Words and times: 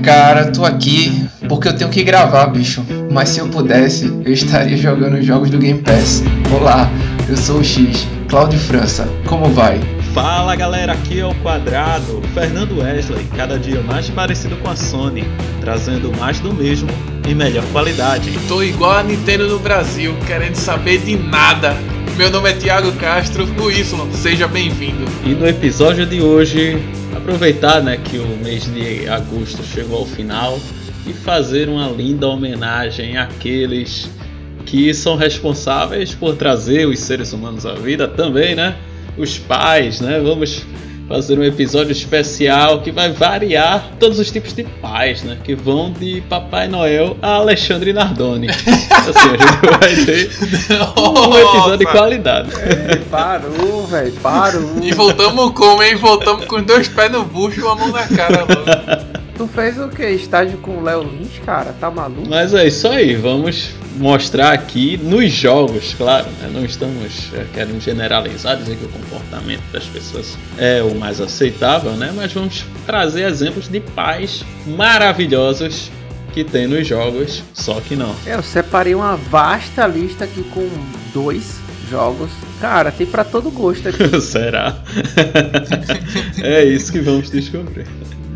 cara, 0.00 0.50
tô 0.50 0.64
aqui 0.64 1.28
porque 1.48 1.68
eu 1.68 1.76
tenho 1.76 1.90
que 1.90 2.02
gravar, 2.02 2.46
bicho. 2.46 2.84
Mas 3.10 3.30
se 3.30 3.40
eu 3.40 3.48
pudesse, 3.48 4.06
eu 4.24 4.32
estaria 4.32 4.76
jogando 4.76 5.20
jogos 5.22 5.50
do 5.50 5.58
Game 5.58 5.80
Pass. 5.80 6.22
Olá, 6.52 6.90
eu 7.28 7.36
sou 7.36 7.58
o 7.58 7.64
X, 7.64 8.06
Cláudio 8.28 8.58
França. 8.58 9.08
Como 9.26 9.48
vai? 9.50 9.80
Fala 10.14 10.56
galera, 10.56 10.92
aqui 10.92 11.20
é 11.20 11.26
o 11.26 11.34
Quadrado, 11.36 12.20
Fernando 12.34 12.80
Wesley, 12.80 13.24
cada 13.36 13.58
dia 13.58 13.80
mais 13.82 14.10
parecido 14.10 14.56
com 14.56 14.68
a 14.68 14.74
Sony, 14.74 15.24
trazendo 15.60 16.10
mais 16.18 16.40
do 16.40 16.52
mesmo 16.52 16.88
em 17.28 17.34
melhor 17.34 17.64
qualidade. 17.72 18.36
Tô 18.48 18.60
igual 18.62 18.98
a 18.98 19.02
Nintendo 19.04 19.46
no 19.48 19.60
Brasil, 19.60 20.16
querendo 20.26 20.56
saber 20.56 20.98
de 20.98 21.16
nada. 21.16 21.76
Meu 22.16 22.28
nome 22.28 22.50
é 22.50 22.52
Thiago 22.54 22.90
Castro, 22.92 23.44
o 23.44 23.70
Y, 23.70 24.12
seja 24.12 24.48
bem-vindo. 24.48 25.04
E 25.24 25.28
no 25.30 25.46
episódio 25.46 26.04
de 26.04 26.20
hoje, 26.20 26.82
aproveitar 27.20 27.82
né, 27.82 27.98
que 27.98 28.18
o 28.18 28.26
mês 28.38 28.64
de 28.64 29.06
agosto 29.08 29.62
chegou 29.62 29.98
ao 29.98 30.06
final 30.06 30.58
e 31.06 31.12
fazer 31.12 31.68
uma 31.68 31.88
linda 31.88 32.26
homenagem 32.26 33.16
àqueles 33.18 34.10
que 34.64 34.92
são 34.94 35.16
responsáveis 35.16 36.14
por 36.14 36.36
trazer 36.36 36.86
os 36.86 36.98
seres 36.98 37.32
humanos 37.32 37.66
à 37.66 37.74
vida 37.74 38.08
também, 38.08 38.54
né? 38.54 38.76
Os 39.18 39.38
pais, 39.38 40.00
né? 40.00 40.20
Vamos 40.20 40.64
fazer 41.10 41.36
um 41.40 41.42
episódio 41.42 41.90
especial 41.90 42.82
que 42.82 42.92
vai 42.92 43.10
variar 43.10 43.90
todos 43.98 44.20
os 44.20 44.30
tipos 44.30 44.52
de 44.52 44.62
pais, 44.62 45.24
né? 45.24 45.36
Que 45.42 45.56
vão 45.56 45.90
de 45.90 46.20
Papai 46.28 46.68
Noel 46.68 47.16
a 47.20 47.34
Alexandre 47.34 47.92
Nardoni. 47.92 48.46
assim, 48.48 48.60
a 48.60 49.36
gente 49.36 49.80
vai 49.80 50.04
ter 50.04 50.30
um 51.00 51.36
episódio 51.36 51.78
de 51.78 51.86
qualidade. 51.86 52.50
É, 52.60 52.94
parou, 53.10 53.88
velho, 53.88 54.12
parou. 54.22 54.70
E 54.80 54.92
voltamos 54.92 55.50
como, 55.50 55.82
hein? 55.82 55.96
Voltamos 55.96 56.44
com 56.44 56.62
dois 56.62 56.86
pés 56.86 57.10
no 57.10 57.24
bucho 57.24 57.58
e 57.58 57.62
uma 57.64 57.74
mão 57.74 57.88
na 57.88 58.06
cara 58.06 58.40
logo. 58.42 59.20
Tu 59.36 59.48
fez 59.48 59.80
o 59.80 59.88
que? 59.88 60.04
Estágio 60.04 60.58
com 60.58 60.78
o 60.78 60.82
Léo 60.84 61.02
Lins, 61.02 61.40
cara? 61.44 61.74
Tá 61.80 61.90
maluco? 61.90 62.28
Mas 62.28 62.54
é 62.54 62.68
isso 62.68 62.86
aí, 62.86 63.16
vamos 63.16 63.79
mostrar 63.96 64.52
aqui 64.52 64.96
nos 64.96 65.30
jogos, 65.30 65.94
claro, 65.94 66.26
né? 66.40 66.50
não 66.52 66.64
estamos 66.64 67.30
é, 67.34 67.44
querendo 67.52 67.80
generalizar, 67.80 68.56
dizer 68.56 68.76
que 68.76 68.84
o 68.84 68.88
comportamento 68.88 69.62
das 69.72 69.84
pessoas 69.84 70.36
é 70.58 70.82
o 70.82 70.94
mais 70.94 71.20
aceitável, 71.20 71.92
né? 71.92 72.12
Mas 72.14 72.32
vamos 72.32 72.64
trazer 72.86 73.28
exemplos 73.28 73.68
de 73.68 73.80
pais 73.80 74.44
maravilhosos 74.66 75.90
que 76.32 76.44
tem 76.44 76.66
nos 76.66 76.86
jogos, 76.86 77.42
só 77.52 77.80
que 77.80 77.96
não. 77.96 78.14
É, 78.24 78.34
eu 78.34 78.42
separei 78.42 78.94
uma 78.94 79.16
vasta 79.16 79.86
lista 79.86 80.24
aqui 80.24 80.42
com 80.44 80.68
dois 81.12 81.56
jogos. 81.90 82.30
Cara, 82.60 82.92
tem 82.92 83.06
para 83.06 83.24
todo 83.24 83.50
gosto 83.50 83.88
aqui. 83.88 84.08
Será? 84.20 84.82
é 86.42 86.64
isso 86.64 86.92
que 86.92 87.00
vamos 87.00 87.30
descobrir 87.30 87.86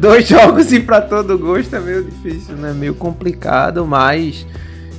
dois 0.04 0.28
jogos 0.28 0.70
e 0.70 0.80
para 0.80 1.00
todo 1.00 1.38
gosto 1.38 1.74
é 1.76 1.80
meio 1.80 2.04
difícil, 2.04 2.54
né? 2.56 2.74
Meio 2.74 2.94
complicado, 2.94 3.86
mas 3.86 4.46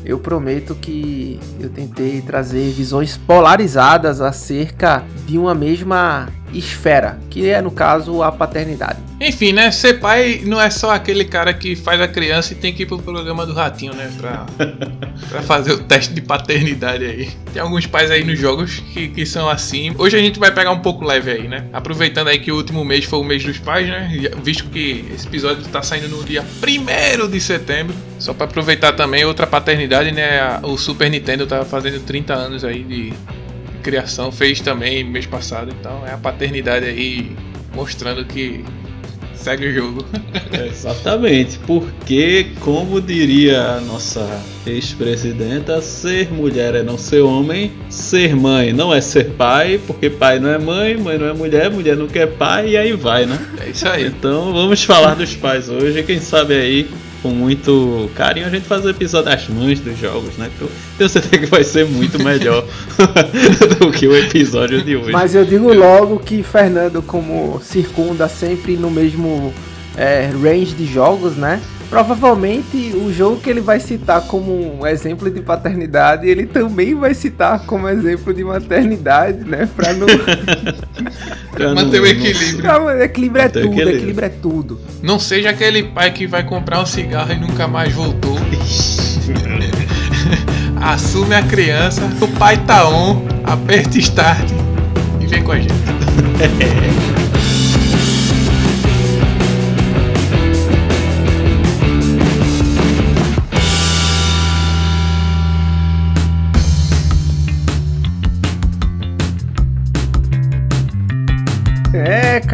eu 0.05 0.19
prometo 0.19 0.75
que 0.75 1.39
eu 1.59 1.69
tentei 1.69 2.21
trazer 2.21 2.71
visões 2.71 3.17
polarizadas 3.17 4.21
acerca 4.21 5.03
de 5.25 5.37
uma 5.37 5.55
mesma 5.55 6.29
esfera, 6.53 7.19
que 7.29 7.49
é 7.49 7.61
no 7.61 7.71
caso 7.71 8.23
a 8.23 8.31
paternidade. 8.31 8.99
Enfim, 9.19 9.53
né? 9.53 9.71
Ser 9.71 9.95
pai 9.95 10.41
não 10.45 10.59
é 10.59 10.69
só 10.69 10.91
aquele 10.91 11.23
cara 11.23 11.53
que 11.53 11.75
faz 11.75 12.01
a 12.01 12.07
criança 12.07 12.53
e 12.53 12.55
tem 12.55 12.73
que 12.73 12.83
ir 12.83 12.85
pro 12.85 12.99
programa 12.99 13.45
do 13.45 13.53
ratinho, 13.53 13.93
né? 13.93 14.11
Pra, 14.17 14.45
pra 15.29 15.41
fazer 15.41 15.73
o 15.73 15.83
teste 15.83 16.13
de 16.13 16.21
paternidade 16.21 17.05
aí. 17.05 17.29
Tem 17.53 17.61
alguns 17.61 17.85
pais 17.85 18.11
aí 18.11 18.23
nos 18.23 18.38
jogos 18.38 18.79
que, 18.93 19.07
que 19.07 19.25
são 19.25 19.49
assim. 19.49 19.93
Hoje 19.97 20.17
a 20.17 20.19
gente 20.19 20.38
vai 20.38 20.51
pegar 20.51 20.71
um 20.71 20.79
pouco 20.79 21.05
leve 21.05 21.31
aí, 21.31 21.47
né? 21.47 21.66
Aproveitando 21.71 22.27
aí 22.27 22.39
que 22.39 22.51
o 22.51 22.55
último 22.55 22.83
mês 22.83 23.05
foi 23.05 23.19
o 23.19 23.23
mês 23.23 23.43
dos 23.43 23.57
pais, 23.57 23.88
né? 23.88 24.09
Visto 24.43 24.66
que 24.66 25.05
esse 25.13 25.27
episódio 25.27 25.63
tá 25.69 25.81
saindo 25.81 26.09
no 26.09 26.23
dia 26.23 26.43
1 26.43 27.29
de 27.29 27.39
setembro. 27.39 27.95
Só 28.19 28.33
para 28.33 28.45
aproveitar 28.45 28.94
também 28.94 29.23
outra 29.23 29.47
paternidade, 29.47 30.12
né? 30.12 30.59
O 30.63 30.77
Super 30.77 31.09
Nintendo 31.09 31.47
tá 31.47 31.63
fazendo 31.63 32.01
30 32.03 32.33
anos 32.33 32.63
aí 32.66 32.83
de 32.83 33.13
criação. 33.85 34.31
Fez 34.31 34.59
também 34.59 35.03
mês 35.03 35.28
passado. 35.28 35.72
Então 35.79 36.06
é 36.07 36.12
a 36.12 36.18
paternidade 36.18 36.88
aí 36.88 37.31
mostrando 37.75 38.25
que 38.25 38.66
segue 39.35 39.68
o 39.68 39.73
jogo. 39.73 40.06
Exatamente, 40.68 41.59
porque, 41.68 42.47
como 42.62 43.00
diria 43.00 43.62
a 43.62 43.81
nossa 43.81 44.28
ex-presidenta, 44.66 45.79
ser 45.81 46.34
mulher 46.34 46.74
é 46.74 46.81
não 46.81 46.97
ser 46.97 47.22
homem, 47.22 47.72
ser 47.88 48.35
mãe 48.35 48.74
não 48.74 48.91
é 48.91 49.00
ser 49.01 49.31
pai, 49.31 49.79
porque 49.85 50.09
pai 50.09 50.40
não 50.40 50.50
é 50.50 50.57
mãe, 50.57 50.97
mãe 50.97 51.19
não 51.19 51.28
é 51.28 51.34
mulher, 51.34 51.69
mulher 51.69 51.95
não 51.95 52.07
quer 52.07 52.28
pai, 52.28 52.69
e 52.69 52.78
aí 52.78 52.94
vai, 52.94 53.28
né? 53.28 53.38
É 53.63 53.69
isso 53.69 53.88
aí. 53.88 54.07
Então 54.07 54.51
vamos 54.51 54.84
falar 54.84 55.13
dos 55.13 55.35
pais 55.35 55.69
hoje, 55.69 56.01
quem 56.01 56.19
sabe 56.19 56.56
aí 56.56 56.90
com 57.25 57.31
muito 57.31 58.08
carinho 58.13 58.46
a 58.46 58.52
gente 58.52 58.68
faz 58.68 58.86
o 58.86 58.90
episódio 58.90 59.31
das 59.31 59.50
mães 59.50 59.80
dos 59.80 59.97
jogos, 59.97 60.38
né? 60.38 60.47
Eu 60.62 60.69
tenho 60.96 61.09
certeza 61.09 61.40
que 61.40 61.47
vai 61.47 61.63
ser 61.63 61.84
muito 61.84 62.24
melhor 62.24 62.63
do 63.80 63.90
que 63.91 64.08
o 64.08 64.16
episódio 64.16 64.84
de 64.84 64.96
hoje. 64.96 65.12
Mas 65.12 65.34
eu 65.34 65.44
digo 65.44 65.74
logo 65.74 66.19
que 66.19 66.44
Fernando, 66.44 67.02
como 67.02 67.59
circunda 67.63 68.30
sempre 68.30 68.78
no 68.78 68.91
mesmo 68.91 69.52
é, 69.97 70.30
range 70.40 70.75
de 70.75 70.86
jogos, 70.86 71.36
né? 71.36 71.59
Provavelmente 71.95 72.94
o 72.94 73.13
jogo 73.13 73.39
que 73.39 73.50
ele 73.50 73.61
vai 73.61 73.79
citar 73.79 74.19
como 74.23 74.81
um 74.81 74.85
exemplo 74.85 75.31
de 75.31 75.39
paternidade, 75.39 76.28
ele 76.28 76.45
também 76.45 76.94
vai 76.94 77.13
citar 77.13 77.66
como 77.66 77.88
exemplo 77.88 78.33
de 78.33 78.44
maternidade, 78.44 79.45
né? 79.45 79.66
Pra 79.73 79.94
não. 79.94 80.06
pra 81.56 81.73
manter 81.73 82.01
o 82.01 82.06
equilíbrio. 82.06 82.61
Pra, 82.61 83.06
equilíbrio 83.06 83.41
é 83.41 83.47
tudo, 83.47 83.66
equilíbrio. 83.67 83.95
equilíbrio 83.95 84.25
é 84.25 84.29
tudo. 84.29 84.81
Não 85.01 85.17
seja 85.17 85.51
aquele 85.51 85.83
pai 85.83 86.11
que 86.11 86.28
vai 86.28 86.44
comprar 86.44 86.81
um 86.81 86.85
cigarro 86.85 87.31
e 87.31 87.39
nunca 87.39 87.66
mais 87.66 87.94
voltou. 87.94 88.38
Assume 90.81 91.33
a 91.33 91.44
criança, 91.44 92.01
o 92.19 92.27
pai 92.27 92.57
tá 92.66 92.89
on, 92.89 93.25
aperta 93.45 93.97
start 94.00 94.51
e 95.22 95.27
vem 95.27 95.41
com 95.41 95.53
a 95.53 95.59
gente. 95.59 95.73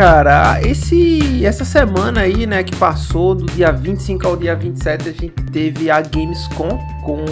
cara, 0.01 0.59
esse, 0.63 1.45
essa 1.45 1.63
semana 1.63 2.21
aí, 2.21 2.47
né, 2.47 2.63
que 2.63 2.75
passou, 2.75 3.35
do 3.35 3.45
dia 3.45 3.71
25 3.71 4.27
ao 4.27 4.35
dia 4.35 4.55
27, 4.55 5.09
a 5.09 5.11
gente 5.11 5.29
teve 5.51 5.91
a 5.91 6.01
Gamescom 6.01 6.79
com 7.03 7.23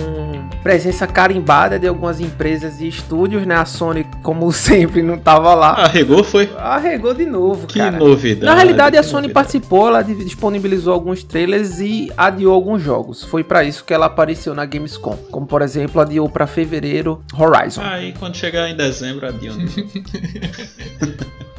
presença 0.62 1.08
carimbada 1.08 1.80
de 1.80 1.88
algumas 1.88 2.20
empresas 2.20 2.80
e 2.80 2.88
estúdios, 2.88 3.44
né? 3.44 3.56
A 3.56 3.66
Sony, 3.66 4.06
como 4.22 4.50
sempre, 4.54 5.02
não 5.02 5.18
tava 5.18 5.56
lá. 5.56 5.84
Arregou, 5.84 6.24
foi? 6.24 6.48
Arregou 6.60 7.16
de 7.16 7.26
novo, 7.26 7.66
que 7.66 7.80
cara. 7.80 7.98
Que 7.98 8.04
novidade. 8.04 8.46
Na 8.46 8.54
realidade, 8.54 8.98
a 8.98 9.02
Sony 9.02 9.28
novidade. 9.28 9.34
participou, 9.34 9.88
ela 9.88 10.04
disponibilizou 10.04 10.94
alguns 10.94 11.24
trailers 11.24 11.80
e 11.80 12.12
adiou 12.16 12.54
alguns 12.54 12.84
jogos. 12.84 13.24
Foi 13.24 13.44
para 13.44 13.64
isso 13.64 13.84
que 13.84 13.96
ela 13.96 14.06
apareceu 14.06 14.54
na 14.54 14.66
Gamescom. 14.66 15.18
Como, 15.32 15.48
por 15.48 15.64
exemplo, 15.64 16.00
adiou 16.00 16.30
para 16.30 16.46
fevereiro 16.46 17.24
Horizon. 17.36 17.82
Aí, 17.82 18.14
quando 18.20 18.36
chegar 18.36 18.70
em 18.70 18.76
dezembro, 18.76 19.28
adiou. 19.28 19.56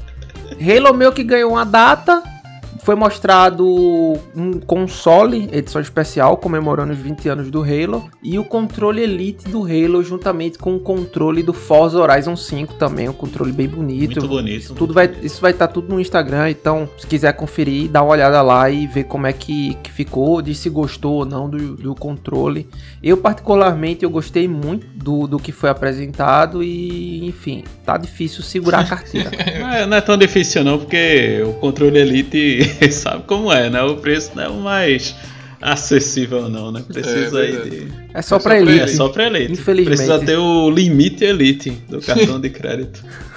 Halo 0.58 0.92
meio 0.94 1.12
que 1.12 1.22
ganhou 1.22 1.52
uma 1.52 1.64
data, 1.64 2.22
foi 2.82 2.94
mostrado 2.94 3.66
um 4.34 4.52
console, 4.60 5.48
edição 5.52 5.80
especial, 5.80 6.36
comemorando 6.36 6.92
os 6.92 6.98
20 6.98 7.28
anos 7.28 7.50
do 7.50 7.62
Halo, 7.62 8.08
e 8.22 8.38
o 8.38 8.44
controle 8.44 9.02
Elite 9.02 9.48
do 9.48 9.62
Halo, 9.64 10.02
juntamente 10.02 10.58
com 10.58 10.76
o 10.76 10.80
controle 10.80 11.42
do 11.42 11.52
Forza 11.52 11.98
Horizon 11.98 12.36
5 12.36 12.74
também, 12.74 13.08
um 13.08 13.12
controle 13.12 13.52
bem 13.52 13.68
bonito. 13.68 14.20
Muito 14.20 14.28
bonito. 14.28 14.74
Tudo 14.74 14.94
vai, 14.94 15.10
isso 15.22 15.40
vai 15.40 15.50
estar 15.52 15.66
tá 15.66 15.72
tudo 15.72 15.92
no 15.92 16.00
Instagram, 16.00 16.50
então 16.50 16.88
se 16.98 17.06
quiser 17.06 17.32
conferir, 17.34 17.88
dá 17.88 18.02
uma 18.02 18.12
olhada 18.12 18.40
lá 18.42 18.70
e 18.70 18.86
ver 18.86 19.04
como 19.04 19.26
é 19.26 19.32
que, 19.32 19.74
que 19.82 19.90
ficou, 19.90 20.40
de 20.40 20.54
se 20.54 20.70
gostou 20.70 21.14
ou 21.16 21.26
não 21.26 21.48
do, 21.48 21.76
do 21.76 21.94
controle. 21.94 22.66
Eu 23.02 23.16
particularmente, 23.16 24.04
eu 24.04 24.10
gostei 24.10 24.48
muito 24.48 24.86
do, 24.86 25.26
do 25.26 25.38
que 25.38 25.52
foi 25.52 25.70
apresentado 25.70 26.62
e, 26.62 27.26
enfim, 27.26 27.64
tá 27.84 27.96
difícil 27.96 28.42
segurar 28.42 28.80
a 28.80 28.84
carteira. 28.84 29.30
não, 29.58 29.68
é, 29.70 29.86
não 29.86 29.96
é 29.96 30.00
tão 30.00 30.16
difícil 30.16 30.64
não, 30.64 30.78
porque 30.78 31.42
o 31.46 31.52
controle 31.54 31.98
Elite 31.98 32.59
sabe 32.92 33.24
como 33.26 33.52
é, 33.52 33.70
né? 33.70 33.82
O 33.82 33.96
preço 33.96 34.32
não 34.34 34.42
é 34.42 34.48
o 34.48 34.60
mais 34.60 35.14
acessível 35.60 36.48
não, 36.48 36.72
né? 36.72 36.82
Precisa 36.86 37.40
é, 37.40 37.46
aí 37.46 37.70
de... 37.70 37.92
É 38.14 38.22
só 38.22 38.36
é 38.36 38.40
pra 38.40 38.58
elite. 38.58 38.80
É 38.80 38.86
só 38.86 39.08
pra 39.08 39.26
elite. 39.26 39.52
Infelizmente. 39.52 39.96
Precisa 39.96 40.18
ter 40.18 40.36
o 40.36 40.70
limite 40.70 41.24
elite 41.24 41.70
do 41.88 42.00
cartão 42.00 42.40
de 42.40 42.50
crédito. 42.50 43.04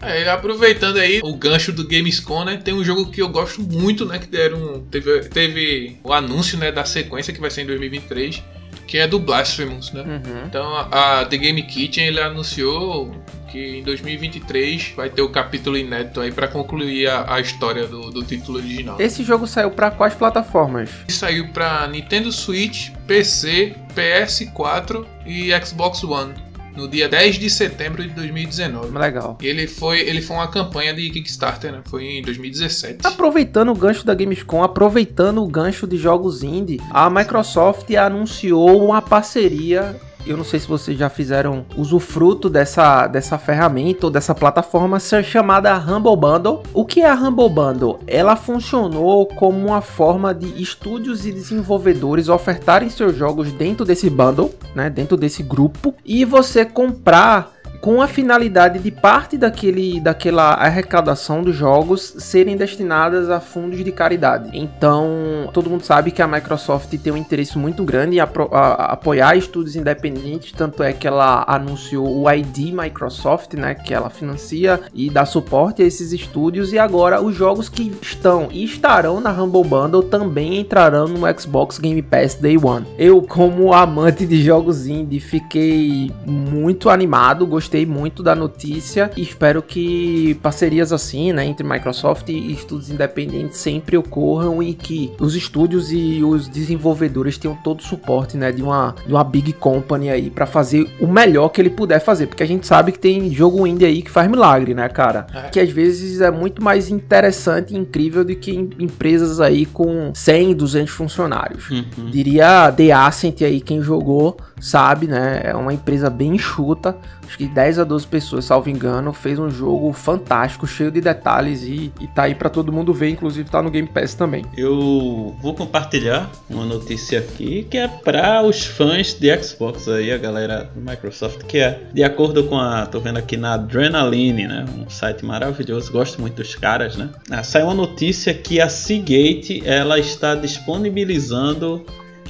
É, 0.00 0.26
aproveitando 0.30 0.96
aí 0.96 1.20
o 1.22 1.34
gancho 1.34 1.70
do 1.70 1.86
Gamescom, 1.86 2.46
né? 2.46 2.56
Tem 2.56 2.72
um 2.72 2.82
jogo 2.82 3.10
que 3.10 3.20
eu 3.20 3.28
gosto 3.28 3.60
muito, 3.60 4.06
né? 4.06 4.18
Que 4.18 4.26
deram, 4.26 4.80
teve, 4.90 5.20
teve 5.28 5.98
o 6.02 6.14
anúncio 6.14 6.56
né, 6.56 6.72
da 6.72 6.86
sequência 6.86 7.30
que 7.30 7.40
vai 7.42 7.50
ser 7.50 7.60
em 7.60 7.66
2023 7.66 8.42
que 8.86 8.98
é 8.98 9.06
do 9.06 9.18
Blasphemous, 9.18 9.92
né? 9.92 10.02
Uhum. 10.02 10.46
Então 10.46 10.74
a, 10.76 11.20
a, 11.20 11.24
The 11.26 11.36
Game 11.36 11.62
Kitchen 11.62 12.06
ele 12.06 12.20
anunciou 12.20 13.14
que 13.54 13.78
em 13.78 13.82
2023 13.84 14.94
vai 14.96 15.08
ter 15.08 15.22
o 15.22 15.28
capítulo 15.28 15.78
inédito 15.78 16.20
aí 16.20 16.32
para 16.32 16.48
concluir 16.48 17.06
a, 17.06 17.36
a 17.36 17.40
história 17.40 17.86
do, 17.86 18.10
do, 18.10 18.24
título 18.24 18.58
original. 18.58 18.96
Esse 19.00 19.22
jogo 19.22 19.46
saiu 19.46 19.70
para 19.70 19.92
quais 19.92 20.12
plataformas? 20.12 20.90
Saiu 21.08 21.46
para 21.52 21.86
Nintendo 21.86 22.32
Switch, 22.32 22.90
PC, 23.06 23.76
PS4 23.94 25.06
e 25.24 25.50
Xbox 25.64 26.02
One 26.02 26.34
no 26.74 26.88
dia 26.88 27.08
10 27.08 27.36
de 27.36 27.48
setembro 27.48 28.02
de 28.02 28.08
2019. 28.08 28.98
Legal. 28.98 29.38
E 29.40 29.46
ele 29.46 29.68
foi, 29.68 30.00
ele 30.00 30.20
foi 30.20 30.36
uma 30.36 30.48
campanha 30.48 30.92
de 30.92 31.08
Kickstarter, 31.10 31.70
né? 31.70 31.80
Foi 31.84 32.04
em 32.04 32.22
2017. 32.22 33.06
Aproveitando 33.06 33.70
o 33.70 33.74
gancho 33.76 34.04
da 34.04 34.16
Gamescom, 34.16 34.64
aproveitando 34.64 35.40
o 35.40 35.46
gancho 35.46 35.86
de 35.86 35.96
jogos 35.96 36.42
indie, 36.42 36.80
a 36.90 37.08
Microsoft 37.08 37.88
anunciou 37.94 38.84
uma 38.84 39.00
parceria 39.00 39.94
eu 40.26 40.36
não 40.36 40.44
sei 40.44 40.60
se 40.60 40.68
vocês 40.68 40.98
já 40.98 41.08
fizeram 41.08 41.64
usufruto 41.76 42.48
dessa, 42.48 43.06
dessa 43.06 43.38
ferramenta 43.38 44.06
ou 44.06 44.12
dessa 44.12 44.34
plataforma 44.34 44.98
chamada 44.98 45.76
Humble 45.76 46.16
Bundle. 46.16 46.62
O 46.72 46.84
que 46.84 47.00
é 47.00 47.10
a 47.10 47.14
Humble 47.14 47.48
Bundle? 47.48 48.00
Ela 48.06 48.36
funcionou 48.36 49.26
como 49.26 49.66
uma 49.66 49.80
forma 49.80 50.34
de 50.34 50.62
estúdios 50.62 51.26
e 51.26 51.32
desenvolvedores 51.32 52.28
ofertarem 52.28 52.88
seus 52.88 53.16
jogos 53.16 53.52
dentro 53.52 53.84
desse 53.84 54.08
bundle, 54.08 54.54
né, 54.74 54.88
dentro 54.90 55.16
desse 55.16 55.42
grupo, 55.42 55.94
e 56.04 56.24
você 56.24 56.64
comprar 56.64 57.53
com 57.84 58.00
a 58.00 58.08
finalidade 58.08 58.78
de 58.78 58.90
parte 58.90 59.36
daquele, 59.36 60.00
daquela 60.00 60.54
arrecadação 60.54 61.42
dos 61.42 61.54
jogos 61.54 62.14
serem 62.16 62.56
destinadas 62.56 63.28
a 63.28 63.40
fundos 63.40 63.84
de 63.84 63.92
caridade. 63.92 64.48
Então, 64.54 65.50
todo 65.52 65.68
mundo 65.68 65.82
sabe 65.82 66.10
que 66.10 66.22
a 66.22 66.26
Microsoft 66.26 66.88
tem 66.96 67.12
um 67.12 67.16
interesse 67.18 67.58
muito 67.58 67.84
grande 67.84 68.16
em 68.16 68.20
a, 68.20 68.24
a, 68.52 68.92
apoiar 68.92 69.36
estudos 69.36 69.76
independentes, 69.76 70.50
tanto 70.52 70.82
é 70.82 70.94
que 70.94 71.06
ela 71.06 71.44
anunciou 71.46 72.22
o 72.22 72.30
ID 72.30 72.72
Microsoft, 72.72 73.52
né, 73.52 73.74
que 73.74 73.92
ela 73.92 74.08
financia 74.08 74.80
e 74.94 75.10
dá 75.10 75.26
suporte 75.26 75.82
a 75.82 75.84
esses 75.84 76.10
estúdios 76.10 76.72
e 76.72 76.78
agora 76.78 77.20
os 77.20 77.36
jogos 77.36 77.68
que 77.68 77.94
estão 78.00 78.48
e 78.50 78.64
estarão 78.64 79.20
na 79.20 79.30
Humble 79.30 79.62
Bundle 79.62 80.04
também 80.04 80.58
entrarão 80.58 81.06
no 81.06 81.38
Xbox 81.38 81.76
Game 81.76 82.00
Pass 82.00 82.34
Day 82.34 82.56
One. 82.56 82.86
Eu, 82.96 83.20
como 83.20 83.74
amante 83.74 84.24
de 84.24 84.42
jogos 84.42 84.86
indie, 84.86 85.20
fiquei 85.20 86.10
muito 86.24 86.88
animado, 86.88 87.46
gostei 87.46 87.73
gostei 87.74 87.84
muito 87.84 88.22
da 88.22 88.36
notícia 88.36 89.10
e 89.16 89.22
espero 89.22 89.60
que 89.60 90.38
parcerias 90.40 90.92
assim, 90.92 91.32
né, 91.32 91.44
entre 91.44 91.66
Microsoft 91.66 92.28
e 92.28 92.52
estudos 92.52 92.88
independentes 92.88 93.58
sempre 93.58 93.96
ocorram 93.96 94.62
e 94.62 94.74
que 94.74 95.12
os 95.18 95.34
estúdios 95.34 95.90
e 95.90 96.22
os 96.22 96.46
desenvolvedores 96.46 97.36
tenham 97.36 97.56
todo 97.64 97.80
o 97.80 97.82
suporte, 97.82 98.36
né, 98.36 98.52
de 98.52 98.62
uma, 98.62 98.94
de 99.04 99.12
uma 99.12 99.24
big 99.24 99.52
company 99.54 100.08
aí 100.08 100.30
para 100.30 100.46
fazer 100.46 100.88
o 101.00 101.06
melhor 101.08 101.48
que 101.48 101.60
ele 101.60 101.70
puder 101.70 101.98
fazer, 101.98 102.28
porque 102.28 102.44
a 102.44 102.46
gente 102.46 102.64
sabe 102.64 102.92
que 102.92 102.98
tem 102.98 103.32
jogo 103.32 103.66
indie 103.66 103.86
aí 103.86 104.02
que 104.02 104.10
faz 104.10 104.30
milagre, 104.30 104.72
né, 104.72 104.88
cara? 104.88 105.26
É. 105.34 105.48
Que 105.48 105.58
às 105.58 105.70
vezes 105.70 106.20
é 106.20 106.30
muito 106.30 106.62
mais 106.62 106.90
interessante 106.90 107.74
e 107.74 107.76
incrível 107.76 108.24
do 108.24 108.36
que 108.36 108.52
empresas 108.78 109.40
aí 109.40 109.66
com 109.66 110.12
100, 110.14 110.54
200 110.54 110.92
funcionários. 110.92 111.68
Uhum. 111.70 112.10
Diria 112.10 112.70
The 112.70 112.92
Ascent 112.92 113.42
aí, 113.42 113.60
quem 113.60 113.82
jogou 113.82 114.36
sabe, 114.60 115.06
né? 115.06 115.42
É 115.44 115.54
uma 115.54 115.74
empresa 115.74 116.08
bem 116.08 116.34
enxuta, 116.34 116.96
acho 117.26 117.36
que 117.36 117.46
10 117.54 117.78
a 117.78 117.84
12 117.84 118.06
pessoas, 118.08 118.44
salvo 118.44 118.68
engano, 118.68 119.12
fez 119.12 119.38
um 119.38 119.48
jogo 119.48 119.92
fantástico, 119.92 120.66
cheio 120.66 120.90
de 120.90 121.00
detalhes 121.00 121.62
e, 121.62 121.92
e 122.00 122.08
tá 122.08 122.24
aí 122.24 122.34
para 122.34 122.50
todo 122.50 122.72
mundo 122.72 122.92
ver, 122.92 123.08
inclusive 123.10 123.48
tá 123.48 123.62
no 123.62 123.70
Game 123.70 123.88
Pass 123.88 124.14
também. 124.14 124.44
Eu 124.56 125.36
vou 125.40 125.54
compartilhar 125.54 126.30
uma 126.50 126.64
notícia 126.64 127.20
aqui 127.20 127.66
que 127.70 127.78
é 127.78 127.86
para 127.86 128.42
os 128.42 128.66
fãs 128.66 129.14
de 129.14 129.42
Xbox 129.42 129.86
aí, 129.88 130.12
a 130.12 130.18
galera 130.18 130.68
do 130.74 130.80
Microsoft, 130.80 131.44
que 131.44 131.58
é 131.58 131.80
de 131.92 132.02
acordo 132.02 132.44
com 132.44 132.58
a, 132.58 132.86
tô 132.86 132.98
vendo 133.00 133.18
aqui 133.18 133.36
na 133.36 133.54
Adrenaline, 133.54 134.48
né? 134.48 134.64
Um 134.76 134.90
site 134.90 135.24
maravilhoso, 135.24 135.92
gosto 135.92 136.20
muito 136.20 136.34
dos 136.34 136.56
caras, 136.56 136.96
né? 136.96 137.10
Ah, 137.30 137.44
saiu 137.44 137.66
uma 137.66 137.74
notícia 137.74 138.34
que 138.34 138.60
a 138.60 138.68
Seagate 138.68 139.62
ela 139.64 139.98
está 139.98 140.34
disponibilizando 140.34 141.86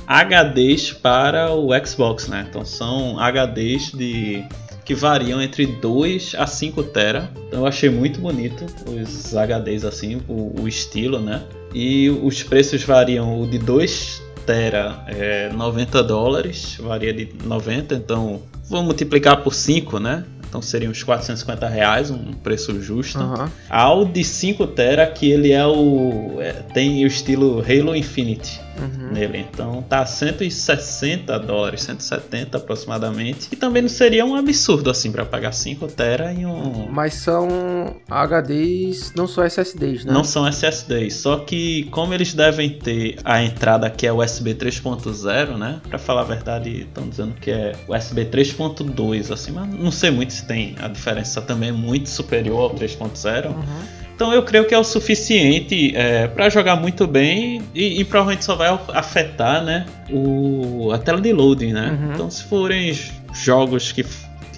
HDs 0.06 0.92
para 0.92 1.52
o 1.52 1.70
Xbox, 1.84 2.28
né? 2.28 2.46
Então 2.48 2.64
são 2.64 3.16
HDs 3.18 3.92
de 3.92 4.44
que 4.84 4.94
variam 4.94 5.40
entre 5.40 5.66
2 5.66 6.34
a 6.36 6.46
5 6.46 6.82
tera. 6.84 7.30
Então 7.48 7.60
eu 7.60 7.66
achei 7.66 7.88
muito 7.88 8.20
bonito 8.20 8.66
os 8.86 9.34
HDs 9.34 9.84
assim, 9.84 10.20
o, 10.28 10.60
o 10.60 10.68
estilo, 10.68 11.18
né? 11.18 11.42
E 11.72 12.10
os 12.10 12.42
preços 12.42 12.82
variam 12.82 13.40
o 13.40 13.46
de 13.46 13.58
2 13.58 14.22
tera 14.46 15.02
é 15.08 15.48
90 15.50 16.02
dólares, 16.02 16.76
varia 16.78 17.12
de 17.12 17.30
90, 17.44 17.94
então 17.94 18.42
vou 18.68 18.82
multiplicar 18.82 19.42
por 19.42 19.54
5, 19.54 19.98
né? 19.98 20.24
Então 20.46 20.60
seriam 20.62 20.92
uns 20.92 21.02
450 21.02 21.66
reais, 21.66 22.10
um 22.10 22.32
preço 22.32 22.80
justo. 22.80 23.18
Uhum. 23.18 23.48
Ao 23.68 24.04
de 24.04 24.22
5 24.22 24.66
tera 24.68 25.06
que 25.06 25.30
ele 25.30 25.50
é 25.50 25.66
o 25.66 26.36
é, 26.40 26.52
tem 26.52 27.02
o 27.02 27.06
estilo 27.06 27.60
Halo 27.60 27.96
Infinite 27.96 28.63
uhum. 28.78 29.12
nele. 29.12 29.38
Então 29.38 29.82
tá 29.82 30.04
160 30.04 31.38
dólares, 31.38 31.82
170 31.82 32.56
aproximadamente. 32.56 33.48
E 33.52 33.56
também 33.56 33.82
não 33.82 33.88
seria 33.88 34.24
um 34.24 34.34
absurdo 34.34 34.90
assim 34.90 35.10
para 35.10 35.24
pagar 35.24 35.52
5 35.52 35.86
tera 35.88 36.32
em 36.32 36.46
um. 36.46 36.88
Mas 36.90 37.14
são 37.14 37.96
HDs, 38.08 39.12
não 39.16 39.26
são 39.26 39.44
SSDs, 39.44 40.04
né? 40.04 40.12
Não 40.12 40.24
são 40.24 40.46
SSDs. 40.46 41.14
Só 41.14 41.38
que 41.38 41.84
como 41.90 42.14
eles 42.14 42.34
devem 42.34 42.70
ter 42.70 43.18
a 43.24 43.42
entrada 43.42 43.88
que 43.90 44.06
é 44.06 44.12
USB 44.12 44.54
3.0, 44.54 45.56
né? 45.56 45.80
Para 45.88 45.98
falar 45.98 46.22
a 46.22 46.24
verdade, 46.24 46.82
estão 46.82 47.08
dizendo 47.08 47.34
que 47.34 47.50
é 47.50 47.72
USB 47.88 48.24
3.2, 48.24 49.32
assim, 49.32 49.52
mas 49.52 49.68
não 49.68 49.90
sei 49.90 50.10
muito 50.10 50.32
se 50.32 50.46
tem 50.46 50.74
a 50.80 50.88
diferença 50.88 51.40
também 51.40 51.68
é 51.68 51.72
muito 51.72 52.08
superior 52.08 52.62
ao 52.62 52.74
3.0. 52.74 53.46
Uhum. 53.46 54.03
Então 54.14 54.32
eu 54.32 54.42
creio 54.42 54.64
que 54.64 54.74
é 54.74 54.78
o 54.78 54.84
suficiente 54.84 55.92
é, 55.96 56.28
para 56.28 56.48
jogar 56.48 56.76
muito 56.76 57.06
bem 57.06 57.62
e, 57.74 58.00
e, 58.00 58.04
provavelmente 58.04 58.44
só 58.44 58.54
vai 58.54 58.68
afetar 58.88 59.64
né, 59.64 59.86
o, 60.08 60.90
a 60.92 60.98
tela 60.98 61.20
de 61.20 61.32
loading. 61.32 61.72
Né? 61.72 61.98
Uhum. 62.00 62.12
Então 62.14 62.30
se 62.30 62.44
forem 62.44 62.96
jogos 63.32 63.90
que, 63.90 64.04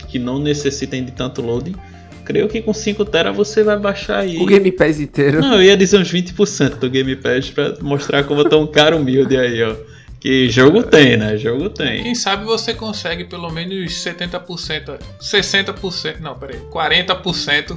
que 0.08 0.18
não 0.18 0.38
necessitem 0.38 1.04
de 1.04 1.12
tanto 1.12 1.40
loading, 1.40 1.74
creio 2.24 2.48
que 2.48 2.60
com 2.60 2.74
5 2.74 3.04
TB 3.06 3.32
você 3.32 3.62
vai 3.62 3.78
baixar 3.78 4.18
aí. 4.18 4.36
O 4.36 4.44
Game 4.44 4.70
Pass 4.72 5.00
inteiro. 5.00 5.40
Não, 5.40 5.54
eu 5.54 5.62
ia 5.62 5.76
dizer 5.76 5.98
uns 5.98 6.12
20% 6.12 6.76
do 6.76 6.90
Game 6.90 7.16
Pass 7.16 7.48
para 7.48 7.76
mostrar 7.80 8.24
como 8.24 8.42
eu 8.42 8.48
tô 8.48 8.60
um 8.60 8.66
cara 8.66 8.94
humilde 8.94 9.38
aí, 9.38 9.62
ó. 9.62 9.74
Que 10.26 10.50
jogo 10.50 10.82
tem, 10.82 11.16
né? 11.16 11.36
Jogo 11.36 11.70
tem. 11.70 12.02
Quem 12.02 12.12
sabe 12.16 12.44
você 12.44 12.74
consegue 12.74 13.22
pelo 13.22 13.48
menos 13.48 13.92
70%, 13.92 14.98
60%, 15.20 16.18
não, 16.18 16.34
peraí, 16.34 16.58
40% 16.68 17.76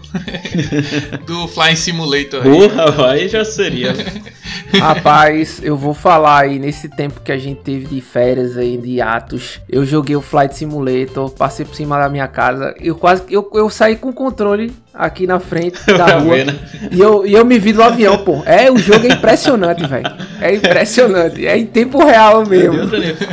do 1.27 1.47
Flying 1.47 1.75
Simulator. 1.75 2.41
Porra, 2.41 3.11
aí 3.11 3.27
já 3.27 3.45
seria. 3.45 3.93
Rapaz, 4.79 5.61
eu 5.61 5.77
vou 5.77 5.93
falar 5.93 6.41
aí, 6.41 6.57
nesse 6.57 6.89
tempo 6.89 7.21
que 7.21 7.31
a 7.31 7.37
gente 7.37 7.61
teve 7.61 7.85
de 7.85 8.01
férias 8.01 8.57
aí, 8.57 8.77
de 8.77 8.99
atos, 8.99 9.61
eu 9.69 9.85
joguei 9.85 10.15
o 10.15 10.21
Flight 10.21 10.55
Simulator, 10.55 11.29
passei 11.29 11.67
por 11.67 11.75
cima 11.75 11.99
da 11.99 12.09
minha 12.09 12.27
casa, 12.27 12.73
eu 12.79 12.95
quase, 12.95 13.23
eu, 13.29 13.47
eu 13.53 13.69
saí 13.69 13.95
com 13.95 14.09
o 14.09 14.13
controle 14.13 14.73
aqui 14.93 15.25
na 15.25 15.39
frente 15.39 15.79
da 15.87 16.17
rua. 16.17 16.35
Ver, 16.35 16.45
né? 16.47 16.59
e, 16.91 16.99
eu, 16.99 17.25
e 17.25 17.33
eu 17.33 17.45
me 17.45 17.57
vi 17.59 17.73
do 17.73 17.83
avião, 17.83 18.17
pô. 18.19 18.41
É, 18.45 18.71
o 18.71 18.77
jogo 18.77 19.05
é 19.05 19.13
impressionante, 19.13 19.85
velho. 19.85 20.11
É 20.41 20.53
impressionante. 20.53 21.45
É 21.45 21.57
em 21.57 21.65
tempo 21.65 22.03
real 22.03 22.45
mesmo. 22.45 22.79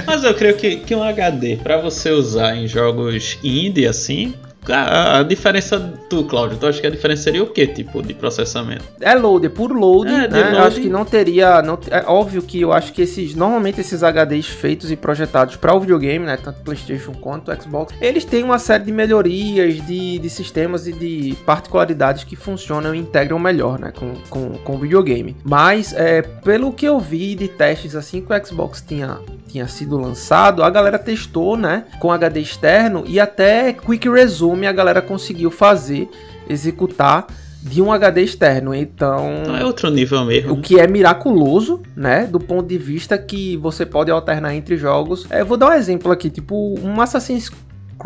Mas 0.07 0.25
eu 0.25 0.35
creio 0.35 0.57
que, 0.57 0.77
que 0.77 0.95
um 0.95 1.03
HD, 1.03 1.57
para 1.57 1.79
você 1.79 2.11
usar 2.11 2.57
em 2.57 2.67
jogos 2.67 3.39
indie 3.43 3.87
assim, 3.87 4.35
a, 4.73 5.19
a, 5.19 5.23
diferença 5.23 5.79
do 5.79 6.25
Cláudio, 6.25 6.59
tu 6.59 6.67
acha 6.67 6.81
que 6.81 6.87
a 6.87 6.91
diferença 6.91 7.23
seria 7.23 7.43
o 7.43 7.47
que 7.47 7.67
tipo 7.67 8.03
de 8.03 8.15
processamento? 8.15 8.85
É 9.01 9.15
load, 9.15 9.47
é 9.47 9.49
puro 9.49 9.75
load, 9.75 10.11
é, 10.11 10.29
né? 10.29 10.53
Eu 10.53 10.63
acho 10.63 10.81
que 10.81 10.89
não 10.89 11.05
teria. 11.05 11.63
Não, 11.63 11.79
é 11.91 12.05
óbvio 12.07 12.43
que 12.43 12.61
eu 12.61 12.73
acho 12.73 12.93
que 12.93 13.03
esses. 13.03 13.35
Normalmente 13.35 13.81
esses 13.81 14.03
HDs 14.03 14.47
feitos 14.47 14.91
e 14.91 14.97
projetados 14.97 15.57
para 15.57 15.75
o 15.75 15.81
videogame, 15.81 16.25
né? 16.25 16.37
Tanto 16.37 16.63
PlayStation 16.63 17.13
quanto 17.13 17.55
Xbox, 17.61 17.95
eles 18.01 18.25
têm 18.25 18.43
uma 18.43 18.59
série 18.59 18.85
de 18.85 18.93
melhorias 18.93 19.85
de, 19.87 20.19
de 20.19 20.31
sistemas 20.31 20.87
e 20.87 20.93
de 20.93 21.37
particularidades 21.45 22.25
que 22.25 22.37
funcionam 22.37 22.95
e 22.95 22.99
integram 22.99 23.39
melhor, 23.39 23.79
né? 23.79 23.93
Com, 23.95 24.15
com, 24.29 24.51
com 24.59 24.75
o 24.75 24.79
videogame. 24.79 25.37
Mas, 25.45 25.93
é, 25.93 26.23
pelo 26.23 26.73
que 26.73 26.87
eu 26.87 26.99
vi 26.99 27.35
de 27.35 27.49
testes 27.49 27.95
assim 27.95 28.21
que 28.21 28.33
o 28.33 28.47
Xbox 28.47 28.83
tinha, 28.87 29.19
tinha 29.49 29.69
sido 29.69 29.99
lançado, 29.99 30.63
a 30.63 30.71
galera 30.71 30.99
testou, 30.99 31.57
né? 31.57 31.85
Com 32.01 32.11
HD 32.11 32.41
externo 32.41 33.05
e 33.07 33.21
até 33.21 33.73
Quick 33.73 34.09
Resume 34.09 34.56
volume 34.57 34.67
a 34.67 34.73
galera 34.73 35.03
conseguiu 35.03 35.51
fazer, 35.51 36.09
executar 36.49 37.27
de 37.63 37.83
um 37.83 37.93
HD 37.93 38.23
externo. 38.23 38.75
Então. 38.75 39.43
É 39.61 39.65
outro 39.65 39.91
nível 39.91 40.25
mesmo. 40.25 40.55
O 40.55 40.61
que 40.61 40.81
é 40.81 40.87
miraculoso, 40.87 41.83
né? 41.95 42.27
Do 42.27 42.41
ponto 42.41 42.67
de 42.67 42.79
vista 42.79 43.19
que 43.19 43.57
você 43.57 43.85
pode 43.85 44.11
alternar 44.11 44.55
entre 44.55 44.77
jogos. 44.77 45.27
É, 45.31 45.45
vou 45.45 45.57
dar 45.57 45.71
um 45.71 45.73
exemplo 45.73 46.11
aqui, 46.11 46.31
tipo 46.31 46.79
um 46.81 47.01
Assassin's 47.01 47.51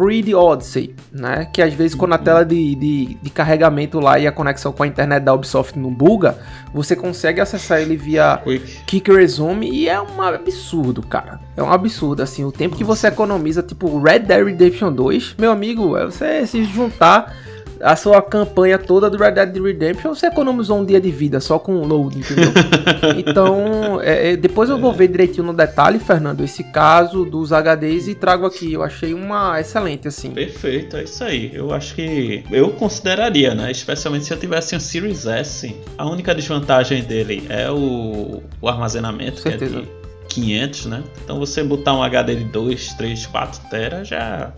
Creed 0.00 0.32
Odyssey, 0.32 0.94
né? 1.12 1.46
Que 1.52 1.60
às 1.60 1.74
vezes 1.74 1.94
quando 1.94 2.14
a 2.14 2.18
tela 2.18 2.42
de, 2.42 2.74
de, 2.74 3.18
de, 3.20 3.30
carregamento 3.30 4.00
lá 4.00 4.18
e 4.18 4.26
a 4.26 4.32
conexão 4.32 4.72
com 4.72 4.82
a 4.82 4.86
internet 4.86 5.22
da 5.22 5.34
Ubisoft 5.34 5.78
não 5.78 5.92
buga, 5.92 6.38
você 6.72 6.96
consegue 6.96 7.38
acessar 7.38 7.82
ele 7.82 7.98
via 7.98 8.40
Quick. 8.42 8.84
Kick 8.86 9.12
Resume 9.12 9.70
e 9.70 9.90
é 9.90 10.00
um 10.00 10.22
absurdo, 10.22 11.02
cara. 11.02 11.38
É 11.54 11.62
um 11.62 11.70
absurdo, 11.70 12.22
assim, 12.22 12.44
o 12.44 12.50
tempo 12.50 12.76
que 12.76 12.84
você 12.84 13.08
economiza, 13.08 13.62
tipo 13.62 14.00
Red 14.00 14.20
Dead 14.20 14.42
Redemption 14.42 14.90
2, 14.90 15.34
meu 15.38 15.52
amigo, 15.52 15.94
é 15.98 16.06
você 16.06 16.46
se 16.46 16.64
juntar 16.64 17.36
a 17.82 17.96
sua 17.96 18.20
campanha 18.20 18.78
toda 18.78 19.08
do 19.08 19.16
Red 19.16 19.32
Dead 19.32 19.56
Redemption, 19.56 20.14
você 20.14 20.26
economizou 20.26 20.78
um 20.78 20.84
dia 20.84 21.00
de 21.00 21.10
vida 21.10 21.40
só 21.40 21.58
com 21.58 21.76
o 21.76 21.86
load, 21.86 22.18
entendeu? 22.18 22.52
então, 23.16 24.00
é, 24.02 24.32
é, 24.32 24.36
depois 24.36 24.68
eu 24.68 24.78
vou 24.78 24.92
ver 24.92 25.08
direitinho 25.08 25.44
no 25.46 25.52
detalhe, 25.52 25.98
Fernando, 25.98 26.42
esse 26.42 26.64
caso 26.64 27.24
dos 27.24 27.50
HDs 27.52 28.08
e 28.08 28.14
trago 28.14 28.46
aqui. 28.46 28.72
Eu 28.72 28.82
achei 28.82 29.14
uma 29.14 29.58
excelente, 29.60 30.08
assim. 30.08 30.30
Perfeito, 30.30 30.96
é 30.96 31.04
isso 31.04 31.24
aí. 31.24 31.50
Eu 31.54 31.72
acho 31.72 31.94
que 31.94 32.44
eu 32.50 32.70
consideraria, 32.70 33.54
né? 33.54 33.70
Especialmente 33.70 34.26
se 34.26 34.32
eu 34.32 34.38
tivesse 34.38 34.76
um 34.76 34.80
Series 34.80 35.26
S. 35.26 35.74
A 35.96 36.06
única 36.06 36.34
desvantagem 36.34 37.02
dele 37.02 37.46
é 37.48 37.70
o, 37.70 38.42
o 38.60 38.68
armazenamento, 38.68 39.42
que 39.42 39.48
é 39.48 39.56
de 39.56 39.88
500, 40.28 40.86
né? 40.86 41.02
Então 41.24 41.38
você 41.38 41.62
botar 41.62 41.94
um 41.94 42.02
HD 42.02 42.36
de 42.36 42.44
2, 42.44 42.94
3, 42.94 43.26
4 43.26 43.60
TB 43.68 44.04
já 44.04 44.52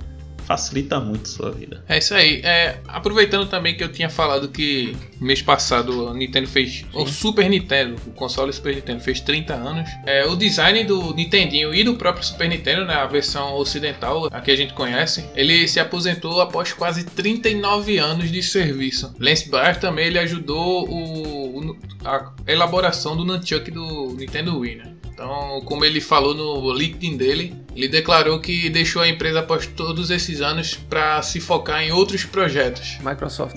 facilita 0.46 1.00
muito 1.00 1.28
sua 1.28 1.50
vida. 1.50 1.84
É 1.88 1.99
isso 1.99 2.14
aí. 2.14 2.40
É, 2.42 2.78
aproveitando 2.88 3.49
também 3.49 3.76
que 3.76 3.82
eu 3.82 3.90
tinha 3.90 4.08
falado 4.08 4.49
que 4.49 4.96
mês 5.20 5.42
passado 5.42 6.08
a 6.08 6.14
Nintendo 6.14 6.46
fez. 6.46 6.84
O 6.92 7.06
Super 7.06 7.49
Nintendo, 7.49 7.96
o 8.06 8.11
console 8.11 8.52
Super 8.52 8.75
Nintendo 8.75 9.00
fez 9.00 9.20
30 9.20 9.54
anos. 9.54 9.88
É, 10.06 10.26
o 10.26 10.37
design 10.37 10.84
do 10.84 11.14
Nintendinho 11.14 11.75
e 11.75 11.84
do 11.84 11.94
próprio 11.94 12.25
Super 12.25 12.49
Nintendo, 12.49 12.84
né, 12.84 12.94
a 12.94 13.06
versão 13.06 13.54
ocidental, 13.54 14.28
a 14.30 14.40
que 14.40 14.50
a 14.50 14.56
gente 14.56 14.72
conhece, 14.75 15.25
ele 15.34 15.66
se 15.68 15.80
aposentou 15.80 16.40
após 16.40 16.72
quase 16.72 17.04
39 17.04 17.99
anos 17.99 18.30
de 18.30 18.42
serviço. 18.42 19.14
Lance 19.18 19.49
Baer 19.49 19.78
também 19.78 20.06
ele 20.06 20.18
ajudou 20.18 20.88
o, 20.88 21.76
a 22.04 22.32
elaboração 22.46 23.16
do 23.16 23.25
Nunchuck 23.25 23.70
do 23.70 24.14
Nintendo 24.18 24.58
Wii. 24.58 24.76
Né? 24.76 24.92
Então, 25.12 25.61
como 25.64 25.84
ele 25.84 26.00
falou 26.00 26.34
no 26.34 26.72
LinkedIn 26.72 27.16
dele, 27.16 27.54
ele 27.74 27.88
declarou 27.88 28.38
que 28.40 28.68
deixou 28.68 29.02
a 29.02 29.08
empresa 29.08 29.40
após 29.40 29.66
todos 29.66 30.10
esses 30.10 30.40
anos 30.40 30.74
para 30.74 31.22
se 31.22 31.40
focar 31.40 31.82
em 31.82 31.90
outros 31.90 32.24
projetos. 32.24 32.98
Microsoft. 33.02 33.56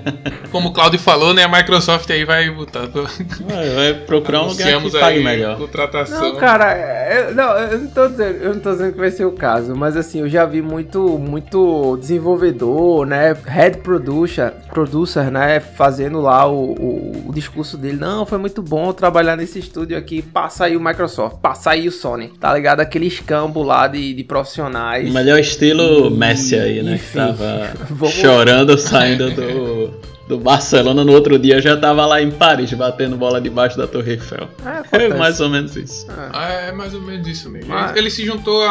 Como 0.50 0.68
o 0.68 0.72
Claudio 0.72 0.98
falou, 0.98 1.34
né? 1.34 1.44
A 1.44 1.48
Microsoft 1.48 2.08
aí 2.10 2.24
vai 2.24 2.48
botar. 2.50 2.86
Vai, 2.86 3.70
vai 3.70 3.94
procurar 3.94 4.42
um 4.42 4.48
lugar 4.48 4.80
que 4.80 4.90
pague 4.90 5.22
melhor. 5.22 5.58
Contratação. 5.58 6.32
Não, 6.32 6.36
cara, 6.36 6.76
eu, 7.12 7.34
não, 7.34 7.58
eu 7.58 7.78
não, 7.80 7.88
tô 7.88 8.08
dizendo, 8.08 8.36
eu 8.36 8.54
não 8.54 8.60
tô 8.60 8.72
dizendo 8.72 8.92
que 8.92 8.98
vai 8.98 9.10
ser 9.10 9.24
o 9.24 9.32
caso, 9.32 9.74
mas 9.74 9.96
assim, 9.96 10.20
eu 10.20 10.28
já 10.28 10.44
vi 10.44 10.62
muito, 10.62 11.18
muito 11.18 11.96
desenvolvedor, 11.96 13.04
né? 13.06 13.36
Head 13.46 13.78
producer, 13.78 14.52
producer, 14.72 15.30
né? 15.30 15.60
Fazendo 15.60 16.20
lá 16.20 16.46
o, 16.46 16.72
o, 16.72 17.28
o 17.28 17.32
discurso 17.34 17.76
dele. 17.76 17.98
Não, 17.98 18.24
foi 18.24 18.38
muito 18.38 18.62
bom 18.62 18.92
trabalhar 18.92 19.36
nesse 19.36 19.58
estúdio 19.58 19.96
aqui. 19.98 20.22
Passa 20.22 20.66
aí 20.66 20.76
o 20.76 20.80
Microsoft, 20.80 21.38
passa 21.40 21.70
aí 21.70 21.88
o 21.88 21.92
Sony, 21.92 22.28
tá 22.40 22.54
ligado? 22.54 22.80
Aquele 22.80 23.06
escambo 23.06 23.55
lá 23.62 23.86
de, 23.86 24.14
de 24.14 24.24
profissionais. 24.24 25.08
O 25.08 25.12
melhor 25.12 25.38
estilo 25.38 26.10
Messi 26.10 26.54
aí, 26.54 26.82
né? 26.82 26.94
Enfim, 26.94 27.06
que 27.06 27.14
tava 27.14 27.72
vamos... 27.90 28.14
chorando 28.14 28.76
saindo 28.78 29.30
do, 29.30 29.90
do 30.28 30.38
Barcelona. 30.38 31.04
No 31.04 31.12
outro 31.12 31.38
dia 31.38 31.60
já 31.60 31.76
tava 31.76 32.04
lá 32.06 32.20
em 32.20 32.30
Paris, 32.30 32.72
batendo 32.72 33.16
bola 33.16 33.40
debaixo 33.40 33.76
da 33.76 33.86
Torre 33.86 34.12
Eiffel. 34.12 34.48
É, 34.92 35.04
é 35.04 35.08
mais 35.14 35.40
ou 35.40 35.48
menos 35.48 35.76
isso. 35.76 36.06
É, 36.32 36.68
é 36.68 36.72
mais 36.72 36.94
ou 36.94 37.00
menos 37.00 37.26
isso 37.26 37.50
mesmo. 37.50 37.70
Mas... 37.70 37.96
Ele 37.96 38.10
se 38.10 38.24
juntou 38.24 38.62
a, 38.62 38.70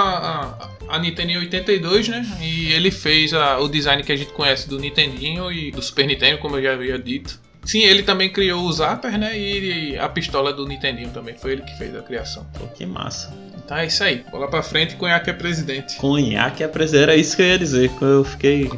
a, 0.90 0.96
a 0.96 1.00
Nintendo 1.00 1.32
em 1.32 1.38
82, 1.38 2.10
né? 2.10 2.26
E 2.42 2.72
ele 2.72 2.92
fez 2.92 3.34
a, 3.34 3.60
o 3.60 3.68
design 3.68 4.04
que 4.04 4.12
a 4.12 4.16
gente 4.16 4.32
conhece 4.32 4.68
do 4.70 4.80
Nintendinho 4.80 5.52
e 5.52 5.72
do 5.72 5.82
Super 5.82 6.06
Nintendo, 6.06 6.38
como 6.40 6.58
eu 6.58 6.64
já 6.64 6.74
havia 6.74 6.98
dito. 6.98 7.45
Sim, 7.66 7.82
ele 7.82 8.04
também 8.04 8.32
criou 8.32 8.64
o 8.64 8.72
Zapper, 8.72 9.18
né? 9.18 9.38
E 9.38 9.98
a 9.98 10.08
pistola 10.08 10.54
do 10.54 10.68
Nintendinho 10.68 11.10
também. 11.10 11.36
Foi 11.36 11.54
ele 11.54 11.64
que 11.64 11.76
fez 11.78 11.96
a 11.96 12.02
criação. 12.02 12.46
Pô, 12.54 12.68
que 12.68 12.86
massa. 12.86 13.34
Tá, 13.68 13.84
é 13.84 13.88
isso 13.88 14.04
aí. 14.04 14.24
Bola 14.32 14.48
pra 14.48 14.62
frente, 14.62 14.96
Cunhaque 14.96 15.30
é 15.32 15.34
presidente. 15.34 15.96
Cunhaque 15.96 16.64
é 16.64 16.68
presidente, 16.68 17.04
era 17.04 17.16
isso 17.16 17.36
que 17.36 17.42
eu 17.42 17.48
ia 17.48 17.58
dizer. 17.58 17.92
Eu 18.00 18.24
fiquei 18.24 18.70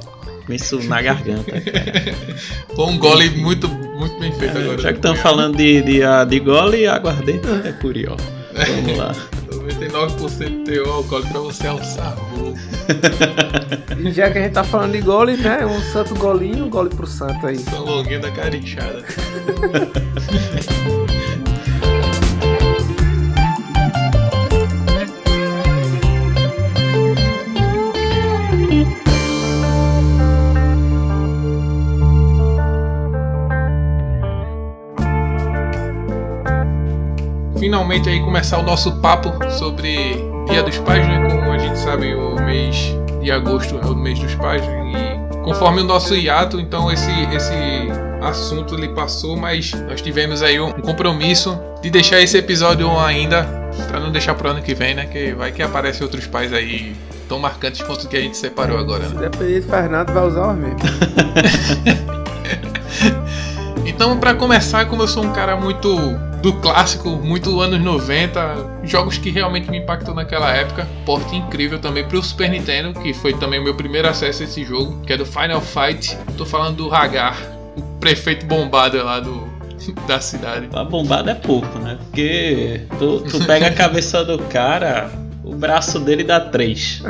com 0.46 0.54
isso 0.54 0.82
na 0.84 1.02
garganta. 1.02 1.52
Foi 2.74 2.86
um 2.86 2.98
gole 2.98 3.30
muito, 3.32 3.68
muito 3.68 4.18
bem 4.18 4.32
feito 4.32 4.58
é, 4.58 4.62
agora. 4.62 4.82
Já 4.82 4.92
que 4.92 5.00
estamos 5.00 5.20
falfalando 5.20 5.58
de, 5.58 5.82
de, 5.82 6.00
de 6.30 6.40
gole, 6.40 6.88
aguardei 6.88 7.42
é 7.66 7.72
curió. 7.74 8.16
Vamos 8.56 8.98
lá. 8.98 9.14
99% 9.80 10.66
teor 10.66 10.90
alcoólico 10.90 11.32
pra 11.32 11.40
você 11.42 11.68
alçar. 11.68 12.16
E 14.00 14.12
já 14.12 14.30
que 14.30 14.38
a 14.38 14.44
gente 14.44 14.54
tá 14.54 14.64
falando 14.64 14.92
de 14.92 15.02
gole, 15.02 15.36
né? 15.38 15.66
Um 15.66 15.82
santo 15.82 16.14
golinho, 16.14 16.66
um 16.66 16.70
gole 16.70 16.90
pro 16.90 17.08
santo 17.08 17.48
aí. 17.48 17.58
São 17.58 17.84
longuinho 17.84 18.22
da 18.22 18.30
carinchada. 18.30 19.04
finalmente 37.68 38.08
aí 38.08 38.22
começar 38.22 38.60
o 38.60 38.64
nosso 38.64 38.94
papo 39.02 39.30
sobre 39.52 39.98
Dia 40.50 40.64
dos 40.64 40.78
Pais, 40.78 41.06
né? 41.06 41.28
Como 41.30 41.52
a 41.52 41.58
gente 41.58 41.78
sabe, 41.78 42.16
o 42.16 42.36
mês 42.36 42.96
de 43.22 43.30
agosto 43.30 43.78
é 43.84 43.86
o 43.86 43.94
mês 43.94 44.18
dos 44.18 44.34
pais 44.36 44.64
e 44.64 45.44
conforme 45.44 45.82
o 45.82 45.84
nosso 45.84 46.16
hiato, 46.16 46.62
então 46.62 46.90
esse 46.90 47.12
esse 47.34 47.54
assunto 48.22 48.74
ele 48.74 48.88
passou, 48.88 49.36
mas 49.36 49.74
nós 49.86 50.02
tivemos 50.02 50.42
aí 50.42 50.58
um 50.62 50.72
compromisso 50.72 51.60
de 51.82 51.90
deixar 51.90 52.22
esse 52.22 52.38
episódio 52.38 52.90
ainda 52.98 53.44
para 53.90 54.00
não 54.00 54.14
deixar 54.14 54.34
pro 54.34 54.50
ano 54.50 54.62
que 54.62 54.74
vem, 54.74 54.96
né? 54.96 55.06
Que 55.06 55.34
vai 55.34 55.52
que 55.52 55.62
aparece 55.62 56.02
outros 56.02 56.26
pais 56.26 56.54
aí 56.54 56.96
tão 57.28 57.38
marcantes 57.38 57.82
quanto 57.82 58.06
o 58.06 58.08
que 58.08 58.16
a 58.16 58.22
gente 58.22 58.38
separou 58.38 58.78
agora, 58.78 59.10
né? 59.10 59.10
Se 59.10 59.16
depender 59.18 59.60
do 59.60 59.70
Fernando, 59.70 60.14
vai 60.14 60.26
usar 60.26 60.48
o 60.48 60.54
mesmo. 60.54 60.78
então, 63.86 64.18
para 64.18 64.34
começar, 64.36 64.86
como 64.86 65.04
eu 65.04 65.08
sou 65.10 65.26
um 65.26 65.34
cara 65.34 65.58
muito 65.58 66.18
do 66.48 66.54
clássico, 66.62 67.10
muito 67.10 67.60
anos 67.60 67.82
90, 67.82 68.80
jogos 68.84 69.18
que 69.18 69.30
realmente 69.30 69.70
me 69.70 69.80
impactou 69.80 70.16
naquela 70.16 70.50
época. 70.56 70.88
Porte 71.06 71.36
incrível 71.36 71.78
também 71.78 72.08
pro 72.08 72.24
Super 72.24 72.50
Nintendo, 72.50 72.98
que 73.02 73.14
foi 73.14 73.34
também 73.34 73.60
o 73.60 73.64
meu 73.64 73.76
primeiro 73.76 74.08
acesso 74.08 74.44
a 74.44 74.46
esse 74.46 74.64
jogo, 74.64 75.02
que 75.02 75.12
é 75.12 75.18
do 75.18 75.26
Final 75.26 75.60
Fight. 75.60 76.18
Tô 76.38 76.46
falando 76.46 76.78
do 76.78 76.96
Hagar, 76.96 77.36
o 77.76 77.82
prefeito 78.00 78.46
bombado 78.46 78.96
lá 79.04 79.20
do, 79.20 79.46
da 80.08 80.22
cidade. 80.22 80.70
A 80.72 80.86
bombada 80.86 81.32
é 81.32 81.36
pouco, 81.36 81.80
né? 81.80 81.98
Porque 82.06 82.84
tu, 82.98 83.20
tu 83.30 83.46
pega 83.46 83.68
a 83.68 83.74
cabeça 83.74 84.24
do 84.24 84.40
cara, 84.44 85.12
o 85.44 85.54
braço 85.54 86.00
dele 86.00 86.24
dá 86.24 86.40
três. 86.40 87.04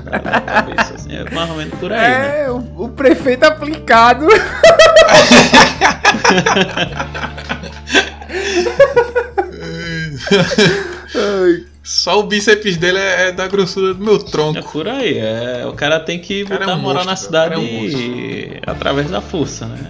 Cabeça, 0.48 0.96
assim, 0.96 1.16
é 1.16 1.30
mais 1.30 1.48
ou 1.48 1.58
menos 1.58 1.78
por 1.78 1.94
aí. 1.94 2.00
É, 2.00 2.18
né? 2.18 2.50
o, 2.50 2.86
o 2.86 2.90
prefeito 2.90 3.44
aplicado. 3.44 4.26
Só 11.88 12.20
o 12.20 12.24
bíceps 12.24 12.76
dele 12.76 13.00
é, 13.00 13.30
é, 13.30 13.32
da 13.32 13.48
grossura 13.48 13.94
do 13.94 14.04
meu 14.04 14.20
tronco. 14.20 14.60
É 14.60 14.62
por 14.62 14.90
aí, 14.90 15.18
é. 15.18 15.66
O 15.66 15.72
cara 15.72 16.02
tem 16.02 16.20
que 16.20 16.44
cara 16.44 16.60
botar 16.60 16.72
é 16.74 16.76
um 16.76 16.80
moral 16.80 17.06
na 17.06 17.16
cidade 17.16 17.54
é 17.54 17.58
um 17.58 18.60
através 18.68 19.10
da 19.10 19.22
força, 19.22 19.68
né? 19.68 19.90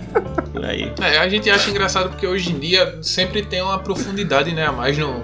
Por 0.53 0.63
aí. 0.63 0.94
É, 1.01 1.17
a 1.17 1.27
gente 1.27 1.50
acha 1.50 1.72
engraçado 1.72 2.10
porque 2.10 2.27
hoje 2.27 2.51
em 2.51 2.60
dia 2.60 3.00
sempre 3.01 3.41
tem 3.41 3.63
uma 3.63 3.79
profundidade, 3.79 4.53
né, 4.53 4.67
a 4.67 4.72
mais 4.72 4.96
no, 4.96 5.24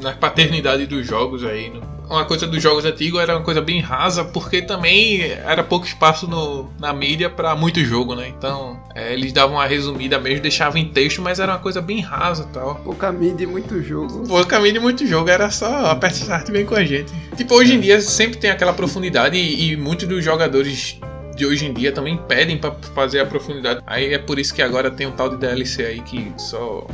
na 0.00 0.12
paternidade 0.12 0.86
dos 0.86 1.06
jogos 1.06 1.44
aí. 1.44 1.70
No, 1.70 1.82
uma 2.08 2.24
coisa 2.24 2.46
dos 2.46 2.62
jogos 2.62 2.84
antigos 2.84 3.20
era 3.20 3.36
uma 3.36 3.44
coisa 3.44 3.60
bem 3.60 3.80
rasa, 3.80 4.24
porque 4.24 4.62
também 4.62 5.22
era 5.22 5.62
pouco 5.62 5.86
espaço 5.86 6.26
no, 6.26 6.70
na 6.78 6.92
mídia 6.92 7.28
para 7.28 7.54
muito 7.54 7.80
jogo, 7.84 8.14
né? 8.14 8.28
Então 8.28 8.80
é, 8.94 9.12
eles 9.12 9.32
davam 9.32 9.56
uma 9.56 9.66
resumida 9.66 10.18
mesmo, 10.18 10.42
deixavam 10.42 10.78
em 10.78 10.88
texto, 10.88 11.20
mas 11.20 11.38
era 11.38 11.52
uma 11.52 11.58
coisa 11.58 11.80
bem 11.80 12.00
rasa 12.00 12.48
tal. 12.52 12.76
Pouca 12.76 13.12
mídia 13.12 13.44
e 13.44 13.46
muito 13.46 13.82
jogo. 13.82 14.26
Pouca 14.26 14.58
mídia 14.58 14.78
e 14.78 14.82
muito 14.82 15.06
jogo, 15.06 15.28
era 15.28 15.50
só 15.50 15.86
aperte 15.86 16.22
start 16.22 16.50
bem 16.50 16.64
com 16.64 16.74
a 16.74 16.84
gente. 16.84 17.12
Tipo, 17.36 17.54
hoje 17.54 17.74
em 17.74 17.80
dia 17.80 18.00
sempre 18.00 18.38
tem 18.38 18.50
aquela 18.50 18.72
profundidade 18.72 19.36
e, 19.36 19.72
e 19.72 19.76
muitos 19.76 20.08
dos 20.08 20.24
jogadores 20.24 20.98
de 21.36 21.46
hoje 21.46 21.66
em 21.66 21.72
dia 21.72 21.92
também 21.92 22.16
pedem 22.28 22.58
para 22.58 22.72
fazer 22.94 23.20
a 23.20 23.26
profundidade. 23.26 23.80
Aí 23.86 24.12
é 24.12 24.18
por 24.18 24.38
isso 24.38 24.52
que 24.52 24.60
agora 24.60 24.90
tem 24.90 25.06
um 25.06 25.12
tal 25.12 25.28
de 25.28 25.36
DLC 25.36 25.84
aí 25.84 26.00
que 26.00 26.32
só 26.36 26.84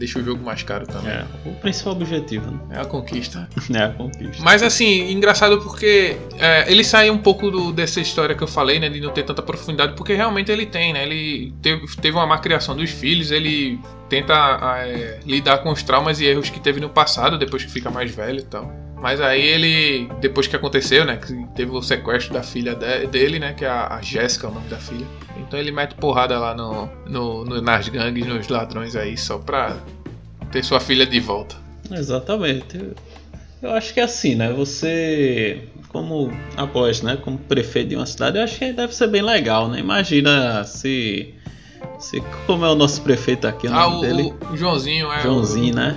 deixa 0.00 0.18
o 0.18 0.24
jogo 0.24 0.42
mais 0.42 0.62
caro 0.62 0.86
também. 0.86 1.12
É, 1.12 1.24
o 1.44 1.52
principal 1.56 1.92
objetivo, 1.92 2.50
né? 2.50 2.58
É 2.70 2.80
a 2.80 2.84
conquista. 2.84 3.48
é 3.72 3.84
a 3.84 3.90
conquista. 3.90 4.42
Mas 4.42 4.62
assim, 4.62 5.12
engraçado 5.12 5.60
porque 5.60 6.16
é, 6.38 6.70
ele 6.70 6.82
sai 6.82 7.10
um 7.10 7.18
pouco 7.18 7.50
do, 7.50 7.72
dessa 7.72 8.00
história 8.00 8.34
que 8.34 8.42
eu 8.42 8.48
falei, 8.48 8.80
né? 8.80 8.88
De 8.88 9.00
não 9.00 9.12
ter 9.12 9.22
tanta 9.22 9.42
profundidade, 9.42 9.94
porque 9.94 10.14
realmente 10.14 10.50
ele 10.50 10.66
tem, 10.66 10.92
né? 10.92 11.04
Ele 11.04 11.52
teve, 11.62 11.86
teve 11.96 12.16
uma 12.16 12.26
má 12.26 12.38
criação 12.38 12.74
dos 12.74 12.90
filhos, 12.90 13.30
ele 13.30 13.78
tenta 14.08 14.34
é, 14.84 15.20
lidar 15.24 15.58
com 15.58 15.70
os 15.70 15.82
traumas 15.82 16.20
e 16.20 16.26
erros 16.26 16.50
que 16.50 16.58
teve 16.58 16.80
no 16.80 16.88
passado, 16.88 17.38
depois 17.38 17.62
que 17.62 17.70
fica 17.70 17.90
mais 17.90 18.10
velho 18.10 18.40
e 18.40 18.44
tal. 18.44 18.89
Mas 19.00 19.20
aí 19.20 19.40
ele, 19.42 20.10
depois 20.20 20.46
que 20.46 20.54
aconteceu, 20.54 21.04
né? 21.06 21.16
Que 21.16 21.32
teve 21.56 21.70
o 21.72 21.80
sequestro 21.80 22.34
da 22.34 22.42
filha 22.42 22.74
de- 22.74 23.06
dele, 23.06 23.38
né? 23.38 23.54
Que 23.54 23.64
é 23.64 23.68
a, 23.68 23.94
a 23.94 24.02
Jéssica, 24.02 24.46
o 24.48 24.52
nome 24.52 24.68
da 24.68 24.76
filha. 24.76 25.06
Então 25.38 25.58
ele 25.58 25.70
mete 25.72 25.94
porrada 25.94 26.38
lá 26.38 26.54
no, 26.54 26.86
no, 27.06 27.44
no- 27.44 27.62
nas 27.62 27.88
gangues, 27.88 28.26
nos 28.26 28.46
ladrões 28.48 28.94
aí, 28.94 29.16
só 29.16 29.38
pra 29.38 29.76
ter 30.52 30.62
sua 30.62 30.80
filha 30.80 31.06
de 31.06 31.18
volta. 31.18 31.56
Exatamente. 31.90 32.78
Eu- 33.62 33.70
acho 33.74 33.94
que 33.94 34.00
é 34.00 34.04
assim, 34.04 34.34
né? 34.34 34.52
Você, 34.52 35.62
como 35.88 36.30
após, 36.56 37.00
né? 37.02 37.16
Como 37.16 37.38
prefeito 37.38 37.88
de 37.88 37.96
uma 37.96 38.06
cidade, 38.06 38.36
eu 38.38 38.44
acho 38.44 38.58
que 38.58 38.72
deve 38.72 38.94
ser 38.94 39.06
bem 39.06 39.22
legal, 39.22 39.68
né? 39.68 39.78
Imagina 39.80 40.62
se. 40.64 41.34
se 41.98 42.22
como 42.46 42.64
é 42.66 42.68
o 42.70 42.74
nosso 42.74 43.00
prefeito 43.02 43.46
aqui, 43.46 43.66
o 43.66 43.72
Ah, 43.74 43.88
nome 43.88 43.96
o, 43.96 44.00
dele? 44.00 44.34
o 44.52 44.56
Joãozinho 44.56 45.10
é. 45.10 45.20
Joãozinho, 45.22 45.74
né? 45.74 45.96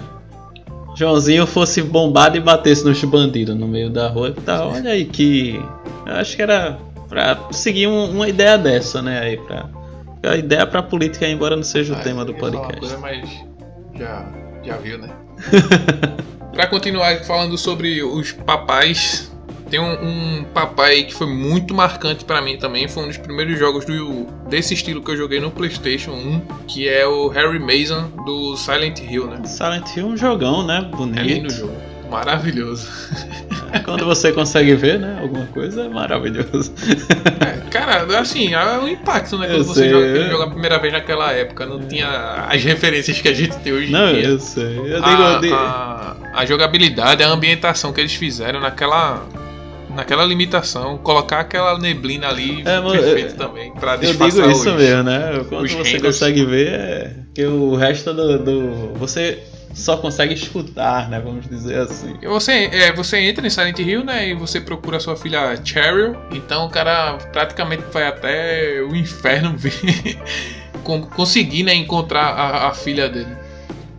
Joãozinho 0.96 1.46
fosse 1.48 1.82
bombado 1.82 2.38
e 2.38 2.40
batesse 2.40 2.86
nos 2.86 3.04
bandidos 3.04 3.56
no 3.56 3.68
meio 3.68 3.90
da 3.90 4.08
rua 4.10 4.30
e 4.30 4.42
tal. 4.42 4.72
Olha 4.72 4.92
aí 4.92 5.06
que. 5.06 5.60
Eu 6.06 6.16
acho 6.16 6.36
que 6.36 6.42
era 6.42 6.78
pra 7.10 7.40
seguir 7.52 7.88
um- 7.88 8.12
uma 8.12 8.28
ideia 8.30 8.58
dessa, 8.58 9.02
né? 9.02 9.20
Aí 9.20 9.38
pra. 9.38 9.70
A 10.26 10.38
ideia 10.38 10.66
pra 10.66 10.82
política, 10.82 11.28
embora 11.28 11.56
não 11.56 11.64
seja 11.64 11.94
o 11.94 11.98
Ah, 11.98 12.00
tema 12.00 12.24
do 12.24 12.32
uma 12.32 12.40
podcast. 12.40 12.80
Coisa, 12.80 12.98
mas 13.00 13.30
já, 13.98 14.26
já 14.64 14.78
viu, 14.78 14.98
né? 14.98 15.10
pra 16.54 16.68
continuar 16.68 17.24
falando 17.26 17.58
sobre 17.58 18.02
os 18.04 18.32
papais, 18.32 19.32
tem 19.74 19.80
um, 19.80 20.40
um 20.40 20.44
papai 20.54 21.02
que 21.02 21.14
foi 21.16 21.26
muito 21.26 21.74
marcante 21.74 22.24
pra 22.24 22.40
mim 22.44 22.58
também. 22.58 22.88
Foi 22.88 23.04
um 23.04 23.08
dos 23.08 23.18
primeiros 23.18 23.58
jogos 23.58 23.84
do, 23.86 24.28
desse 24.48 24.76
estilo 24.76 25.02
que 25.02 25.10
eu 25.10 25.18
joguei 25.18 25.40
no 25.40 25.50
PlayStation 25.50 26.12
1, 26.12 26.42
que 26.68 26.88
é 26.88 27.08
o 27.08 27.28
Harry 27.30 27.58
Mason 27.58 28.08
do 28.24 28.56
Silent 28.56 29.00
Hill, 29.00 29.26
né? 29.26 29.42
Silent 29.46 29.88
Hill 29.98 30.06
é 30.06 30.10
um 30.10 30.16
jogão, 30.18 30.64
né? 30.64 30.88
Bonito. 30.96 31.20
É 31.20 31.24
lindo 31.24 31.50
jogo. 31.52 31.74
Maravilhoso. 32.12 32.88
Quando 33.84 34.06
você 34.06 34.32
consegue 34.32 34.76
ver, 34.76 35.00
né? 35.00 35.18
Alguma 35.20 35.48
coisa 35.48 35.86
é 35.86 35.90
maravilhoso. 35.90 36.72
É, 37.42 37.68
cara, 37.72 38.20
assim, 38.20 38.54
é 38.54 38.78
o 38.78 38.88
impacto, 38.88 39.40
né? 39.40 39.48
Quando 39.48 39.58
Eu 39.58 39.64
você 39.64 39.90
joga, 39.90 40.06
eu- 40.06 40.30
joga 40.30 40.44
a 40.44 40.50
primeira 40.52 40.78
vez 40.78 40.94
naquela 40.94 41.32
época. 41.32 41.66
Não 41.66 41.80
tinha 41.80 42.46
as 42.48 42.64
referências 42.64 43.20
que 43.20 43.28
a 43.28 43.34
gente 43.34 43.58
tem 43.58 43.74
hoje 43.74 43.92
Não, 43.92 44.12
em 44.12 44.14
dia. 44.14 44.26
eu 44.26 44.40
sei. 44.40 44.78
Eu 44.78 45.02
digo, 45.02 45.24
a, 45.24 45.32
eu 45.34 45.40
digo- 45.42 45.56
a- 45.56 46.16
a 46.36 46.46
jogabilidade, 46.46 47.24
a 47.24 47.30
ambientação 47.30 47.92
que 47.92 48.00
eles 48.00 48.14
fizeram 48.14 48.60
naquela 48.60 49.26
naquela 49.96 50.24
limitação, 50.26 50.98
colocar 50.98 51.40
aquela 51.40 51.78
neblina 51.78 52.28
ali 52.28 52.62
É, 52.66 52.82
perfeito 52.82 53.34
é- 53.34 53.38
também 53.38 53.72
pra 53.74 53.94
eu 53.96 54.00
disfarçar 54.00 54.30
digo 54.46 54.52
isso 54.52 54.70
os- 54.70 54.76
mesmo, 54.76 55.04
né? 55.04 55.46
Quando 55.50 55.68
você 55.70 55.76
renders. 55.84 56.02
consegue 56.02 56.46
ver, 56.46 56.68
é 56.74 57.14
que 57.34 57.46
o 57.46 57.76
resto 57.76 58.14
do, 58.14 58.40
do- 58.40 58.94
Você 59.00 59.40
só 59.74 59.98
consegue 59.98 60.34
escutar, 60.36 61.10
né? 61.10 61.20
Vamos 61.20 61.48
dizer 61.50 61.80
assim. 61.80 62.16
Você, 62.24 62.70
é, 62.72 62.92
você 62.94 63.18
entra 63.20 63.46
em 63.46 63.50
Silent 63.50 63.80
Hill, 63.80 64.04
né? 64.04 64.30
E 64.30 64.34
você 64.36 64.62
procura 64.62 65.00
sua 65.00 65.16
filha 65.16 65.56
Cheryl. 65.64 66.16
Então 66.32 66.66
o 66.68 66.70
cara 66.70 67.18
praticamente 67.32 67.84
vai 67.92 68.06
até 68.08 68.82
o 68.88 68.96
inferno 68.96 69.54
ver. 69.58 69.74
con- 70.84 71.02
conseguir 71.08 71.64
né, 71.64 71.74
encontrar 71.74 72.26
a, 72.26 72.68
a 72.68 72.74
filha 72.74 73.10
dele. 73.10 73.36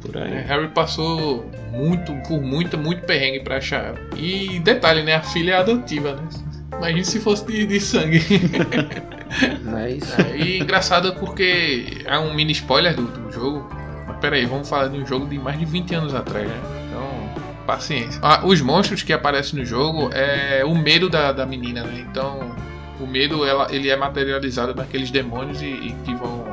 Por 0.00 0.14
É, 0.16 0.22
aí. 0.22 0.44
Harry 0.46 0.68
passou 0.68 1.50
muito, 1.74 2.14
por 2.26 2.40
muito, 2.40 2.78
muito 2.78 3.02
perrengue 3.02 3.40
pra 3.40 3.56
achar. 3.56 3.94
E 4.16 4.58
detalhe, 4.60 5.02
né? 5.02 5.14
A 5.14 5.22
filha 5.22 5.52
é 5.52 5.56
adotiva, 5.56 6.14
né? 6.14 6.28
Imagina 6.76 7.04
se 7.04 7.20
fosse 7.20 7.46
de, 7.46 7.66
de 7.66 7.80
sangue. 7.80 8.20
Não 9.62 9.78
é? 9.78 9.92
É, 9.92 10.36
e 10.36 10.60
engraçado 10.60 11.14
porque 11.14 12.02
é 12.04 12.18
um 12.18 12.34
mini 12.34 12.52
spoiler 12.52 12.94
do, 12.94 13.02
do 13.02 13.32
jogo. 13.32 13.68
Mas 14.06 14.18
peraí, 14.18 14.44
vamos 14.46 14.68
falar 14.68 14.88
de 14.88 14.98
um 14.98 15.06
jogo 15.06 15.26
de 15.26 15.38
mais 15.38 15.58
de 15.58 15.64
20 15.64 15.94
anos 15.94 16.14
atrás, 16.14 16.46
né? 16.48 16.60
Então, 16.88 17.64
paciência. 17.66 18.20
Ah, 18.22 18.42
os 18.44 18.60
monstros 18.60 19.02
que 19.02 19.12
aparecem 19.12 19.58
no 19.58 19.64
jogo 19.64 20.10
é 20.12 20.64
o 20.64 20.74
medo 20.74 21.08
da, 21.08 21.32
da 21.32 21.46
menina, 21.46 21.82
né? 21.82 22.04
Então, 22.08 22.54
o 23.00 23.06
medo 23.06 23.44
ela, 23.44 23.68
ele 23.70 23.88
é 23.88 23.96
materializado 23.96 24.74
naqueles 24.74 25.10
demônios 25.10 25.62
e, 25.62 25.66
e 25.66 25.96
que 26.04 26.14
vão 26.14 26.44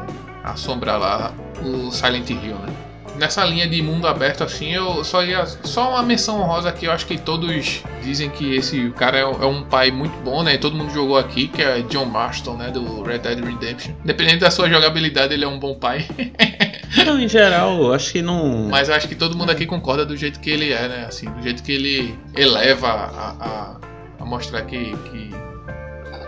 assombrar 0.43 0.99
lá 0.99 1.33
o 1.61 1.91
Silent 1.91 2.29
Hill, 2.29 2.55
né? 2.55 2.90
Nessa 3.21 3.45
linha 3.45 3.67
de 3.67 3.83
mundo 3.83 4.07
aberto 4.07 4.43
assim, 4.43 4.73
eu 4.73 5.03
só 5.03 5.23
ia. 5.23 5.45
Só 5.45 5.91
uma 5.91 6.01
menção 6.01 6.41
honrosa 6.41 6.71
que 6.71 6.87
eu 6.87 6.91
acho 6.91 7.05
que 7.05 7.19
todos 7.19 7.83
dizem 8.01 8.31
que 8.31 8.55
esse 8.55 8.89
cara 8.97 9.19
é, 9.19 9.21
é 9.21 9.45
um 9.45 9.63
pai 9.63 9.91
muito 9.91 10.17
bom, 10.23 10.41
né? 10.41 10.57
Todo 10.57 10.75
mundo 10.75 10.91
jogou 10.91 11.15
aqui, 11.19 11.47
que 11.47 11.61
é 11.61 11.83
John 11.83 12.05
Marston, 12.05 12.57
né? 12.57 12.71
Do 12.71 13.03
Red 13.03 13.19
Dead 13.19 13.39
Redemption. 13.39 13.93
Independente 14.03 14.39
da 14.39 14.49
sua 14.49 14.67
jogabilidade, 14.67 15.35
ele 15.35 15.45
é 15.45 15.47
um 15.47 15.59
bom 15.59 15.75
pai. 15.75 16.07
Não, 17.05 17.19
em 17.19 17.29
geral, 17.29 17.83
eu 17.83 17.93
acho 17.93 18.11
que 18.11 18.21
não. 18.21 18.67
Mas 18.69 18.89
acho 18.89 19.07
que 19.07 19.15
todo 19.15 19.37
mundo 19.37 19.49
aqui 19.49 19.65
concorda 19.65 20.05
do 20.05 20.17
jeito 20.17 20.39
que 20.39 20.49
ele 20.49 20.73
é, 20.73 20.87
né? 20.89 21.05
Assim, 21.07 21.29
do 21.29 21.41
jeito 21.41 21.63
que 21.63 21.71
ele 21.71 22.15
eleva 22.35 22.87
a, 22.87 23.35
a, 23.39 23.75
a 24.19 24.25
mostrar 24.25 24.63
que, 24.63 24.77
que. 25.09 25.29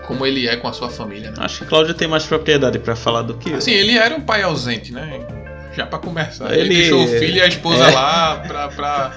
como 0.07 0.25
ele 0.25 0.47
é 0.47 0.55
com 0.55 0.67
a 0.67 0.73
sua 0.73 0.89
família, 0.89 1.31
né? 1.31 1.37
Acho 1.39 1.59
que 1.59 1.65
Cláudio 1.65 1.93
tem 1.93 2.07
mais 2.07 2.25
propriedade 2.25 2.79
pra 2.79 2.95
falar 2.95 3.23
do 3.23 3.33
que 3.33 3.49
eu. 3.49 3.57
Assim, 3.57 3.71
ele 3.71 3.97
era 3.97 4.15
um 4.15 4.21
pai 4.21 4.43
ausente, 4.43 4.93
né? 4.93 5.42
Já 5.75 5.85
pra 5.87 5.97
começar. 5.99 6.51
Ele, 6.53 6.61
Ele- 6.61 6.75
deixou 6.75 7.03
o 7.03 7.07
filho 7.07 7.37
e 7.37 7.41
a 7.41 7.47
esposa 7.47 7.83
É. 7.85 7.91
lá 7.91 8.35
pra, 8.47 8.67
pra 8.67 9.11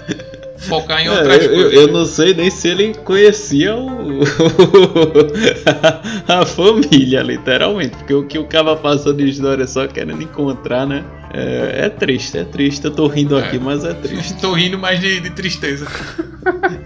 focar 0.57 1.03
em 1.03 1.07
É, 1.07 1.11
outras 1.11 1.45
eu, 1.45 1.51
coisas. 1.53 1.73
eu 1.75 1.89
não 1.89 2.05
sei 2.07 2.33
nem 2.35 2.51
se 2.51 2.69
ele 2.69 2.95
conhecia 2.95 3.77
o 3.77 4.21
a 6.27 6.47
família, 6.47 7.23
literalmente, 7.23 7.97
porque 7.97 8.15
o 8.15 8.27
que 8.27 8.39
o 8.39 8.47
cara 8.47 8.75
passa 8.77 9.13
de 9.13 9.29
história 9.29 9.65
é 9.65 9.67
só 9.67 9.87
querendo 9.87 10.23
encontrar, 10.23 10.87
né? 10.87 11.05
É, 11.35 11.87
é 11.87 11.89
triste, 11.91 12.39
é 12.39 12.45
triste. 12.45 12.85
Eu 12.87 12.91
tô 12.93 13.07
rindo 13.07 13.37
aqui, 13.37 13.59
mas 13.59 13.85
é 13.85 13.93
triste. 13.95 14.41
Tô 14.41 14.53
rindo 14.53 14.79
mais 14.79 14.99
de, 15.01 15.21
de 15.21 15.31
tristeza. 15.31 15.87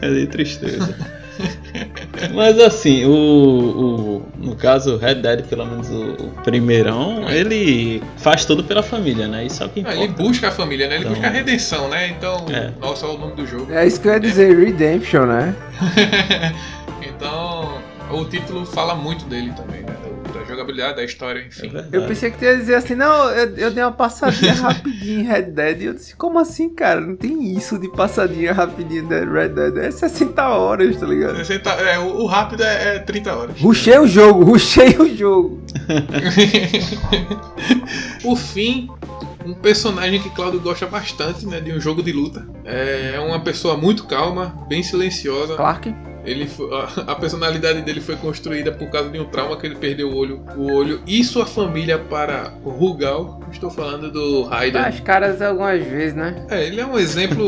É 0.02 0.10
de 0.10 0.26
tristeza. 0.26 0.94
Mas 2.34 2.58
assim, 2.58 3.04
o, 3.04 3.10
o- 3.10 4.22
no 4.38 4.54
caso, 4.56 4.94
o 4.94 4.98
Red 4.98 5.16
Dead, 5.16 5.44
pelo 5.46 5.64
menos 5.66 5.88
o, 5.90 6.24
o 6.24 6.30
primeirão, 6.44 7.28
É. 7.28 7.36
ele 7.38 8.02
faz 8.18 8.44
tudo 8.44 8.62
pela 8.64 8.82
família, 8.82 9.26
né? 9.28 9.44
Isso 9.46 9.62
é 9.62 9.66
o 9.66 9.68
que 9.68 9.80
Ah, 9.80 9.94
importa. 9.94 9.98
ele 10.00 10.08
busca 10.12 10.48
a 10.48 10.50
família, 10.50 10.88
né? 10.88 10.94
Ele 10.96 11.04
Então- 11.04 11.12
busca 11.14 11.26
a 11.28 11.30
redenção, 11.30 11.88
né? 11.88 12.08
Então, 12.08 12.46
É. 12.50 12.70
nossa, 12.80 13.06
olha 13.06 13.16
o 13.16 13.20
nome 13.20 13.34
do 13.34 13.46
jogo. 13.46 13.72
É 13.72 13.86
isso 13.86 14.00
que 14.00 14.08
eu 14.08 14.12
ia 14.12 14.20
dizer, 14.20 14.56
Redemption, 14.58 15.26
né? 15.26 15.54
então, 17.02 17.78
o 18.10 18.24
título 18.24 18.64
fala 18.66 18.94
muito 18.94 19.24
dele 19.26 19.52
também, 19.56 19.82
né? 19.82 19.94
Da 20.76 20.92
da 20.92 21.04
história, 21.04 21.40
É 21.40 21.46
enfim. 21.46 21.68
verdade. 21.68 21.88
Eu 21.96 22.02
pensei 22.06 22.30
que 22.30 22.38
tu 22.38 22.44
ia 22.44 22.56
dizer 22.56 22.74
assim, 22.76 22.94
não, 22.94 23.30
eu, 23.30 23.56
eu 23.56 23.70
dei 23.70 23.82
uma 23.82 23.92
passadinha 23.92 24.52
rapidinho 24.62 25.20
em 25.20 25.24
Red 25.24 25.42
Dead. 25.42 25.82
E 25.82 25.84
eu 25.86 25.94
disse, 25.94 26.14
como 26.16 26.38
assim, 26.38 26.68
cara? 26.70 27.00
Não 27.00 27.16
tem 27.16 27.56
isso 27.56 27.78
de 27.78 27.88
passadinha 27.90 28.52
rapidinho 28.52 29.06
de 29.06 29.24
Red 29.24 29.48
Dead. 29.50 29.76
É 29.78 29.90
60 29.90 30.48
horas, 30.48 30.96
tá 30.96 31.06
ligado? 31.06 31.36
60 31.36 31.70
é, 31.70 31.98
o, 31.98 32.22
o 32.22 32.26
rápido 32.26 32.62
é, 32.62 32.96
é 32.96 32.98
30 32.98 33.34
horas. 33.36 33.60
Rushei 33.60 33.98
o 33.98 34.06
jogo, 34.06 34.44
rushei 34.44 34.96
o 34.98 35.16
jogo. 35.16 35.60
Por 38.22 38.36
fim, 38.36 38.88
um 39.44 39.54
personagem 39.54 40.20
que 40.20 40.30
Claudio 40.30 40.60
gosta 40.60 40.86
bastante, 40.86 41.46
né, 41.46 41.60
de 41.60 41.72
um 41.72 41.80
jogo 41.80 42.02
de 42.02 42.12
luta. 42.12 42.46
É 42.64 43.18
uma 43.20 43.40
pessoa 43.40 43.76
muito 43.76 44.04
calma, 44.06 44.54
bem 44.68 44.82
silenciosa. 44.82 45.56
Clark? 45.56 45.94
Ele 46.24 46.46
foi- 46.46 46.68
a, 46.74 47.12
a 47.12 47.14
personalidade 47.14 47.82
dele 47.82 48.00
foi 48.00 48.16
construída 48.16 48.70
por 48.72 48.88
causa 48.90 49.08
de 49.10 49.18
um 49.18 49.24
trauma 49.24 49.56
que 49.56 49.66
ele 49.66 49.76
perdeu 49.76 50.08
o 50.10 50.14
olho, 50.16 50.42
o 50.56 50.72
olho 50.72 51.00
e 51.06 51.24
sua 51.24 51.46
família 51.46 51.98
para 51.98 52.52
Rugal. 52.64 53.40
Estou 53.52 53.70
falando 53.70 54.10
do 54.10 54.42
Raiden. 54.44 54.80
As 54.82 55.00
caras 55.00 55.40
algumas 55.40 55.82
vezes, 55.82 56.14
né? 56.14 56.46
É, 56.50 56.66
ele 56.66 56.80
é 56.80 56.86
um 56.86 56.98
exemplo 56.98 57.46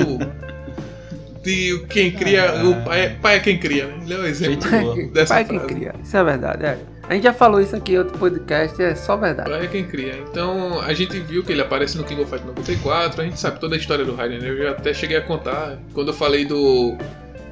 de 1.42 1.84
quem 1.90 2.12
cria, 2.12 2.64
o 2.64 2.84
pai, 2.84 3.00
é- 3.00 3.08
pai 3.20 3.36
é 3.36 3.40
quem 3.40 3.58
cria, 3.58 3.86
né? 3.86 3.94
Ele 4.04 4.14
é 4.14 4.18
um 4.18 4.24
exemplo 4.24 4.62
Gente 4.62 4.80
boa. 4.82 5.06
dessa 5.08 5.34
Pai 5.34 5.44
quem 5.44 5.58
frase. 5.58 5.74
cria. 5.74 5.94
Isso 6.02 6.16
é 6.16 6.24
verdade, 6.24 6.64
é. 6.64 6.78
A 7.08 7.14
gente 7.14 7.24
já 7.24 7.32
falou 7.32 7.60
isso 7.60 7.74
aqui 7.74 7.92
em 7.94 7.98
outro 7.98 8.16
podcast, 8.16 8.80
é 8.80 8.94
só 8.94 9.16
verdade. 9.16 9.50
Pai 9.50 9.64
é 9.64 9.66
quem 9.66 9.84
cria. 9.84 10.14
Então 10.30 10.80
a 10.80 10.94
gente 10.94 11.18
viu 11.18 11.42
que 11.42 11.50
ele 11.50 11.60
aparece 11.60 11.98
no 11.98 12.04
King 12.04 12.22
of 12.22 12.30
Fighters 12.30 12.46
94, 12.56 13.20
a 13.20 13.24
gente 13.24 13.40
sabe 13.40 13.58
toda 13.58 13.74
a 13.74 13.78
história 13.78 14.04
do 14.04 14.14
Raiden, 14.14 14.38
né? 14.38 14.50
eu 14.50 14.56
já 14.56 14.70
até 14.70 14.94
cheguei 14.94 15.16
a 15.16 15.20
contar 15.20 15.78
quando 15.92 16.08
eu 16.08 16.14
falei 16.14 16.44
do 16.44 16.96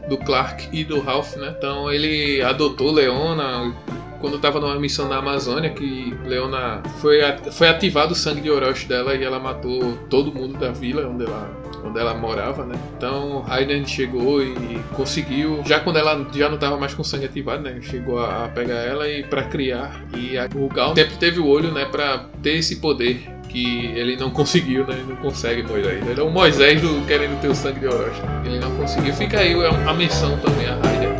do 0.09 0.17
Clark 0.19 0.69
e 0.73 0.85
do 0.85 1.01
Ralph, 1.01 1.37
né? 1.37 1.55
Então 1.57 1.91
ele 1.93 2.43
adotou 2.43 2.91
Leona 2.93 3.73
quando 4.21 4.39
tava 4.39 4.61
numa 4.61 4.79
missão 4.79 5.09
na 5.09 5.17
Amazônia 5.17 5.71
que 5.71 6.15
Leona 6.27 6.83
foi 7.01 7.21
foi 7.53 7.69
ativado 7.69 8.13
o 8.13 8.15
sangue 8.15 8.43
de 8.43 8.51
Orochi 8.51 8.87
dela 8.87 9.15
e 9.15 9.25
ela 9.25 9.39
matou 9.39 9.97
todo 10.11 10.33
mundo 10.35 10.59
da 10.59 10.71
vila 10.71 11.09
onde 11.09 11.25
ela 11.25 11.51
onde 11.83 11.99
ela 11.99 12.13
morava, 12.13 12.67
né? 12.67 12.75
Então 12.99 13.41
Raiden 13.41 13.87
chegou 13.87 14.43
e 14.43 14.55
conseguiu, 14.95 15.63
já 15.65 15.81
quando 15.81 15.97
ela 15.97 16.27
já 16.35 16.51
não 16.51 16.59
tava 16.59 16.77
mais 16.77 16.93
com 16.93 17.03
sangue 17.03 17.25
ativado, 17.25 17.63
né? 17.63 17.79
Chegou 17.81 18.19
a, 18.19 18.45
a 18.45 18.49
pegar 18.49 18.75
ela 18.81 19.09
e 19.09 19.23
para 19.25 19.45
criar 19.45 20.05
e 20.15 20.37
a- 20.37 20.47
o 20.55 20.69
Gal 20.69 20.95
sempre 20.95 21.17
teve 21.17 21.41
o 21.41 21.47
olho, 21.47 21.73
né, 21.73 21.87
para 21.87 22.27
ter 22.43 22.57
esse 22.57 22.77
poder 22.77 23.23
que 23.51 23.87
ele 23.87 24.17
não 24.17 24.31
conseguiu, 24.31 24.87
né? 24.87 24.95
Ele 24.95 25.07
não 25.09 25.17
consegue 25.17 25.63
Moisés. 25.65 26.09
Ele 26.09 26.21
é 26.21 26.23
o 26.23 26.31
Moisés 26.31 26.81
do 26.81 27.05
querendo 27.07 27.41
ter 27.41 27.49
o 27.49 27.55
sangue 27.55 27.81
de 27.81 27.87
Orochi. 27.87 28.21
Ele 28.45 28.61
não 28.61 28.71
conseguiu. 28.77 29.13
Fica 29.13 29.41
aí 29.41 29.55
a 29.67 29.93
menção 29.93 30.39
também 30.39 30.67
a 30.67 30.77
Raiden. 30.77 31.11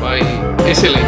Vai 0.00 0.20
excelente. 0.68 1.06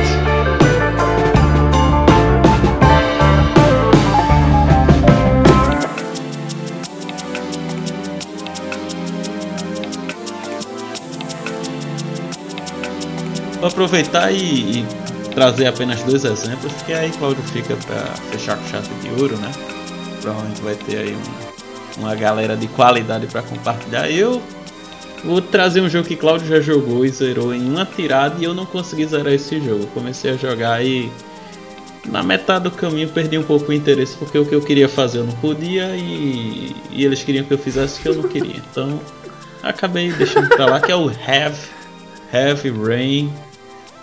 Vou 13.59 13.69
aproveitar 13.69 14.33
e, 14.33 14.79
e 14.79 14.87
trazer 15.35 15.67
apenas 15.67 16.03
dois 16.03 16.25
exemplos, 16.25 16.73
que 16.87 16.95
aí 16.95 17.11
Cláudio 17.11 17.43
fica 17.43 17.77
para 17.77 18.07
fechar 18.33 18.57
com 18.57 18.67
chave 18.67 18.89
de 19.03 19.21
ouro, 19.21 19.37
né? 19.37 19.80
Provavelmente 20.21 20.61
vai 20.63 20.75
ter 20.75 20.99
aí 20.99 21.17
um, 21.17 22.01
uma 22.01 22.15
galera 22.15 22.57
de 22.57 22.67
qualidade 22.69 23.27
para 23.27 23.43
compartilhar. 23.43 24.11
Eu 24.11 24.43
vou 25.25 25.41
trazer 25.41 25.81
um 25.81 25.89
jogo 25.89 26.09
que 26.09 26.17
Cláudio 26.17 26.47
já 26.47 26.61
jogou 26.61 27.05
e 27.05 27.09
zerou 27.09 27.55
em 27.55 27.69
uma 27.69 27.85
tirada 27.85 28.37
e 28.39 28.45
eu 28.45 28.55
não 28.55 28.67
consegui 28.67 29.07
zerar 29.07 29.33
esse 29.33 29.61
jogo. 29.61 29.87
Comecei 29.89 30.33
a 30.33 30.37
jogar 30.37 30.85
e 30.85 31.11
na 32.07 32.23
metade 32.23 32.65
do 32.65 32.71
caminho 32.71 33.09
perdi 33.09 33.37
um 33.37 33.43
pouco 33.43 33.71
o 33.71 33.75
interesse 33.75 34.17
porque 34.17 34.39
o 34.39 34.47
que 34.47 34.55
eu 34.55 34.61
queria 34.61 34.89
fazer 34.89 35.19
eu 35.19 35.25
não 35.25 35.35
podia 35.37 35.97
e, 35.97 36.75
e 36.91 37.05
eles 37.05 37.23
queriam 37.23 37.45
que 37.45 37.53
eu 37.53 37.59
fizesse 37.59 37.99
o 37.99 38.03
que 38.03 38.09
eu 38.09 38.15
não 38.15 38.29
queria. 38.29 38.57
Então 38.71 39.01
acabei 39.63 40.11
deixando 40.13 40.49
pra 40.49 40.67
lá 40.67 40.81
que 40.81 40.91
é 40.91 40.97
o 40.97 41.09
Have 41.09 41.59
Heavy 42.33 42.71
Rain 42.71 43.33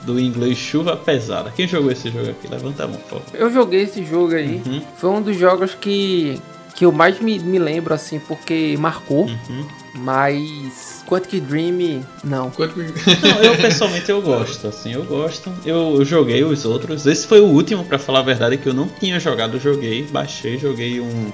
do 0.07 0.17
inglês 0.17 0.57
chuva 0.57 0.95
pesada. 0.95 1.51
Quem 1.53 1.67
jogou 1.67 1.91
esse 1.91 2.09
jogo 2.09 2.29
aqui? 2.29 2.47
Levanta 2.47 2.85
a 2.85 2.87
mão, 2.87 2.97
por 2.97 3.19
favor. 3.19 3.25
Eu 3.33 3.51
joguei 3.51 3.81
esse 3.81 4.05
jogo 4.05 4.33
aí. 4.33 4.61
Uhum. 4.65 4.81
Foi 4.95 5.09
um 5.09 5.21
dos 5.21 5.37
jogos 5.37 5.75
que, 5.75 6.39
que 6.73 6.85
eu 6.85 6.93
mais 6.93 7.19
me, 7.19 7.37
me 7.37 7.59
lembro, 7.59 7.93
assim, 7.93 8.17
porque 8.17 8.75
marcou. 8.79 9.25
Uhum. 9.25 9.67
Mas 9.95 11.03
Quantic 11.05 11.41
Dream, 11.41 12.05
não. 12.23 12.51
Não, 12.57 13.43
eu 13.43 13.57
pessoalmente 13.57 14.09
eu 14.09 14.21
gosto, 14.21 14.67
assim, 14.67 14.93
eu 14.93 15.03
gosto. 15.03 15.51
Eu, 15.65 16.05
joguei 16.05 16.43
os 16.43 16.65
outros. 16.65 17.05
Esse 17.05 17.27
foi 17.27 17.41
o 17.41 17.45
último, 17.45 17.83
pra 17.83 17.99
falar 17.99 18.19
a 18.19 18.23
verdade, 18.23 18.57
que 18.57 18.69
eu 18.69 18.73
não 18.73 18.87
tinha 18.87 19.19
jogado. 19.19 19.59
Joguei, 19.59 20.03
baixei, 20.03 20.57
joguei 20.57 21.01
um 21.01 21.31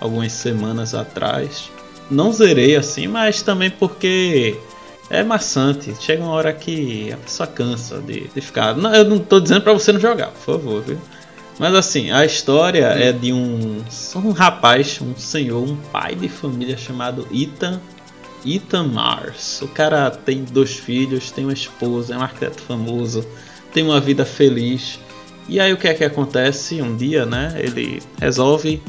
algumas 0.00 0.32
semanas 0.32 0.94
atrás. 0.94 1.70
Não 2.10 2.32
zerei 2.32 2.74
assim, 2.74 3.06
mas 3.06 3.42
também 3.42 3.70
porque 3.70 4.56
é 5.10 5.22
maçante. 5.22 5.94
Chega 6.00 6.22
uma 6.22 6.32
hora 6.32 6.52
que 6.52 7.12
a 7.12 7.16
pessoa 7.16 7.46
cansa 7.46 7.98
de, 7.98 8.28
de 8.28 8.40
ficar. 8.40 8.76
Não, 8.76 8.94
eu 8.94 9.04
não 9.04 9.18
tô 9.18 9.40
dizendo 9.40 9.62
pra 9.62 9.72
você 9.72 9.92
não 9.92 10.00
jogar, 10.00 10.28
por 10.28 10.40
favor, 10.40 10.82
viu? 10.82 10.98
Mas 11.58 11.74
assim, 11.74 12.10
a 12.10 12.24
história 12.24 12.86
é 12.86 13.10
de 13.10 13.32
um, 13.32 13.82
um 14.14 14.30
rapaz, 14.30 15.00
um 15.02 15.16
senhor, 15.16 15.62
um 15.62 15.76
pai 15.76 16.14
de 16.14 16.28
família 16.28 16.76
chamado 16.76 17.26
Ethan 17.32 17.80
Ethan 18.46 18.84
Mars. 18.84 19.60
O 19.62 19.68
cara 19.68 20.10
tem 20.10 20.44
dois 20.44 20.76
filhos, 20.76 21.30
tem 21.30 21.44
uma 21.44 21.52
esposa, 21.52 22.14
é 22.14 22.18
um 22.18 22.22
arquiteto 22.22 22.62
famoso, 22.62 23.26
tem 23.72 23.82
uma 23.84 24.00
vida 24.00 24.24
feliz. 24.24 24.98
E 25.48 25.58
aí 25.58 25.72
o 25.72 25.76
que 25.76 25.88
é 25.88 25.94
que 25.94 26.04
acontece? 26.04 26.80
Um 26.80 26.96
dia, 26.96 27.24
né? 27.24 27.54
Ele 27.56 28.02
resolve 28.20 28.82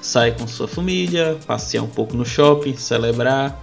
sair 0.00 0.34
com 0.34 0.46
sua 0.46 0.68
família, 0.68 1.36
passear 1.46 1.82
um 1.82 1.88
pouco 1.88 2.16
no 2.16 2.24
shopping, 2.24 2.76
celebrar. 2.76 3.60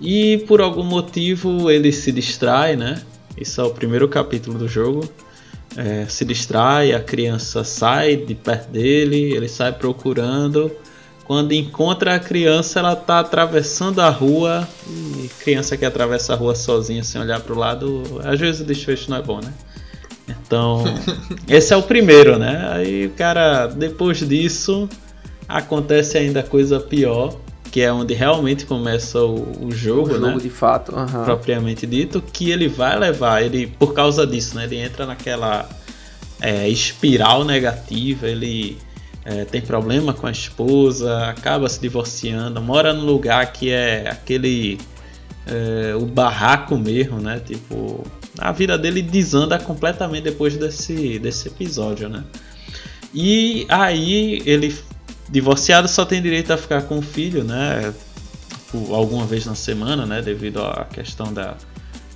E 0.00 0.38
por 0.46 0.60
algum 0.60 0.84
motivo 0.84 1.70
ele 1.70 1.90
se 1.92 2.12
distrai, 2.12 2.76
né? 2.76 3.02
Isso 3.36 3.60
é 3.60 3.64
o 3.64 3.70
primeiro 3.70 4.08
capítulo 4.08 4.58
do 4.58 4.68
jogo. 4.68 5.08
É, 5.76 6.06
se 6.06 6.24
distrai, 6.24 6.92
a 6.92 7.00
criança 7.00 7.62
sai 7.64 8.16
de 8.16 8.34
perto 8.34 8.70
dele, 8.70 9.34
ele 9.34 9.48
sai 9.48 9.72
procurando. 9.72 10.70
Quando 11.24 11.52
encontra 11.52 12.14
a 12.14 12.18
criança, 12.18 12.78
ela 12.78 12.94
tá 12.94 13.18
atravessando 13.18 14.00
a 14.00 14.08
rua. 14.08 14.66
E 14.88 15.28
criança 15.40 15.76
que 15.76 15.84
atravessa 15.84 16.34
a 16.34 16.36
rua 16.36 16.54
sozinha 16.54 17.02
sem 17.02 17.20
olhar 17.20 17.40
pro 17.40 17.58
lado, 17.58 18.02
às 18.24 18.38
vezes 18.38 18.60
o 18.60 18.64
desfecho 18.64 19.10
não 19.10 19.18
é 19.18 19.22
bom, 19.22 19.40
né? 19.40 19.52
Então, 20.28 20.84
esse 21.48 21.72
é 21.72 21.76
o 21.76 21.82
primeiro, 21.82 22.38
né? 22.38 22.68
Aí 22.72 23.06
o 23.06 23.10
cara, 23.10 23.66
depois 23.66 24.18
disso, 24.20 24.88
acontece 25.48 26.16
ainda 26.16 26.42
coisa 26.42 26.80
pior, 26.80 27.36
que 27.70 27.80
é 27.82 27.92
onde 27.92 28.14
realmente 28.14 28.64
começa 28.66 29.18
o, 29.20 29.66
o 29.66 29.70
jogo, 29.70 30.10
O 30.10 30.14
jogo 30.14 30.26
né? 30.26 30.38
de 30.38 30.50
fato. 30.50 30.94
aham. 30.96 31.24
propriamente 31.24 31.86
dito, 31.86 32.22
que 32.32 32.50
ele 32.50 32.68
vai 32.68 32.98
levar, 32.98 33.42
ele 33.42 33.66
por 33.66 33.92
causa 33.92 34.26
disso, 34.26 34.56
né? 34.56 34.64
Ele 34.64 34.78
entra 34.78 35.06
naquela 35.06 35.68
é, 36.40 36.68
espiral 36.68 37.44
negativa, 37.44 38.28
ele 38.28 38.78
é, 39.24 39.44
tem 39.44 39.60
problema 39.60 40.12
com 40.12 40.26
a 40.26 40.30
esposa, 40.30 41.28
acaba 41.28 41.68
se 41.68 41.80
divorciando, 41.80 42.60
mora 42.62 42.92
num 42.92 43.04
lugar 43.04 43.52
que 43.52 43.70
é 43.70 44.08
aquele 44.08 44.78
é, 45.46 45.94
o 45.96 46.06
barraco 46.06 46.76
mesmo, 46.76 47.20
né? 47.20 47.40
Tipo, 47.44 48.04
a 48.38 48.52
vida 48.52 48.76
dele 48.76 49.02
desanda 49.02 49.58
completamente 49.58 50.24
depois 50.24 50.56
desse, 50.56 51.18
desse 51.18 51.48
episódio, 51.48 52.08
né? 52.08 52.24
E 53.14 53.66
aí 53.68 54.42
ele 54.44 54.76
divorciado 55.28 55.88
só 55.88 56.04
tem 56.04 56.22
direito 56.22 56.52
a 56.52 56.56
ficar 56.56 56.82
com 56.82 56.98
o 56.98 57.02
filho, 57.02 57.44
né? 57.44 57.92
Por 58.70 58.94
alguma 58.94 59.26
vez 59.26 59.46
na 59.46 59.54
semana, 59.54 60.06
né? 60.06 60.22
Devido 60.22 60.62
à 60.62 60.84
questão 60.84 61.32
da, 61.32 61.56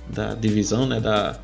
da 0.09 0.33
divisão, 0.33 0.85
né? 0.85 0.99
Da, 0.99 1.37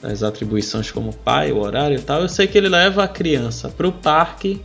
das 0.00 0.22
atribuições 0.22 0.90
como 0.90 1.12
pai, 1.12 1.52
o 1.52 1.58
horário 1.58 1.98
e 1.98 2.02
tal. 2.02 2.22
Eu 2.22 2.28
sei 2.28 2.46
que 2.46 2.56
ele 2.56 2.68
leva 2.68 3.04
a 3.04 3.08
criança 3.08 3.68
pro 3.68 3.92
parque. 3.92 4.64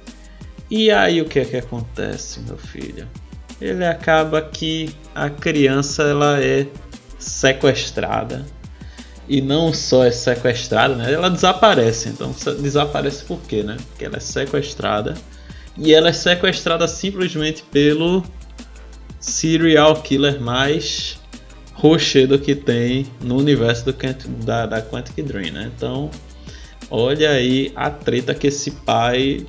E 0.69 0.89
aí 0.91 1.21
o 1.21 1.25
que 1.25 1.39
é 1.39 1.45
que 1.45 1.57
acontece, 1.57 2.39
meu 2.41 2.57
filho? 2.57 3.07
Ele 3.61 3.85
acaba 3.85 4.41
que 4.41 4.95
a 5.13 5.29
criança 5.29 6.03
ela 6.03 6.41
é 6.41 6.67
sequestrada. 7.19 8.45
E 9.27 9.41
não 9.41 9.73
só 9.73 10.03
é 10.03 10.11
sequestrada, 10.11 10.95
né? 10.95 11.13
Ela 11.13 11.29
desaparece. 11.29 12.09
Então 12.09 12.33
desaparece 12.59 13.23
por 13.23 13.39
quê, 13.41 13.63
né? 13.63 13.77
Porque 13.89 14.05
ela 14.05 14.17
é 14.17 14.19
sequestrada. 14.19 15.15
E 15.77 15.93
ela 15.93 16.09
é 16.09 16.13
sequestrada 16.13 16.87
simplesmente 16.87 17.63
pelo 17.71 18.23
serial 19.19 20.01
killer 20.01 20.39
mais 20.39 21.19
rochedo 21.73 22.37
que 22.37 22.55
tem 22.55 23.07
no 23.21 23.37
universo 23.37 23.85
do, 23.85 23.93
da, 24.45 24.65
da 24.65 24.81
Quantic 24.81 25.21
Dream, 25.23 25.51
né? 25.51 25.71
Então, 25.75 26.11
olha 26.89 27.31
aí 27.31 27.71
a 27.75 27.89
treta 27.89 28.33
que 28.33 28.47
esse 28.47 28.71
pai 28.71 29.45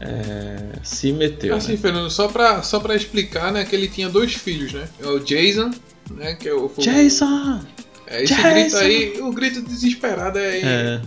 é, 0.00 0.78
se 0.82 1.12
meteu. 1.12 1.56
Assim, 1.56 1.72
né? 1.72 1.78
Fernando, 1.78 2.10
só 2.10 2.28
pra, 2.28 2.62
só 2.62 2.80
pra 2.80 2.94
explicar, 2.94 3.52
né, 3.52 3.64
que 3.64 3.74
ele 3.74 3.88
tinha 3.88 4.08
dois 4.08 4.34
filhos, 4.34 4.72
né? 4.72 4.88
É 5.00 5.06
o 5.06 5.20
Jason, 5.20 5.70
né, 6.10 6.34
que 6.34 6.48
é 6.48 6.54
o... 6.54 6.70
Jason! 6.76 7.60
É, 8.06 8.22
esse 8.22 8.34
Jason! 8.34 8.50
grito 8.50 8.76
aí, 8.76 9.20
o 9.20 9.32
grito 9.32 9.62
desesperado 9.62 10.38
é, 10.38 10.58
É, 10.58 11.00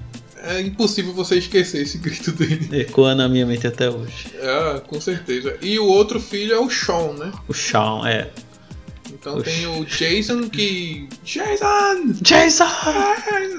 é 0.48 0.62
impossível 0.62 1.14
você 1.14 1.38
esquecer 1.38 1.82
esse 1.82 1.98
grito 1.98 2.32
dele. 2.32 2.82
ecoa 2.82 3.16
na 3.16 3.28
minha 3.28 3.46
mente 3.46 3.66
até 3.68 3.90
hoje. 3.90 4.28
É, 4.40 4.80
com 4.88 5.00
certeza. 5.02 5.58
E 5.62 5.78
o 5.80 5.86
outro 5.86 6.20
filho 6.20 6.54
é 6.54 6.60
o 6.60 6.70
Sean, 6.70 7.14
né? 7.14 7.32
O 7.48 7.54
Shawn, 7.54 8.06
é. 8.06 8.30
Então 9.14 9.38
Oxi. 9.38 9.50
tem 9.52 9.68
o 9.68 9.86
Jason 9.86 10.50
que... 10.50 11.08
Jason! 11.24 12.14
Jason! 12.22 12.66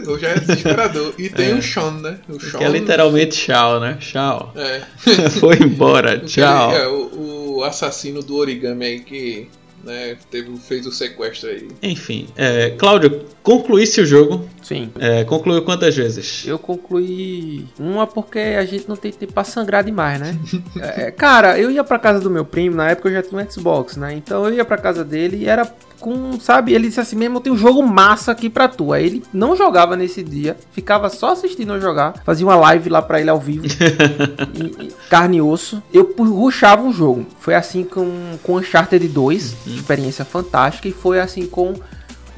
Eu 0.05 0.19
já 0.19 0.29
é 0.31 0.39
desesperador. 0.41 1.15
E 1.19 1.29
tem 1.31 1.51
É. 1.51 1.55
o 1.55 1.63
Sean, 1.63 1.93
né? 2.01 2.19
O 2.29 2.39
Sean... 2.39 2.59
Que 2.59 2.65
é 2.65 2.69
literalmente 2.69 3.35
Shaw, 3.37 3.81
né? 3.81 3.97
Shaw. 4.01 4.53
É. 4.55 4.83
Foi 5.41 5.57
embora, 5.57 6.19
tchau. 6.21 6.73
É, 6.73 6.87
o, 6.89 7.57
o 7.57 7.65
assassino 7.65 8.23
do 8.23 8.37
origami 8.37 8.85
aí 8.85 9.01
que 9.01 9.49
né, 9.85 10.17
teve, 10.31 10.57
fez 10.59 10.85
o 10.87 10.93
sequestro 10.93 11.49
aí. 11.49 11.69
Enfim, 11.83 12.27
é, 12.37 12.71
Cláudio, 12.71 13.25
concluísse 13.43 14.01
o 14.01 14.07
jogo. 14.07 14.49
Sim. 14.67 14.91
É, 14.99 15.23
concluiu 15.23 15.63
quantas 15.63 15.95
vezes? 15.95 16.43
Eu 16.45 16.59
concluí 16.59 17.67
uma 17.79 18.05
porque 18.05 18.39
a 18.41 18.65
gente 18.65 18.89
não 18.89 18.97
tem 18.97 19.13
tempo 19.13 19.33
pra 19.33 19.45
sangrar 19.45 19.85
demais, 19.85 20.19
né? 20.19 20.37
É, 20.81 21.11
cara, 21.13 21.57
eu 21.57 21.71
ia 21.71 21.85
pra 21.85 22.01
casa 22.01 22.19
do 22.19 22.29
meu 22.29 22.45
primo, 22.45 22.75
na 22.75 22.91
época 22.91 23.09
eu 23.09 23.13
já 23.13 23.23
tinha 23.23 23.41
um 23.41 23.49
Xbox, 23.49 23.97
né? 23.97 24.15
Então 24.15 24.45
eu 24.45 24.53
ia 24.55 24.65
pra 24.65 24.77
casa 24.77 25.05
dele 25.05 25.37
e 25.37 25.47
era 25.49 25.73
com, 26.01 26.39
sabe, 26.41 26.73
ele 26.75 26.89
disse 26.89 26.99
assim 26.99 27.15
mesmo, 27.15 27.37
eu 27.37 27.41
tenho 27.41 27.55
um 27.55 27.59
jogo 27.59 27.81
massa 27.81 28.33
aqui 28.33 28.51
pra 28.51 28.67
tu. 28.67 28.93
Aí 28.93 29.07
ele 29.07 29.23
não 29.33 29.55
jogava 29.55 29.95
nesse 29.97 30.21
dia, 30.25 30.57
ficava 30.73 31.09
só 31.11 31.31
assistindo 31.33 31.73
eu 31.75 31.81
jogar, 31.81 32.15
fazia 32.25 32.45
uma 32.45 32.57
live 32.57 32.91
lá 32.91 33.01
pra 33.01 33.21
ele 33.21 33.31
ao 33.31 33.39
vivo, 33.39 33.67
e- 34.53 34.87
e 34.87 34.93
carne 35.09 35.37
e 35.37 35.43
osso. 35.43 35.81
Eu 35.93 36.13
rushava 36.19 36.83
um 36.83 36.93
jogo. 36.93 37.25
Foi 37.39 37.55
assim 37.55 37.85
com, 37.85 38.37
com 38.43 38.57
Uncharted 38.57 39.07
2, 39.07 39.57
experiência 39.67 40.25
fantástica, 40.25 40.89
e 40.89 40.93
foi 40.93 41.21
assim 41.21 41.47
com 41.47 41.73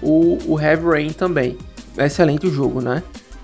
o, 0.03 0.39
o 0.47 0.61
Heavy 0.61 0.85
Rain 0.87 1.11
também. 1.11 1.57
Excelente 1.99 2.47
o 2.47 2.53
jogo, 2.53 2.81
né? 2.81 3.03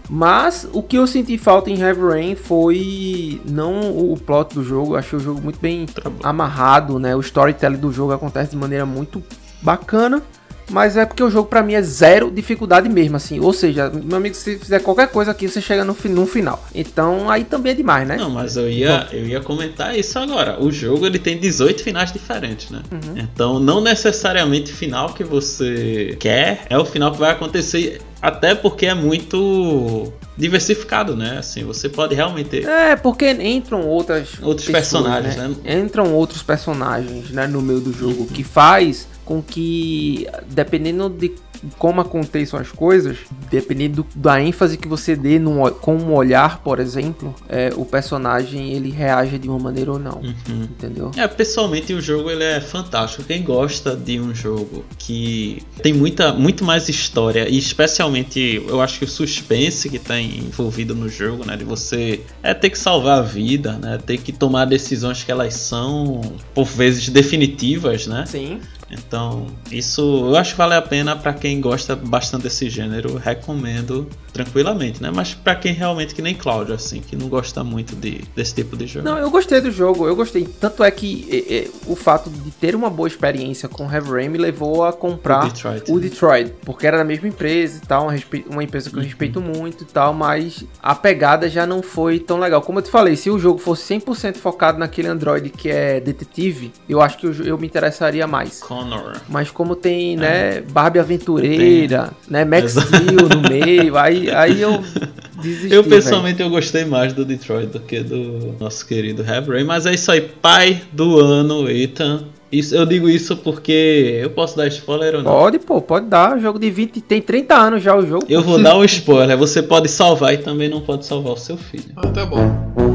Mas 0.08 0.68
o 0.72 0.82
que 0.82 0.96
eu 0.96 1.06
senti 1.06 1.38
falta 1.38 1.70
em 1.70 1.80
Heavy 1.80 2.02
Rain 2.02 2.34
foi 2.34 3.40
não 3.48 3.90
o 3.90 4.16
plot 4.18 4.54
do 4.54 4.62
jogo, 4.62 4.96
achei 4.96 5.18
o 5.18 5.22
jogo 5.22 5.40
muito 5.40 5.58
bem 5.58 5.86
amarrado, 6.22 6.98
né? 6.98 7.16
O 7.16 7.20
storytelling 7.20 7.78
do 7.78 7.90
jogo 7.90 8.12
acontece 8.12 8.50
de 8.50 8.56
maneira 8.56 8.84
muito 8.84 9.22
bacana, 9.62 10.22
mas 10.70 10.96
é 10.96 11.04
porque 11.04 11.22
o 11.22 11.30
jogo 11.30 11.48
pra 11.48 11.62
mim 11.62 11.74
é 11.74 11.82
zero 11.82 12.30
dificuldade 12.30 12.88
mesmo, 12.88 13.16
assim. 13.16 13.40
Ou 13.40 13.52
seja, 13.52 13.90
meu 13.90 14.16
amigo, 14.16 14.34
se 14.34 14.58
fizer 14.58 14.80
qualquer 14.80 15.08
coisa 15.08 15.30
aqui, 15.30 15.48
você 15.48 15.60
chega 15.60 15.84
no, 15.84 15.96
no 16.10 16.26
final. 16.26 16.62
Então 16.74 17.30
aí 17.30 17.44
também 17.44 17.72
é 17.72 17.74
demais, 17.74 18.06
né? 18.06 18.16
Não, 18.16 18.30
mas 18.30 18.56
eu 18.56 18.68
ia, 18.68 19.06
eu 19.12 19.26
ia 19.26 19.40
comentar 19.40 19.96
isso 19.98 20.18
agora. 20.18 20.62
O 20.62 20.70
jogo 20.70 21.06
ele 21.06 21.18
tem 21.18 21.38
18 21.38 21.82
finais 21.82 22.12
diferentes, 22.12 22.70
né? 22.70 22.82
Uhum. 22.90 23.16
Então 23.16 23.58
não 23.60 23.80
necessariamente 23.80 24.72
o 24.72 24.76
final 24.76 25.12
que 25.12 25.24
você 25.24 26.16
quer 26.18 26.66
é 26.68 26.78
o 26.78 26.84
final 26.84 27.12
que 27.12 27.18
vai 27.18 27.30
acontecer. 27.30 28.00
Até 28.24 28.54
porque 28.54 28.86
é 28.86 28.94
muito 28.94 30.10
diversificado, 30.34 31.14
né? 31.14 31.36
Assim, 31.40 31.62
você 31.62 31.90
pode 31.90 32.14
realmente 32.14 32.48
ter. 32.48 32.66
É, 32.66 32.96
porque 32.96 33.30
entram 33.30 33.86
outras 33.86 34.40
Outros 34.40 34.66
personagens, 34.66 35.36
né? 35.36 35.54
Entram 35.62 36.10
outros 36.14 36.42
personagens, 36.42 37.28
né, 37.28 37.46
no 37.46 37.60
meio 37.60 37.80
do 37.80 37.92
jogo, 37.92 38.24
que 38.24 38.42
faz 38.42 39.06
com 39.24 39.42
que, 39.42 40.26
dependendo 40.48 41.08
de, 41.08 41.32
como 41.78 42.00
aconteçam 42.00 42.58
as 42.58 42.70
coisas, 42.70 43.18
dependendo 43.50 44.02
do, 44.02 44.06
da 44.14 44.40
ênfase 44.40 44.76
que 44.76 44.88
você 44.88 45.16
dê 45.16 45.38
num, 45.38 45.68
com 45.70 45.96
um 45.96 46.14
olhar, 46.14 46.58
por 46.62 46.78
exemplo, 46.78 47.34
é, 47.48 47.72
o 47.76 47.84
personagem 47.84 48.72
ele 48.72 48.90
reage 48.90 49.38
de 49.38 49.48
uma 49.48 49.58
maneira 49.58 49.92
ou 49.92 49.98
não. 49.98 50.20
Uhum. 50.20 50.64
Entendeu? 50.64 51.10
É, 51.16 51.26
pessoalmente 51.26 51.92
o 51.92 52.00
jogo 52.00 52.30
ele 52.30 52.44
é 52.44 52.60
fantástico. 52.60 53.24
Quem 53.24 53.42
gosta 53.42 53.96
de 53.96 54.20
um 54.20 54.34
jogo 54.34 54.84
que 54.98 55.62
tem 55.82 55.92
muita, 55.92 56.32
muito 56.32 56.64
mais 56.64 56.88
história, 56.88 57.48
e 57.48 57.58
especialmente 57.58 58.62
eu 58.68 58.80
acho 58.80 58.98
que 58.98 59.04
o 59.04 59.08
suspense 59.08 59.88
que 59.88 59.96
está 59.96 60.20
envolvido 60.20 60.94
no 60.94 61.08
jogo, 61.08 61.44
né? 61.46 61.56
De 61.56 61.64
você 61.64 62.20
é 62.42 62.52
ter 62.52 62.70
que 62.70 62.78
salvar 62.78 63.18
a 63.18 63.22
vida, 63.22 63.72
né? 63.72 63.98
Ter 64.04 64.18
que 64.18 64.32
tomar 64.32 64.64
decisões 64.66 65.22
que 65.22 65.30
elas 65.30 65.54
são, 65.54 66.20
por 66.54 66.66
vezes, 66.66 67.08
definitivas, 67.08 68.06
né? 68.06 68.24
Sim. 68.26 68.60
Então, 68.90 69.46
isso 69.70 70.28
eu 70.28 70.36
acho 70.36 70.52
que 70.52 70.58
vale 70.58 70.74
a 70.74 70.82
pena 70.82 71.16
para 71.16 71.32
quem 71.32 71.60
gosta 71.60 71.96
bastante 71.96 72.42
desse 72.42 72.68
gênero, 72.68 73.16
recomendo 73.16 74.08
tranquilamente, 74.32 75.02
né? 75.02 75.10
Mas 75.14 75.32
para 75.32 75.54
quem 75.54 75.72
realmente 75.72 76.14
que 76.14 76.20
nem 76.20 76.34
Cláudio 76.34 76.74
assim, 76.74 77.00
que 77.00 77.14
não 77.16 77.28
gosta 77.28 77.62
muito 77.62 77.94
de, 77.94 78.22
desse 78.34 78.54
tipo 78.54 78.76
de 78.76 78.86
jogo. 78.86 79.04
Não, 79.04 79.16
eu 79.16 79.30
gostei 79.30 79.60
do 79.60 79.70
jogo, 79.70 80.06
eu 80.06 80.16
gostei. 80.16 80.44
Tanto 80.44 80.82
é 80.82 80.90
que 80.90 81.26
é, 81.30 81.54
é, 81.56 81.70
o 81.86 81.94
fato 81.94 82.28
de 82.28 82.50
ter 82.50 82.74
uma 82.74 82.90
boa 82.90 83.06
experiência 83.06 83.68
com 83.68 83.90
Heavy 83.90 84.10
Rain 84.10 84.28
me 84.28 84.38
levou 84.38 84.84
a 84.84 84.92
comprar 84.92 85.44
o 85.44 85.48
Detroit, 85.48 85.92
o 85.92 86.00
Detroit 86.00 86.52
porque 86.64 86.86
era 86.86 86.98
da 86.98 87.04
mesma 87.04 87.28
empresa 87.28 87.80
e 87.82 87.86
tal, 87.86 88.08
uma, 88.08 88.14
uma 88.50 88.64
empresa 88.64 88.90
que 88.90 88.96
eu 88.96 89.00
uhum. 89.00 89.06
respeito 89.06 89.40
muito 89.40 89.84
e 89.84 89.86
tal, 89.86 90.12
mas 90.12 90.64
a 90.82 90.94
pegada 90.94 91.48
já 91.48 91.66
não 91.66 91.82
foi 91.82 92.18
tão 92.18 92.38
legal. 92.38 92.60
Como 92.60 92.78
eu 92.78 92.82
te 92.82 92.90
falei, 92.90 93.16
se 93.16 93.30
o 93.30 93.38
jogo 93.38 93.58
fosse 93.58 93.94
100% 93.94 94.36
focado 94.36 94.78
naquele 94.78 95.08
Android 95.08 95.50
que 95.50 95.70
é 95.70 96.00
detetive, 96.00 96.72
eu 96.88 97.00
acho 97.00 97.18
que 97.18 97.26
eu, 97.26 97.32
eu 97.44 97.58
me 97.58 97.66
interessaria 97.66 98.26
mais. 98.26 98.60
Connor. 98.74 99.12
Mas 99.28 99.50
como 99.50 99.76
tem, 99.76 100.16
né, 100.16 100.60
Barbie 100.60 100.98
Aventureira, 100.98 102.10
tem. 102.26 102.32
né, 102.32 102.44
Max 102.44 102.72
Steel 102.72 103.28
no 103.28 103.48
meio, 103.48 103.96
aí, 103.96 104.30
aí 104.30 104.60
eu 104.60 104.82
desisti, 105.40 105.72
Eu 105.74 105.84
pessoalmente 105.84 106.38
véio. 106.38 106.48
eu 106.48 106.50
gostei 106.50 106.84
mais 106.84 107.12
do 107.12 107.24
Detroit 107.24 107.66
do 107.68 107.80
que 107.80 108.00
do 108.00 108.54
nosso 108.58 108.86
querido 108.86 109.22
Heavy 109.22 109.64
mas 109.64 109.86
é 109.86 109.94
isso 109.94 110.10
aí, 110.10 110.20
pai 110.20 110.82
do 110.92 111.20
ano, 111.20 111.70
Ethan. 111.70 112.24
Isso, 112.52 112.72
eu 112.74 112.86
digo 112.86 113.08
isso 113.08 113.36
porque 113.36 114.20
eu 114.22 114.30
posso 114.30 114.56
dar 114.56 114.68
spoiler 114.68 115.16
ou 115.16 115.22
não? 115.24 115.30
Pode, 115.32 115.58
pô, 115.58 115.80
pode 115.82 116.06
dar. 116.06 116.38
Jogo 116.38 116.56
de 116.56 116.70
20, 116.70 117.00
tem 117.00 117.20
30 117.20 117.52
anos 117.52 117.82
já 117.82 117.96
o 117.96 118.06
jogo. 118.06 118.24
Eu 118.28 118.42
vou 118.42 118.62
dar 118.62 118.76
um 118.78 118.84
spoiler. 118.84 119.36
Você 119.36 119.60
pode 119.60 119.88
salvar 119.88 120.34
e 120.34 120.38
também 120.38 120.68
não 120.68 120.80
pode 120.80 121.04
salvar 121.04 121.32
o 121.32 121.36
seu 121.36 121.56
filho. 121.56 121.86
Ah, 121.96 122.06
tá 122.08 122.24
bom. 122.24 122.93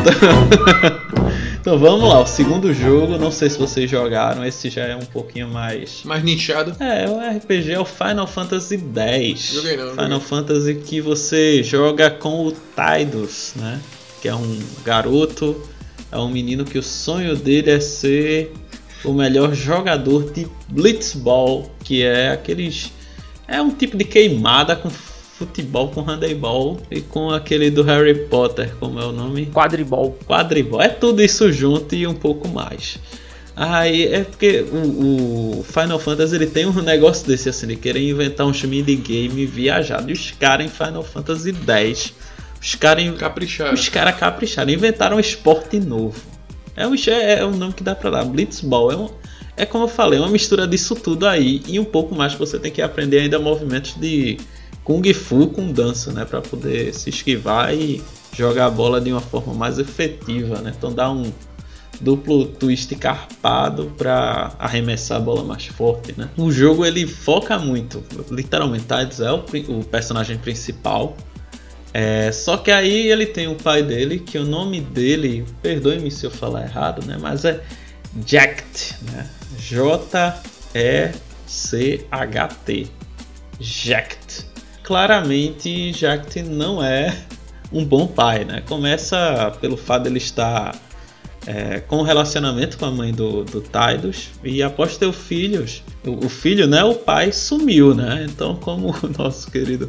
Então... 0.00 1.00
então 1.60 1.78
vamos 1.78 2.08
lá, 2.08 2.20
o 2.20 2.26
segundo 2.26 2.72
jogo, 2.72 3.18
não 3.18 3.30
sei 3.30 3.50
se 3.50 3.58
vocês 3.58 3.90
jogaram, 3.90 4.44
esse 4.44 4.70
já 4.70 4.84
é 4.84 4.96
um 4.96 5.04
pouquinho 5.04 5.48
mais. 5.48 6.02
Mais 6.04 6.22
nichado. 6.24 6.74
É, 6.80 7.08
o 7.08 7.18
RPG 7.18 7.72
é 7.72 7.80
o 7.80 7.84
Final 7.84 8.26
Fantasy 8.26 8.76
X. 8.76 9.52
Joguei 9.52 9.76
não. 9.76 9.90
Final 9.90 10.08
joguei. 10.08 10.26
Fantasy 10.26 10.74
que 10.74 11.00
você 11.00 11.62
joga 11.62 12.10
com 12.10 12.46
o 12.46 12.52
Tidus, 12.52 13.52
né? 13.56 13.80
Que 14.22 14.28
é 14.28 14.34
um 14.34 14.58
garoto, 14.84 15.62
é 16.10 16.18
um 16.18 16.28
menino 16.28 16.64
que 16.64 16.78
o 16.78 16.82
sonho 16.82 17.36
dele 17.36 17.70
é 17.70 17.80
ser 17.80 18.52
o 19.04 19.12
melhor 19.12 19.54
jogador 19.54 20.30
de 20.32 20.46
Blitzball, 20.68 21.70
que 21.84 22.02
é 22.02 22.30
aqueles. 22.30 22.92
É 23.46 23.60
um 23.60 23.70
tipo 23.70 23.96
de 23.96 24.04
queimada 24.04 24.76
com 24.76 24.90
futebol 25.40 25.88
com 25.88 26.02
handebol 26.02 26.78
e 26.90 27.00
com 27.00 27.30
aquele 27.30 27.70
do 27.70 27.82
Harry 27.82 28.26
Potter, 28.26 28.74
como 28.78 29.00
é 29.00 29.06
o 29.06 29.10
nome? 29.10 29.46
Quadribol. 29.46 30.18
Quadribol. 30.26 30.82
É 30.82 30.88
tudo 30.90 31.22
isso 31.22 31.50
junto 31.50 31.94
e 31.94 32.06
um 32.06 32.12
pouco 32.12 32.46
mais. 32.46 32.98
Aí 33.56 34.06
é 34.06 34.22
porque 34.22 34.60
o, 34.70 35.60
o, 35.60 35.64
Final 35.64 35.98
Fantasy 35.98 36.34
ele 36.34 36.46
tem 36.46 36.66
um 36.66 36.82
negócio 36.82 37.26
desse 37.26 37.48
assim, 37.48 37.66
de 37.66 37.76
querer 37.76 38.06
inventar 38.06 38.46
um 38.46 38.52
minigame 38.64 39.46
viajado. 39.46 40.10
E 40.10 40.12
os 40.12 40.30
caras 40.32 40.66
em 40.66 40.68
Final 40.68 41.02
Fantasy 41.02 41.54
X, 41.66 42.12
os 42.60 42.74
caras 42.74 43.18
capricharam. 43.18 43.72
Os 43.72 43.88
caras 43.88 44.16
capricharam, 44.16 44.70
inventaram 44.70 45.16
um 45.16 45.20
esporte 45.20 45.80
novo. 45.80 46.20
É 46.76 46.86
um, 46.86 46.94
é, 46.94 47.38
é 47.38 47.46
um 47.46 47.56
nome 47.56 47.72
que 47.72 47.82
dá 47.82 47.94
pra 47.94 48.10
dar. 48.10 48.24
Blitzball 48.26 48.92
é 48.92 48.96
um, 48.96 49.08
é 49.56 49.64
como 49.64 49.84
eu 49.84 49.88
falei, 49.88 50.18
uma 50.18 50.28
mistura 50.28 50.66
disso 50.66 50.94
tudo 50.94 51.26
aí 51.26 51.62
e 51.66 51.80
um 51.80 51.84
pouco 51.84 52.14
mais 52.14 52.34
que 52.34 52.38
você 52.38 52.58
tem 52.58 52.70
que 52.70 52.82
aprender 52.82 53.20
ainda 53.20 53.38
movimentos 53.38 53.94
de 53.94 54.38
Kung 54.90 55.14
Fu 55.14 55.46
com 55.46 55.70
dança, 55.70 56.12
né? 56.12 56.24
Para 56.24 56.40
poder 56.40 56.92
se 56.92 57.10
esquivar 57.10 57.72
e 57.72 58.02
jogar 58.36 58.66
a 58.66 58.70
bola 58.70 59.00
de 59.00 59.12
uma 59.12 59.20
forma 59.20 59.54
mais 59.54 59.78
efetiva, 59.78 60.60
né? 60.60 60.72
Então 60.76 60.92
dá 60.92 61.08
um 61.08 61.32
duplo 62.00 62.46
twist 62.46 62.92
carpado 62.96 63.92
para 63.96 64.52
arremessar 64.58 65.18
a 65.18 65.20
bola 65.20 65.44
mais 65.44 65.66
forte, 65.66 66.12
né? 66.18 66.28
O 66.36 66.50
jogo 66.50 66.84
ele 66.84 67.06
foca 67.06 67.56
muito, 67.56 68.02
literalmente, 68.32 68.86
Tides 68.86 69.20
é 69.20 69.30
o, 69.30 69.44
o, 69.68 69.84
personagem 69.84 70.36
principal. 70.38 71.16
É, 71.94 72.32
só 72.32 72.56
que 72.56 72.72
aí 72.72 73.12
ele 73.12 73.26
tem 73.26 73.46
o 73.46 73.54
pai 73.54 73.84
dele, 73.84 74.18
que 74.18 74.38
o 74.38 74.44
nome 74.44 74.80
dele, 74.80 75.44
perdoe-me 75.62 76.10
se 76.10 76.26
eu 76.26 76.32
falar 76.32 76.64
errado, 76.64 77.06
né? 77.06 77.16
Mas 77.16 77.44
é 77.44 77.62
Jact, 78.26 78.96
né? 79.12 79.30
J-E-C-H-T. 79.56 80.40
Jact 83.60 84.19
claramente 84.90 85.92
Jact 85.92 86.42
não 86.42 86.82
é 86.82 87.16
um 87.72 87.84
bom 87.84 88.08
pai, 88.08 88.44
né? 88.44 88.60
Começa 88.66 89.56
pelo 89.60 89.76
fato 89.76 90.02
dele 90.02 90.18
estar 90.18 90.74
é, 91.46 91.78
com 91.78 91.98
um 91.98 92.02
relacionamento 92.02 92.76
com 92.76 92.86
a 92.86 92.90
mãe 92.90 93.12
do, 93.12 93.44
do 93.44 93.62
Tidus 93.62 94.30
e 94.42 94.64
após 94.64 94.96
ter 94.96 95.12
filhos, 95.12 95.84
o, 96.04 96.26
o, 96.26 96.28
filho, 96.28 96.66
né? 96.66 96.82
O 96.82 96.96
pai 96.96 97.30
sumiu, 97.30 97.94
né? 97.94 98.26
Então, 98.28 98.56
como 98.56 98.88
o 99.00 99.08
nosso 99.16 99.48
querido 99.48 99.88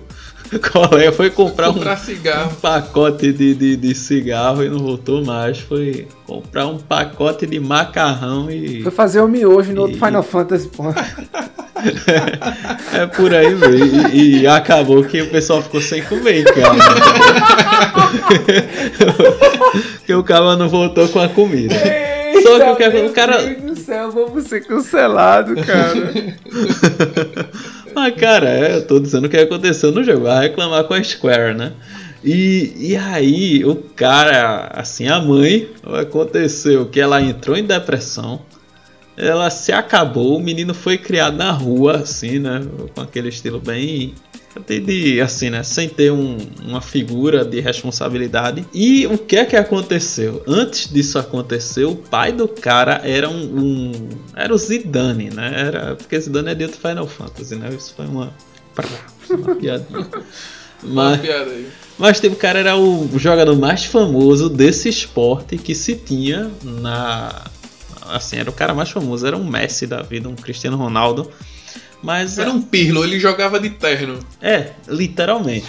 colega 0.71 1.11
foi 1.11 1.29
comprar, 1.29 1.67
comprar 1.67 1.93
um, 1.93 1.97
cigarro. 1.97 2.51
um 2.51 2.55
pacote 2.55 3.31
de, 3.31 3.53
de, 3.55 3.77
de, 3.77 3.95
cigarro 3.95 4.63
e 4.63 4.69
não 4.69 4.79
voltou 4.79 5.23
mais, 5.23 5.59
foi 5.59 6.07
comprar 6.25 6.67
um 6.67 6.77
pacote 6.77 7.47
de 7.47 7.59
macarrão 7.59 8.51
e. 8.51 8.81
Foi 8.83 8.91
fazer 8.91 9.21
o 9.21 9.27
miojo 9.27 9.71
no 9.71 9.77
e... 9.77 9.79
outro 9.79 9.97
Final 9.97 10.23
Fantasy, 10.23 10.67
pô. 10.67 10.83
é 12.93 13.05
por 13.07 13.33
aí 13.33 13.55
mesmo. 13.55 14.09
E, 14.13 14.41
e, 14.41 14.47
acabou 14.47 15.03
que 15.03 15.21
o 15.21 15.29
pessoal 15.29 15.61
ficou 15.61 15.81
sem 15.81 16.03
comer, 16.03 16.43
cara. 16.43 16.75
Porque 19.97 20.13
o 20.13 20.23
cara 20.23 20.57
não 20.57 20.67
voltou 20.67 21.07
com 21.07 21.19
a 21.19 21.29
comida. 21.29 21.75
Eita, 21.75 22.41
Só 22.41 22.75
que 22.75 22.83
o, 22.83 22.91
que, 22.91 22.97
o 22.97 23.13
cara. 23.13 23.41
Meu 23.41 23.55
Deus 23.55 23.79
do 23.79 23.79
céu, 23.79 24.11
vamos 24.11 24.47
ser 24.47 24.65
cancelados, 24.65 25.65
cara. 25.65 26.11
Mas, 27.93 28.15
cara, 28.15 28.49
é, 28.49 28.75
eu 28.75 28.87
tô 28.87 28.99
dizendo 28.99 29.25
o 29.25 29.29
que 29.29 29.37
aconteceu 29.37 29.91
no 29.91 30.03
jogo. 30.03 30.25
Vai 30.25 30.47
reclamar 30.47 30.83
com 30.85 30.93
a 30.93 31.03
Square, 31.03 31.55
né? 31.55 31.73
E, 32.23 32.73
e 32.77 32.95
aí, 32.95 33.65
o 33.65 33.75
cara, 33.75 34.71
assim, 34.73 35.07
a 35.07 35.19
mãe, 35.19 35.69
aconteceu 35.99 36.85
que 36.85 36.99
ela 36.99 37.21
entrou 37.21 37.57
em 37.57 37.63
depressão 37.63 38.41
ela 39.17 39.49
se 39.49 39.71
acabou, 39.71 40.37
o 40.37 40.39
menino 40.39 40.73
foi 40.73 40.97
criado 40.97 41.37
na 41.37 41.51
rua, 41.51 41.97
assim, 41.97 42.39
né? 42.39 42.61
Com 42.95 43.01
aquele 43.01 43.29
estilo 43.29 43.59
bem. 43.59 44.15
De, 44.67 45.21
assim, 45.21 45.49
né? 45.49 45.63
Sem 45.63 45.87
ter 45.87 46.11
um, 46.11 46.37
uma 46.65 46.81
figura 46.81 47.45
de 47.45 47.59
responsabilidade. 47.59 48.65
E 48.73 49.07
o 49.07 49.17
que 49.17 49.37
é 49.37 49.45
que 49.45 49.55
aconteceu? 49.55 50.43
Antes 50.47 50.91
disso 50.91 51.17
acontecer, 51.17 51.85
o 51.85 51.95
pai 51.95 52.31
do 52.31 52.47
cara 52.47 53.01
era 53.03 53.29
um. 53.29 53.59
um 53.59 54.09
era 54.35 54.53
o 54.53 54.57
Zidane, 54.57 55.29
né? 55.29 55.53
Era, 55.67 55.95
porque 55.95 56.19
Zidane 56.19 56.49
é 56.49 56.55
de 56.55 56.65
outro 56.65 56.79
Final 56.79 57.07
Fantasy, 57.07 57.55
né? 57.55 57.69
Isso 57.73 57.93
foi 57.95 58.05
uma. 58.05 58.33
Uma 59.29 59.55
piadinha. 59.55 60.07
Mas, 60.83 61.21
mas 61.95 62.19
tipo, 62.19 62.33
o 62.33 62.39
cara 62.39 62.57
era 62.57 62.75
o 62.75 63.07
jogador 63.19 63.55
mais 63.55 63.85
famoso 63.85 64.49
desse 64.49 64.89
esporte 64.89 65.55
que 65.55 65.75
se 65.75 65.93
tinha 65.93 66.49
na, 66.63 67.39
assim, 68.15 68.37
era 68.37 68.49
o 68.49 68.53
cara 68.53 68.73
mais 68.73 68.89
famoso, 68.89 69.25
era 69.25 69.37
um 69.37 69.43
Messi 69.43 69.87
da 69.87 70.01
vida, 70.01 70.27
um 70.27 70.35
Cristiano 70.35 70.77
Ronaldo. 70.77 71.29
Mas 72.01 72.37
era 72.37 72.51
um 72.51 72.61
pirlo, 72.61 73.03
ele 73.03 73.19
jogava 73.19 73.59
de 73.59 73.69
terno. 73.69 74.19
É, 74.41 74.71
literalmente. 74.87 75.67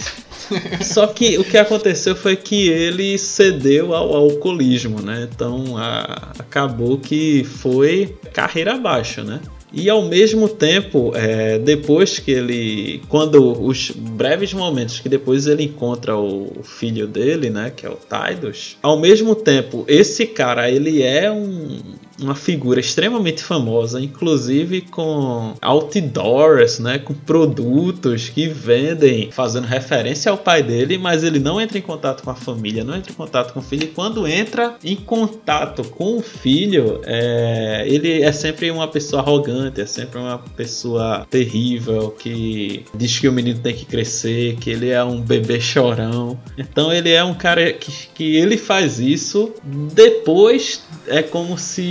Só 0.82 1.06
que 1.06 1.38
o 1.38 1.44
que 1.44 1.56
aconteceu 1.56 2.14
foi 2.14 2.36
que 2.36 2.68
ele 2.68 3.16
cedeu 3.18 3.94
ao 3.94 4.14
alcoolismo, 4.14 5.00
né? 5.00 5.28
Então 5.30 5.76
a, 5.76 6.32
acabou 6.38 6.98
que 6.98 7.44
foi 7.44 8.16
carreira 8.32 8.74
abaixo, 8.74 9.22
né? 9.22 9.40
E 9.74 9.88
ao 9.88 10.02
mesmo 10.02 10.48
tempo, 10.48 11.12
é, 11.14 11.58
depois 11.58 12.18
que 12.18 12.30
ele. 12.30 13.02
Quando 13.08 13.58
os 13.62 13.90
breves 13.90 14.52
momentos 14.52 15.00
que 15.00 15.08
depois 15.08 15.46
ele 15.46 15.64
encontra 15.64 16.14
o 16.14 16.62
filho 16.62 17.06
dele, 17.06 17.48
né? 17.48 17.72
Que 17.74 17.86
é 17.86 17.88
o 17.88 17.96
Tidus. 17.96 18.76
Ao 18.82 19.00
mesmo 19.00 19.34
tempo, 19.34 19.84
esse 19.88 20.26
cara, 20.26 20.70
ele 20.70 21.02
é 21.02 21.30
um 21.30 21.80
uma 22.20 22.34
figura 22.34 22.80
extremamente 22.80 23.42
famosa, 23.42 24.00
inclusive 24.00 24.82
com 24.82 25.54
outdoors, 25.60 26.78
né, 26.78 26.98
com 26.98 27.14
produtos 27.14 28.28
que 28.28 28.46
vendem, 28.48 29.30
fazendo 29.30 29.66
referência 29.66 30.30
ao 30.30 30.38
pai 30.38 30.62
dele, 30.62 30.98
mas 30.98 31.24
ele 31.24 31.38
não 31.38 31.60
entra 31.60 31.78
em 31.78 31.82
contato 31.82 32.22
com 32.22 32.30
a 32.30 32.34
família, 32.34 32.84
não 32.84 32.96
entra 32.96 33.12
em 33.12 33.14
contato 33.14 33.52
com 33.52 33.60
o 33.60 33.62
filho. 33.62 33.84
E 33.84 33.88
quando 33.88 34.26
entra 34.26 34.76
em 34.84 34.96
contato 34.96 35.84
com 35.84 36.18
o 36.18 36.22
filho, 36.22 37.00
é, 37.04 37.84
ele 37.86 38.22
é 38.22 38.32
sempre 38.32 38.70
uma 38.70 38.88
pessoa 38.88 39.22
arrogante, 39.22 39.80
é 39.80 39.86
sempre 39.86 40.18
uma 40.18 40.38
pessoa 40.38 41.26
terrível 41.30 42.10
que 42.10 42.84
diz 42.94 43.18
que 43.18 43.28
o 43.28 43.32
menino 43.32 43.60
tem 43.60 43.74
que 43.74 43.84
crescer, 43.84 44.56
que 44.56 44.70
ele 44.70 44.90
é 44.90 45.02
um 45.02 45.20
bebê 45.20 45.60
chorão. 45.60 46.38
Então 46.56 46.92
ele 46.92 47.10
é 47.10 47.22
um 47.24 47.34
cara 47.34 47.72
que, 47.72 47.92
que 48.14 48.36
ele 48.36 48.56
faz 48.56 48.98
isso 48.98 49.52
depois 49.94 50.82
é 51.06 51.22
como 51.22 51.58
se 51.58 51.82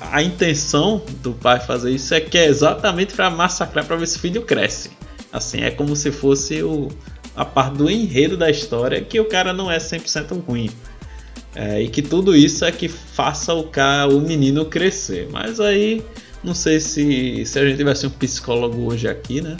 a 0.00 0.22
intenção 0.22 1.02
do 1.22 1.32
pai 1.32 1.60
fazer 1.60 1.90
isso 1.90 2.14
é 2.14 2.20
que 2.20 2.38
é 2.38 2.46
exatamente 2.46 3.14
para 3.14 3.30
massacrar 3.30 3.84
para 3.84 3.96
ver 3.96 4.06
se 4.06 4.16
o 4.16 4.20
filho 4.20 4.42
cresce. 4.42 4.90
Assim, 5.32 5.62
é 5.62 5.70
como 5.70 5.96
se 5.96 6.12
fosse 6.12 6.62
o, 6.62 6.88
a 7.34 7.44
parte 7.44 7.76
do 7.76 7.90
enredo 7.90 8.36
da 8.36 8.50
história 8.50 9.00
que 9.00 9.18
o 9.18 9.24
cara 9.24 9.52
não 9.52 9.70
é 9.70 9.78
100% 9.78 10.44
ruim. 10.44 10.70
É, 11.54 11.80
e 11.82 11.88
que 11.88 12.02
tudo 12.02 12.34
isso 12.34 12.64
é 12.64 12.72
que 12.72 12.88
faça 12.88 13.54
o 13.54 13.64
cara, 13.64 14.08
o 14.08 14.20
menino 14.20 14.64
crescer. 14.64 15.28
Mas 15.30 15.60
aí, 15.60 16.04
não 16.42 16.54
sei 16.54 16.80
se, 16.80 17.44
se 17.46 17.58
a 17.58 17.64
gente 17.64 17.76
tivesse 17.76 18.06
um 18.06 18.10
psicólogo 18.10 18.90
hoje 18.90 19.08
aqui, 19.08 19.40
né? 19.40 19.56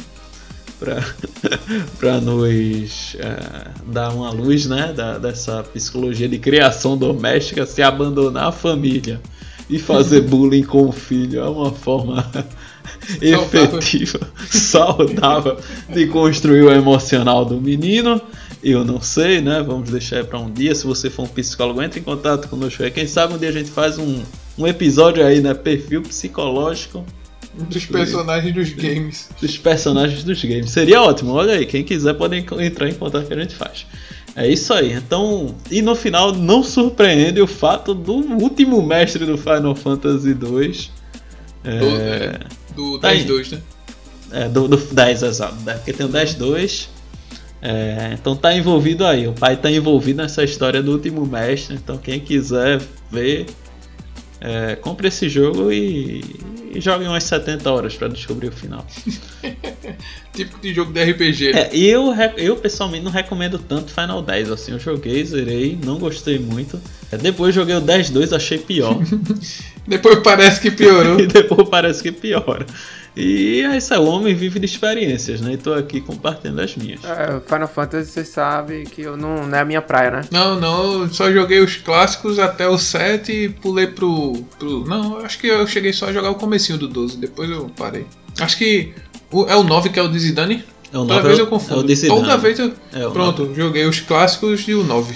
Para 1.98 2.20
nos 2.20 3.16
é, 3.18 3.68
dar 3.86 4.10
uma 4.12 4.30
luz 4.30 4.66
né, 4.66 4.92
da, 4.92 5.18
dessa 5.18 5.62
psicologia 5.62 6.28
de 6.28 6.38
criação 6.38 6.96
doméstica, 6.96 7.66
se 7.66 7.82
abandonar 7.82 8.48
a 8.48 8.52
família 8.52 9.20
e 9.68 9.78
fazer 9.78 10.22
bullying 10.28 10.62
com 10.62 10.88
o 10.88 10.92
filho 10.92 11.40
é 11.40 11.48
uma 11.48 11.72
forma 11.72 12.30
efetiva, 13.20 14.20
saudável 14.46 15.58
de 15.88 16.06
construir 16.06 16.62
o 16.62 16.70
emocional 16.70 17.44
do 17.44 17.60
menino. 17.60 18.20
Eu 18.62 18.82
não 18.82 18.98
sei, 19.00 19.42
né? 19.42 19.62
Vamos 19.62 19.90
deixar 19.90 20.24
para 20.24 20.38
um 20.38 20.50
dia. 20.50 20.74
Se 20.74 20.86
você 20.86 21.10
for 21.10 21.24
um 21.24 21.28
psicólogo, 21.28 21.82
entre 21.82 22.00
em 22.00 22.02
contato 22.02 22.48
conosco 22.48 22.82
aí. 22.82 22.90
Quem 22.90 23.06
sabe 23.06 23.34
um 23.34 23.38
dia 23.38 23.50
a 23.50 23.52
gente 23.52 23.70
faz 23.70 23.98
um, 23.98 24.22
um 24.56 24.66
episódio 24.66 25.24
aí, 25.24 25.42
né? 25.42 25.52
Perfil 25.52 26.00
psicológico 26.00 27.04
dos 27.56 27.86
personagens 27.86 28.54
dos 28.54 28.70
games. 28.72 29.30
Dos 29.40 29.56
personagens 29.56 30.24
dos 30.24 30.42
games. 30.42 30.70
Seria 30.70 31.02
ótimo, 31.02 31.32
olha 31.32 31.54
aí. 31.54 31.66
Quem 31.66 31.84
quiser 31.84 32.14
pode 32.14 32.36
entrar 32.36 32.88
em 32.88 32.94
contato 32.94 33.26
que 33.26 33.32
a 33.32 33.40
gente 33.40 33.54
faz. 33.54 33.86
É 34.36 34.48
isso 34.48 34.72
aí. 34.72 34.92
Então, 34.92 35.54
e 35.70 35.80
no 35.80 35.94
final 35.94 36.32
não 36.32 36.62
surpreende 36.62 37.40
o 37.40 37.46
fato 37.46 37.94
do 37.94 38.14
último 38.14 38.82
mestre 38.82 39.24
do 39.24 39.38
Final 39.38 39.74
Fantasy 39.76 40.34
2. 40.34 40.90
É, 41.64 42.40
do, 42.74 42.98
tá 42.98 43.12
10-2, 43.12 43.52
né? 43.52 43.62
É, 44.32 44.48
do, 44.48 44.66
do 44.66 44.76
10, 44.76 45.22
exato. 45.22 45.54
Né? 45.64 45.74
Porque 45.74 45.92
tem 45.92 46.04
o 46.04 46.08
10-2. 46.08 46.88
É, 47.62 48.10
então 48.12 48.34
tá 48.34 48.52
envolvido 48.54 49.06
aí. 49.06 49.28
O 49.28 49.32
pai 49.32 49.56
tá 49.56 49.70
envolvido 49.70 50.20
nessa 50.20 50.42
história 50.42 50.82
do 50.82 50.92
último 50.92 51.24
mestre. 51.24 51.76
Então 51.76 51.96
quem 51.96 52.18
quiser 52.18 52.82
ver, 53.10 53.46
é, 54.40 54.74
compre 54.76 55.08
esse 55.08 55.28
jogo 55.28 55.70
e, 55.70 56.22
e 56.74 56.80
jogue 56.80 57.04
umas 57.06 57.24
70 57.24 57.70
horas 57.70 57.94
para 57.94 58.08
descobrir 58.08 58.48
o 58.48 58.52
final. 58.52 58.84
Típico 60.34 60.60
de 60.60 60.74
jogo 60.74 60.92
de 60.92 61.04
RPG. 61.04 61.52
Né? 61.52 61.60
É, 61.60 61.76
eu, 61.76 62.12
eu 62.36 62.56
pessoalmente 62.56 63.04
não 63.04 63.12
recomendo 63.12 63.58
tanto 63.58 63.92
Final 63.92 64.20
10. 64.20 64.50
Assim, 64.50 64.72
eu 64.72 64.80
joguei, 64.80 65.24
zerei, 65.24 65.78
não 65.84 65.98
gostei 65.98 66.38
muito. 66.38 66.80
É, 67.12 67.16
depois 67.16 67.54
joguei 67.54 67.76
o 67.76 67.80
10-2, 67.80 68.34
achei 68.34 68.58
pior. 68.58 68.98
depois 69.86 70.18
parece 70.18 70.60
que 70.60 70.70
piorou. 70.70 71.20
e 71.20 71.26
depois 71.28 71.68
parece 71.68 72.02
que 72.02 72.10
piora. 72.10 72.66
E 73.16 73.62
é 73.62 73.76
isso, 73.76 73.94
o 73.94 74.06
homem 74.06 74.34
vive 74.34 74.58
de 74.58 74.66
experiências, 74.66 75.40
né? 75.40 75.52
E 75.52 75.56
tô 75.56 75.72
aqui 75.72 76.00
compartilhando 76.00 76.60
as 76.60 76.74
minhas. 76.74 77.00
É, 77.04 77.40
Final 77.46 77.68
Fantasy, 77.68 78.10
você 78.10 78.24
sabe 78.24 78.84
que 78.84 79.02
eu 79.02 79.16
não, 79.16 79.46
não 79.46 79.56
é 79.56 79.60
a 79.60 79.64
minha 79.64 79.80
praia, 79.80 80.10
né? 80.10 80.20
Não, 80.32 80.58
não, 80.58 81.12
só 81.12 81.30
joguei 81.30 81.60
os 81.60 81.76
clássicos 81.76 82.38
até 82.40 82.68
o 82.68 82.76
7 82.76 83.32
e 83.32 83.48
pulei 83.48 83.86
pro, 83.86 84.44
pro. 84.58 84.84
Não, 84.84 85.18
acho 85.18 85.38
que 85.38 85.46
eu 85.46 85.64
cheguei 85.66 85.92
só 85.92 86.06
a 86.06 86.12
jogar 86.12 86.30
o 86.30 86.34
comecinho 86.34 86.76
do 86.76 86.88
12, 86.88 87.16
depois 87.18 87.48
eu 87.48 87.70
parei. 87.76 88.04
Acho 88.40 88.58
que 88.58 88.92
o, 89.30 89.46
é 89.46 89.54
o 89.54 89.62
9 89.62 89.90
que 89.90 89.98
é 89.98 90.02
o 90.02 90.08
de 90.08 90.18
Zidane? 90.18 90.64
É 90.92 90.98
o 90.98 91.06
Toda 91.06 91.22
vez 91.22 91.38
eu 91.38 91.46
confundo. 91.46 91.92
É. 91.92 92.06
Toda 92.06 92.36
vez 92.36 92.58
eu. 92.58 92.72
É 92.92 93.08
Pronto, 93.08 93.46
9. 93.46 93.54
joguei 93.54 93.84
os 93.86 94.00
clássicos 94.00 94.66
e 94.66 94.74
o 94.74 94.82
9. 94.84 95.14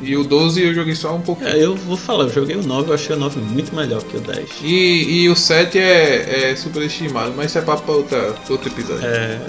E 0.00 0.16
o 0.16 0.24
12 0.24 0.62
eu 0.62 0.74
joguei 0.74 0.94
só 0.94 1.14
um 1.14 1.20
pouco. 1.20 1.44
É, 1.44 1.62
eu 1.62 1.74
vou 1.74 1.96
falar, 1.96 2.24
eu 2.24 2.32
joguei 2.32 2.56
o 2.56 2.62
9, 2.62 2.90
eu 2.90 2.94
achei 2.94 3.16
o 3.16 3.18
9 3.18 3.40
muito 3.40 3.74
melhor 3.74 4.02
que 4.02 4.16
o 4.16 4.20
10. 4.20 4.48
E, 4.62 5.22
e 5.22 5.28
o 5.28 5.36
7 5.36 5.78
é, 5.78 6.50
é 6.50 6.56
superestimado, 6.56 7.32
mas 7.36 7.46
isso 7.46 7.58
é 7.58 7.62
papo 7.62 7.82
pra 7.82 7.94
outra, 7.94 8.34
outro 8.48 8.68
episódio. 8.68 9.06
É. 9.06 9.40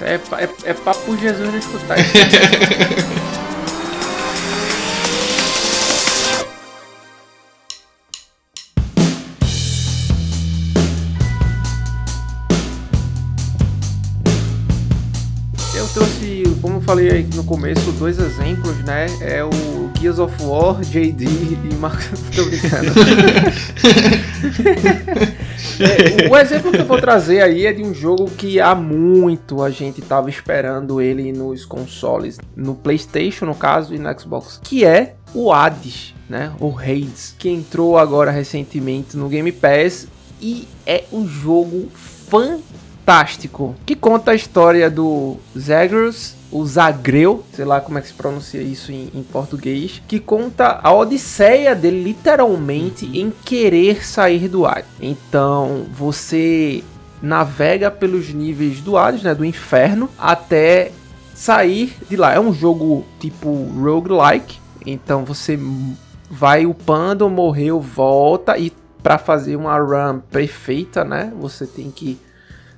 É, 0.00 0.14
é, 0.14 0.48
é 0.64 0.74
papo 0.74 1.16
Jesus 1.16 1.48
não 1.48 1.56
escutar 1.56 1.96
no 17.34 17.44
começo, 17.44 17.92
dois 17.92 18.18
exemplos, 18.18 18.76
né? 18.84 19.06
É 19.20 19.42
o 19.42 19.50
Gears 19.98 20.18
of 20.18 20.34
War, 20.42 20.80
JD 20.80 21.24
e 21.24 21.74
Marcos. 21.74 22.20
Tô 22.34 22.44
brincando. 22.44 22.92
é, 25.80 26.28
o 26.28 26.36
exemplo 26.36 26.72
que 26.72 26.80
eu 26.80 26.86
vou 26.86 27.00
trazer 27.00 27.40
aí 27.40 27.66
é 27.66 27.72
de 27.72 27.82
um 27.82 27.94
jogo 27.94 28.30
que 28.30 28.60
há 28.60 28.74
muito 28.74 29.62
a 29.62 29.70
gente 29.70 30.02
tava 30.02 30.28
esperando 30.28 31.00
ele 31.00 31.32
nos 31.32 31.64
consoles, 31.64 32.38
no 32.54 32.74
PlayStation, 32.74 33.46
no 33.46 33.54
caso, 33.54 33.94
e 33.94 33.98
no 33.98 34.20
Xbox, 34.20 34.60
que 34.62 34.84
é 34.84 35.14
o 35.32 35.52
Hades, 35.52 36.14
né? 36.28 36.52
O 36.60 36.76
Hades, 36.78 37.34
que 37.38 37.48
entrou 37.48 37.98
agora 37.98 38.30
recentemente 38.30 39.16
no 39.16 39.28
Game 39.28 39.50
Pass 39.52 40.06
e 40.40 40.68
é 40.86 41.04
um 41.12 41.26
jogo 41.26 41.88
fantástico 41.94 43.74
que 43.86 43.94
conta 43.94 44.32
a 44.32 44.34
história 44.34 44.90
do 44.90 45.36
Zagreus 45.58 46.34
o 46.54 46.64
Zagreu, 46.64 47.42
sei 47.52 47.64
lá 47.64 47.80
como 47.80 47.98
é 47.98 48.00
que 48.00 48.06
se 48.06 48.14
pronuncia 48.14 48.62
isso 48.62 48.92
em, 48.92 49.10
em 49.12 49.24
português, 49.24 50.00
que 50.06 50.20
conta 50.20 50.78
a 50.84 50.94
odisseia 50.94 51.74
dele 51.74 52.00
literalmente 52.04 53.06
em 53.06 53.32
querer 53.44 54.06
sair 54.06 54.46
do 54.46 54.64
Hades. 54.64 54.88
Então 55.00 55.86
você 55.92 56.84
navega 57.20 57.90
pelos 57.90 58.32
níveis 58.32 58.80
do 58.80 58.96
Hades, 58.96 59.24
né, 59.24 59.34
do 59.34 59.44
inferno, 59.44 60.08
até 60.16 60.92
sair 61.34 61.96
de 62.08 62.14
lá. 62.14 62.32
É 62.32 62.38
um 62.38 62.54
jogo 62.54 63.04
tipo 63.18 63.52
roguelike, 63.76 64.60
então 64.86 65.24
você 65.24 65.58
vai 66.30 66.66
upando, 66.66 67.28
morreu, 67.28 67.80
volta 67.80 68.56
e 68.56 68.72
para 69.02 69.18
fazer 69.18 69.56
uma 69.56 69.76
run 69.76 70.20
perfeita, 70.30 71.02
né, 71.02 71.32
você 71.36 71.66
tem 71.66 71.90
que 71.90 72.16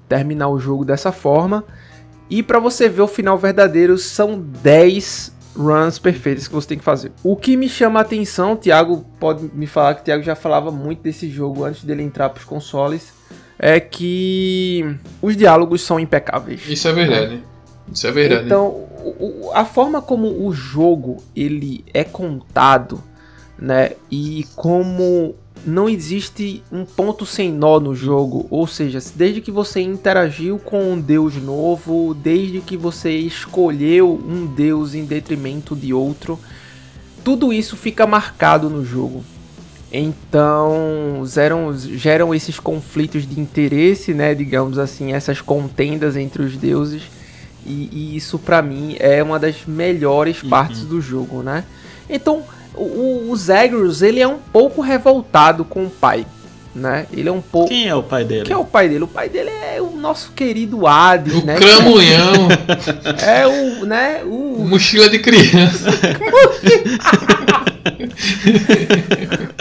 terminar 0.08 0.48
o 0.48 0.58
jogo 0.58 0.82
dessa 0.82 1.12
forma. 1.12 1.62
E 2.28 2.42
para 2.42 2.58
você 2.58 2.88
ver 2.88 3.02
o 3.02 3.08
final 3.08 3.38
verdadeiro, 3.38 3.96
são 3.98 4.40
10 4.40 5.34
runs 5.56 5.98
perfeitas 5.98 6.46
que 6.46 6.54
você 6.54 6.68
tem 6.68 6.78
que 6.78 6.84
fazer. 6.84 7.12
O 7.22 7.36
que 7.36 7.56
me 7.56 7.68
chama 7.68 8.00
a 8.00 8.02
atenção, 8.02 8.52
o 8.52 8.56
Thiago 8.56 9.06
pode 9.18 9.50
me 9.54 9.66
falar 9.66 9.94
que 9.94 10.02
o 10.02 10.04
Thiago 10.04 10.22
já 10.22 10.34
falava 10.34 10.70
muito 10.70 11.02
desse 11.02 11.30
jogo 11.30 11.64
antes 11.64 11.82
dele 11.84 12.02
entrar 12.02 12.28
para 12.28 12.40
os 12.40 12.44
consoles, 12.44 13.12
é 13.58 13.80
que 13.80 14.84
os 15.22 15.36
diálogos 15.36 15.82
são 15.82 15.98
impecáveis. 15.98 16.62
Isso 16.68 16.86
é 16.88 16.92
verdade. 16.92 17.42
Isso 17.90 18.06
é 18.06 18.12
verdade. 18.12 18.44
Então, 18.44 18.84
a 19.54 19.64
forma 19.64 20.02
como 20.02 20.46
o 20.46 20.52
jogo 20.52 21.18
ele 21.34 21.84
é 21.94 22.04
contado, 22.04 23.02
né, 23.58 23.92
e 24.10 24.44
como 24.54 25.34
não 25.66 25.88
existe 25.88 26.62
um 26.70 26.84
ponto 26.84 27.26
sem 27.26 27.52
nó 27.52 27.80
no 27.80 27.94
jogo, 27.94 28.46
ou 28.50 28.66
seja, 28.68 29.00
desde 29.16 29.40
que 29.40 29.50
você 29.50 29.80
interagiu 29.80 30.58
com 30.58 30.92
um 30.92 31.00
deus 31.00 31.34
novo, 31.34 32.14
desde 32.14 32.60
que 32.60 32.76
você 32.76 33.10
escolheu 33.10 34.22
um 34.24 34.46
deus 34.46 34.94
em 34.94 35.04
detrimento 35.04 35.74
de 35.74 35.92
outro, 35.92 36.38
tudo 37.24 37.52
isso 37.52 37.76
fica 37.76 38.06
marcado 38.06 38.70
no 38.70 38.84
jogo. 38.84 39.24
Então 39.92 41.24
geram, 41.26 41.76
geram 41.76 42.34
esses 42.34 42.60
conflitos 42.60 43.26
de 43.26 43.40
interesse, 43.40 44.14
né, 44.14 44.34
digamos 44.34 44.78
assim, 44.78 45.12
essas 45.12 45.40
contendas 45.40 46.16
entre 46.16 46.42
os 46.42 46.56
deuses. 46.56 47.02
E, 47.64 47.88
e 47.90 48.16
isso 48.16 48.38
para 48.38 48.62
mim 48.62 48.94
é 49.00 49.20
uma 49.20 49.40
das 49.40 49.66
melhores 49.66 50.42
uhum. 50.42 50.50
partes 50.50 50.82
do 50.82 51.00
jogo, 51.00 51.42
né? 51.42 51.64
Então 52.08 52.44
o, 52.76 53.30
o 53.30 53.36
Zagreus, 53.36 54.02
ele 54.02 54.20
é 54.20 54.28
um 54.28 54.38
pouco 54.52 54.80
revoltado 54.80 55.64
com 55.64 55.86
o 55.86 55.90
pai. 55.90 56.26
Né? 56.74 57.06
Ele 57.10 57.26
é 57.26 57.32
um 57.32 57.40
pouco. 57.40 57.70
Quem 57.70 57.88
é 57.88 57.94
o 57.94 58.02
pai 58.02 58.22
dele? 58.22 58.44
Quem 58.44 58.52
é 58.52 58.58
o 58.58 58.64
pai 58.64 58.86
dele? 58.86 59.04
O 59.04 59.08
pai 59.08 59.30
dele 59.30 59.48
é 59.48 59.80
o 59.80 59.96
nosso 59.96 60.32
querido 60.32 60.86
Hades, 60.86 61.32
o 61.32 61.46
né? 61.46 61.54
Cramunhão. 61.56 62.48
É 63.26 63.46
o, 63.46 63.86
né? 63.86 64.20
O... 64.24 64.62
Mochila 64.68 65.08
de 65.08 65.18
criança. 65.18 65.88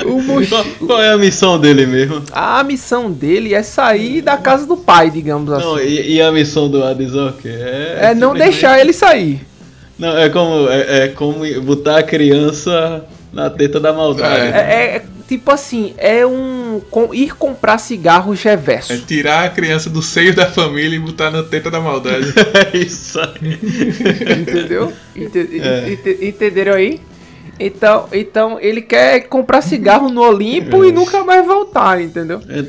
o. 0.05 0.47
Qual, 0.47 0.65
qual 0.85 1.01
é 1.01 1.11
a 1.11 1.17
missão 1.17 1.57
dele 1.59 1.85
mesmo? 1.85 2.21
A 2.33 2.61
missão 2.63 3.09
dele 3.09 3.53
é 3.53 3.63
sair 3.63 4.21
da 4.21 4.35
casa 4.35 4.65
do 4.65 4.75
pai, 4.75 5.09
digamos 5.09 5.49
Não, 5.49 5.75
assim. 5.75 5.85
e, 5.85 6.15
e 6.15 6.21
a 6.21 6.31
missão 6.33 6.69
do 6.69 6.83
Hades 6.83 7.13
é 7.13 7.23
o 7.23 7.33
quê? 7.33 7.55
É 7.99 8.13
não 8.13 8.33
deixar 8.33 8.79
ele 8.79 8.91
sair. 8.91 9.45
Não, 9.97 10.17
é 10.17 10.29
como, 10.29 10.69
é, 10.69 11.05
é 11.05 11.07
como 11.07 11.61
botar 11.61 11.99
a 11.99 12.03
criança 12.03 13.05
na 13.35 13.49
teta 13.49 13.79
da 13.79 13.91
maldade. 13.93 14.47
É. 14.47 14.57
É, 14.57 14.95
é 14.95 15.03
tipo 15.27 15.51
assim, 15.51 15.93
é 15.97 16.25
um. 16.25 16.81
com- 16.89 17.13
ir 17.13 17.35
comprar 17.35 17.77
cigarros 17.77 18.43
É 18.45 18.51
reverso. 18.51 18.97
tirar 19.05 19.45
a 19.45 19.49
criança 19.49 19.89
do 19.89 20.01
seio 20.01 20.33
da 20.33 20.45
família 20.45 20.95
e 20.95 20.99
botar 20.99 21.29
na 21.29 21.43
teta 21.43 21.69
da 21.69 21.79
maldade. 21.81 22.33
É 22.73 22.77
isso 22.77 23.19
aí. 23.19 23.59
Entendeu? 24.41 24.93
Ente- 25.15 25.59
É. 25.61 25.91
ente- 25.91 26.25
Entenderam 26.25 26.73
aí? 26.73 26.99
Então, 27.57 28.09
então 28.11 28.59
ele 28.59 28.81
quer 28.81 29.21
comprar 29.29 29.61
cigarro 29.61 30.09
no 30.09 30.21
Olimpo 30.21 30.83
e 30.83 30.91
nunca 30.91 31.23
mais 31.23 31.45
voltar, 31.45 32.01
entendeu? 32.01 32.41
É, 32.49 32.65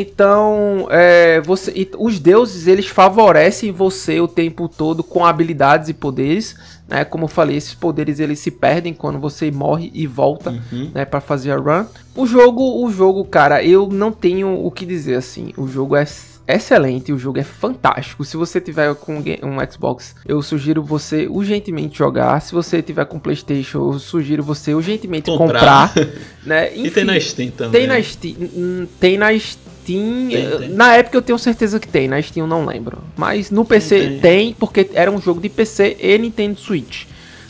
Então, 0.00 0.86
é, 0.90 1.40
você, 1.40 1.88
os 1.98 2.20
deuses 2.20 2.68
eles 2.68 2.86
favorecem 2.86 3.72
você 3.72 4.20
o 4.20 4.28
tempo 4.28 4.68
todo 4.68 5.02
com 5.02 5.24
habilidades 5.26 5.88
e 5.88 5.94
poderes, 5.94 6.54
né? 6.88 7.04
Como 7.04 7.24
eu 7.24 7.28
falei, 7.28 7.56
esses 7.56 7.74
poderes 7.74 8.18
eles 8.18 8.38
se 8.38 8.50
perdem 8.50 8.94
quando 8.94 9.18
você 9.18 9.50
morre 9.50 9.90
e 9.94 10.06
volta, 10.06 10.50
Uhum. 10.72 10.90
né? 10.94 11.04
Para 11.04 11.20
fazer 11.20 11.50
a 11.52 11.56
run. 11.56 11.84
O 12.16 12.26
jogo, 12.26 12.84
o 12.84 12.90
jogo, 12.90 13.24
cara, 13.24 13.62
eu 13.62 13.86
não 13.88 14.10
tenho 14.10 14.64
o 14.64 14.70
que 14.70 14.84
dizer 14.86 15.14
assim. 15.16 15.52
O 15.56 15.68
jogo 15.68 15.94
é 15.94 16.04
excelente, 16.50 17.12
o 17.12 17.18
jogo 17.18 17.38
é 17.38 17.44
fantástico. 17.44 18.24
Se 18.24 18.34
você 18.36 18.58
tiver 18.58 18.94
com 18.94 19.16
um 19.18 19.70
Xbox, 19.70 20.16
eu 20.26 20.40
sugiro 20.40 20.82
você 20.82 21.26
urgentemente 21.28 21.98
jogar. 21.98 22.40
Se 22.40 22.52
você 22.54 22.80
tiver 22.80 23.04
com 23.04 23.18
PlayStation, 23.18 23.92
eu 23.92 23.98
sugiro 23.98 24.42
você 24.42 24.72
urgentemente 24.72 25.30
Comprar. 25.30 25.88
comprar, 25.92 26.08
né? 26.46 26.70
E 26.74 26.76
tem 26.76 26.86
Enfim, 26.86 27.04
na 27.04 27.20
Steam 27.20 27.50
também. 27.50 27.80
tem 27.80 27.86
na 27.86 28.02
Steam. 28.02 28.36
hum, 28.56 28.86
Tem 28.98 29.18
na 29.18 29.38
Steam. 29.38 29.67
Tem, 29.94 30.28
tem. 30.58 30.68
Na 30.70 30.94
época 30.96 31.16
eu 31.16 31.22
tenho 31.22 31.38
certeza 31.38 31.78
que 31.80 31.88
tem, 31.88 32.08
na 32.08 32.20
Steam 32.20 32.44
eu 32.44 32.48
não 32.48 32.64
lembro. 32.66 32.98
Mas 33.16 33.50
no 33.50 33.64
PC 33.64 33.98
tem. 34.00 34.20
tem. 34.20 34.52
porque 34.54 34.90
era 34.92 35.10
um 35.10 35.20
jogo 35.20 35.40
de 35.40 35.48
PC 35.48 35.96
e 36.00 36.18
Nintendo 36.18 36.58
Switch. 36.58 37.04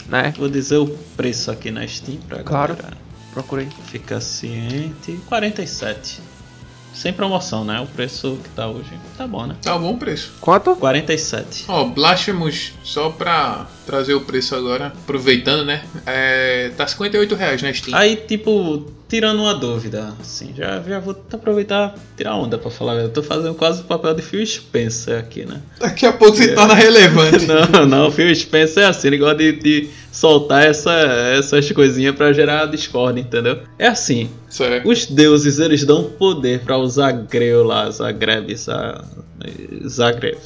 Né? 0.09 0.33
Vou 0.39 0.49
dizer 0.49 0.77
o 0.79 0.87
preço 1.17 1.51
aqui 1.51 1.71
na 1.71 1.87
Steam 1.87 2.19
pra 2.29 2.43
Claro. 2.43 2.75
galera 2.77 2.97
Procurei. 3.33 3.69
ficar 3.87 4.21
ciente. 4.21 5.19
47. 5.27 6.21
Sem 6.95 7.13
promoção, 7.13 7.65
né? 7.65 7.79
O 7.81 7.87
preço 7.87 8.39
que 8.43 8.49
tá 8.51 8.67
hoje. 8.67 8.91
Tá 9.17 9.25
bom, 9.27 9.47
né? 9.47 9.55
Tá 9.63 9.79
bom 9.79 9.97
preço. 9.97 10.33
Quanto? 10.41 10.75
47. 10.75 11.67
Ó, 11.69 11.85
Blasphemous, 11.85 12.73
só 12.83 13.11
pra 13.11 13.67
trazer 13.87 14.15
o 14.15 14.23
preço 14.23 14.57
agora, 14.57 14.87
aproveitando, 14.87 15.65
né? 15.65 15.85
É, 16.07 16.71
tá 16.77 16.87
58 16.89 17.35
reais 17.37 17.63
na 17.63 17.73
Steam. 17.73 17.97
Aí, 17.97 18.17
tipo, 18.17 18.85
tirando 19.09 19.41
uma 19.41 19.55
dúvida, 19.55 20.13
assim, 20.21 20.53
já, 20.57 20.81
já 20.83 21.01
vou 21.01 21.17
aproveitar 21.33 21.95
tirar 22.17 22.37
onda 22.37 22.59
pra 22.59 22.71
falar. 22.71 22.95
Eu 22.97 23.09
tô 23.09 23.23
fazendo 23.23 23.55
quase 23.55 23.81
o 23.81 23.85
papel 23.85 24.15
de 24.15 24.23
Phil 24.23 24.45
Spencer 24.45 25.19
aqui, 25.19 25.45
né? 25.47 25.61
Daqui 25.81 26.05
a 26.07 26.13
pouco 26.13 26.37
se 26.37 26.55
torna 26.55 26.75
relevante. 26.75 27.47
Não, 27.73 27.87
não, 27.87 28.09
o 28.09 28.11
Phil 28.11 28.35
Spencer 28.35 28.83
é 28.83 28.87
assim, 28.87 29.09
ele 29.09 29.19
gosta 29.19 29.37
de, 29.37 29.53
de 29.53 29.89
soltar 30.13 30.65
essa, 30.65 30.93
essas 31.39 31.71
coisinhas 31.73 32.15
pra 32.15 32.33
gerar 32.33 32.67
discórdia, 32.67 33.21
entendeu? 33.23 33.61
É 33.79 33.87
assim, 33.87 34.29
Certo. 34.49 34.89
os 34.89 35.07
deuses 35.07 35.59
eles 35.59 35.85
dão 35.85 36.05
poder 36.05 36.61
pra 36.61 36.77
usar 36.77 37.13
Greu 37.13 37.65
lá, 37.65 37.91
Zagreb, 37.91 38.55
Za- 38.57 39.03
Zagreb, 39.87 40.39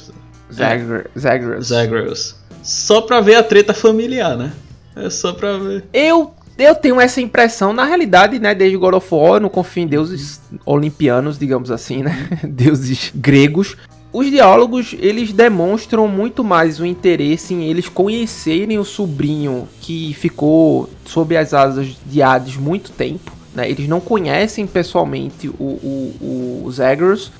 Zagre- 0.51 1.05
Zagreus. 1.17 1.67
Zagreus, 1.67 2.35
só 2.63 3.01
pra 3.01 3.19
ver 3.19 3.35
a 3.35 3.43
treta 3.43 3.73
familiar, 3.73 4.37
né? 4.37 4.53
É 4.95 5.09
só 5.09 5.33
pra 5.33 5.57
ver. 5.57 5.83
Eu, 5.91 6.33
eu 6.57 6.75
tenho 6.75 6.99
essa 6.99 7.19
impressão, 7.19 7.73
na 7.73 7.83
realidade, 7.83 8.39
né? 8.39 8.53
Desde 8.53 8.77
God 8.77 8.95
of 8.95 9.07
War, 9.13 9.33
eu 9.35 9.39
não 9.39 9.49
confio 9.49 9.83
em 9.83 9.87
deuses 9.87 10.41
olimpianos, 10.65 11.37
digamos 11.37 11.71
assim, 11.71 12.03
né? 12.03 12.27
deuses 12.43 13.11
gregos. 13.15 13.75
Os 14.11 14.29
diálogos, 14.29 14.95
eles 14.99 15.33
demonstram 15.33 16.07
muito 16.07 16.43
mais 16.43 16.79
o 16.79 16.85
interesse 16.85 17.55
em 17.55 17.63
eles 17.63 17.89
conhecerem 17.89 18.77
o 18.77 18.85
sobrinho 18.85 19.67
que 19.81 20.13
ficou 20.13 20.87
sob 21.03 21.35
as 21.35 21.51
asas 21.51 21.95
de 22.05 22.21
Hades 22.21 22.55
muito 22.55 22.91
tempo. 22.91 23.31
Né? 23.53 23.69
Eles 23.69 23.87
não 23.87 23.99
conhecem 23.99 24.65
pessoalmente 24.65 25.47
o, 25.47 25.63
o, 25.63 26.15
o. 26.21 26.73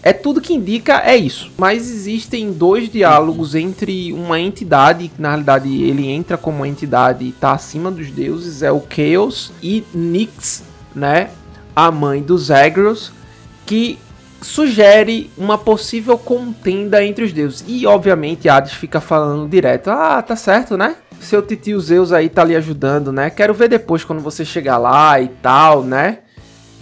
É 0.04 0.14
tudo 0.14 0.42
que 0.42 0.54
indica 0.54 1.02
é 1.04 1.16
isso. 1.16 1.52
Mas 1.58 1.90
existem 1.90 2.52
dois 2.52 2.90
diálogos 2.90 3.56
entre 3.56 4.14
uma 4.14 4.40
entidade, 4.40 5.08
que 5.08 5.22
na 5.22 5.30
realidade 5.30 5.84
ele 5.84 6.08
entra 6.08 6.38
como 6.38 6.58
uma 6.58 6.68
entidade 6.68 7.26
e 7.26 7.30
está 7.30 7.54
acima 7.54 7.90
dos 7.90 8.12
deuses, 8.12 8.62
é 8.62 8.72
o 8.72 8.84
Chaos, 8.88 9.52
e 9.62 9.84
Nyx, 9.94 10.64
né? 10.96 11.30
A 11.76 11.90
mãe 11.90 12.22
do 12.22 12.38
Zagreus, 12.38 13.12
que 13.66 13.98
sugere 14.44 15.32
uma 15.38 15.58
possível 15.58 16.18
contenda 16.18 17.04
entre 17.04 17.24
os 17.24 17.34
deuses. 17.34 17.64
E 17.68 17.88
obviamente 17.88 18.48
Hades 18.48 18.74
fica 18.74 19.02
falando 19.02 19.50
direto: 19.50 19.90
"Ah, 19.90 20.22
tá 20.22 20.36
certo, 20.36 20.78
né? 20.78 20.96
Seu 21.24 21.42
titio 21.42 21.80
Zeus 21.80 22.12
aí 22.12 22.30
tá 22.30 22.44
lhe 22.44 22.56
ajudando, 22.56 23.12
né? 23.12 23.30
Quero 23.30 23.54
ver 23.54 23.70
depois 23.70 24.04
quando 24.04 24.22
você 24.22 24.44
chegar 24.46 24.78
lá 24.78 25.20
e 25.20 25.28
tal, 25.28 25.84
né?" 25.84 26.20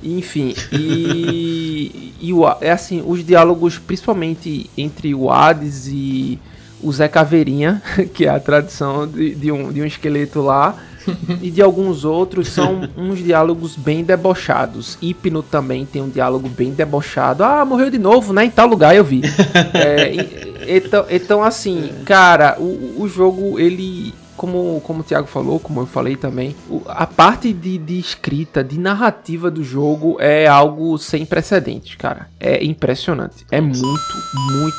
Enfim, 0.04 0.56
e, 0.72 2.14
e 2.20 2.34
o, 2.34 2.44
é 2.60 2.72
assim, 2.72 3.04
os 3.06 3.24
diálogos, 3.24 3.78
principalmente 3.78 4.70
entre 4.78 5.14
o 5.14 5.30
Hades 5.30 5.88
e 5.88 6.40
o 6.82 6.92
Zé 6.92 7.08
Caveirinha, 7.08 7.82
que 8.14 8.26
é 8.26 8.30
a 8.30 8.40
tradição 8.40 9.08
de, 9.08 9.36
de 9.36 9.52
um, 9.52 9.72
de 9.72 9.82
um 9.82 9.86
esqueleto 9.86 10.42
lá, 10.42 10.76
e 11.42 11.50
de 11.50 11.62
alguns 11.62 12.06
outros 12.06 12.50
são 12.50 12.88
uns 12.96 13.20
diálogos 13.20 13.76
bem 13.76 14.04
debochados. 14.04 14.98
Hipno 15.02 15.42
também 15.42 15.86
tem 15.86 16.02
um 16.02 16.10
diálogo 16.10 16.48
bem 16.48 16.72
debochado. 16.72 17.44
Ah, 17.44 17.66
morreu 17.66 17.90
de 17.90 17.98
novo, 17.98 18.34
né? 18.34 18.46
Em 18.46 18.52
tal 18.52 18.68
lugar 18.68 18.96
eu 18.96 19.04
vi. 19.04 19.22
É, 19.74 20.14
então, 20.68 21.06
então, 21.10 21.44
assim, 21.44 21.90
cara, 22.06 22.56
o, 22.60 23.02
o 23.02 23.08
jogo, 23.08 23.60
ele. 23.60 24.14
Como, 24.42 24.82
como 24.82 25.02
o 25.02 25.04
Thiago 25.04 25.28
falou, 25.28 25.60
como 25.60 25.82
eu 25.82 25.86
falei 25.86 26.16
também, 26.16 26.56
a 26.88 27.06
parte 27.06 27.54
de, 27.54 27.78
de 27.78 28.00
escrita, 28.00 28.64
de 28.64 28.80
narrativa 28.80 29.52
do 29.52 29.64
jogo 29.64 30.18
é 30.20 30.48
algo 30.48 30.98
sem 30.98 31.28
precedentes, 31.28 31.94
cara. 31.94 32.28
É 32.40 32.66
impressionante. 32.66 33.46
É 33.52 33.62
muito, 33.62 33.78
muito, 33.78 34.76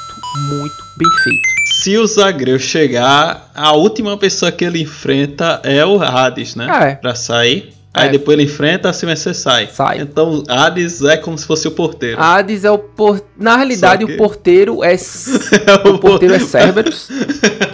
muito 0.48 0.84
bem 0.98 1.08
feito. 1.22 1.42
Se 1.80 1.96
o 1.96 2.04
Zagreu 2.04 2.58
chegar, 2.58 3.52
a 3.54 3.72
última 3.76 4.18
pessoa 4.18 4.50
que 4.50 4.64
ele 4.64 4.82
enfrenta 4.82 5.60
é 5.62 5.86
o 5.86 6.02
Hades, 6.02 6.56
né? 6.56 6.66
Ah, 6.68 6.84
é. 6.84 6.94
Pra 6.96 7.14
sair. 7.14 7.72
Aí 7.94 8.08
É. 8.08 8.12
depois 8.12 8.38
ele 8.38 8.46
enfrenta, 8.48 8.90
se 8.92 9.04
vencer, 9.04 9.34
sai. 9.34 9.68
Sai. 9.70 10.00
Então 10.00 10.42
Hades 10.48 11.02
é 11.02 11.16
como 11.18 11.36
se 11.36 11.46
fosse 11.46 11.68
o 11.68 11.72
porteiro. 11.72 12.18
Hades 12.20 12.64
é 12.64 12.70
o 12.70 12.78
por... 12.78 13.22
Na 13.38 13.56
realidade, 13.56 14.06
que- 14.06 14.12
o 14.14 14.16
porteiro 14.16 14.82
é. 14.82 14.96
o 15.88 15.98
porteiro 15.98 16.34
é 16.34 16.38
Cerberus, 16.38 17.08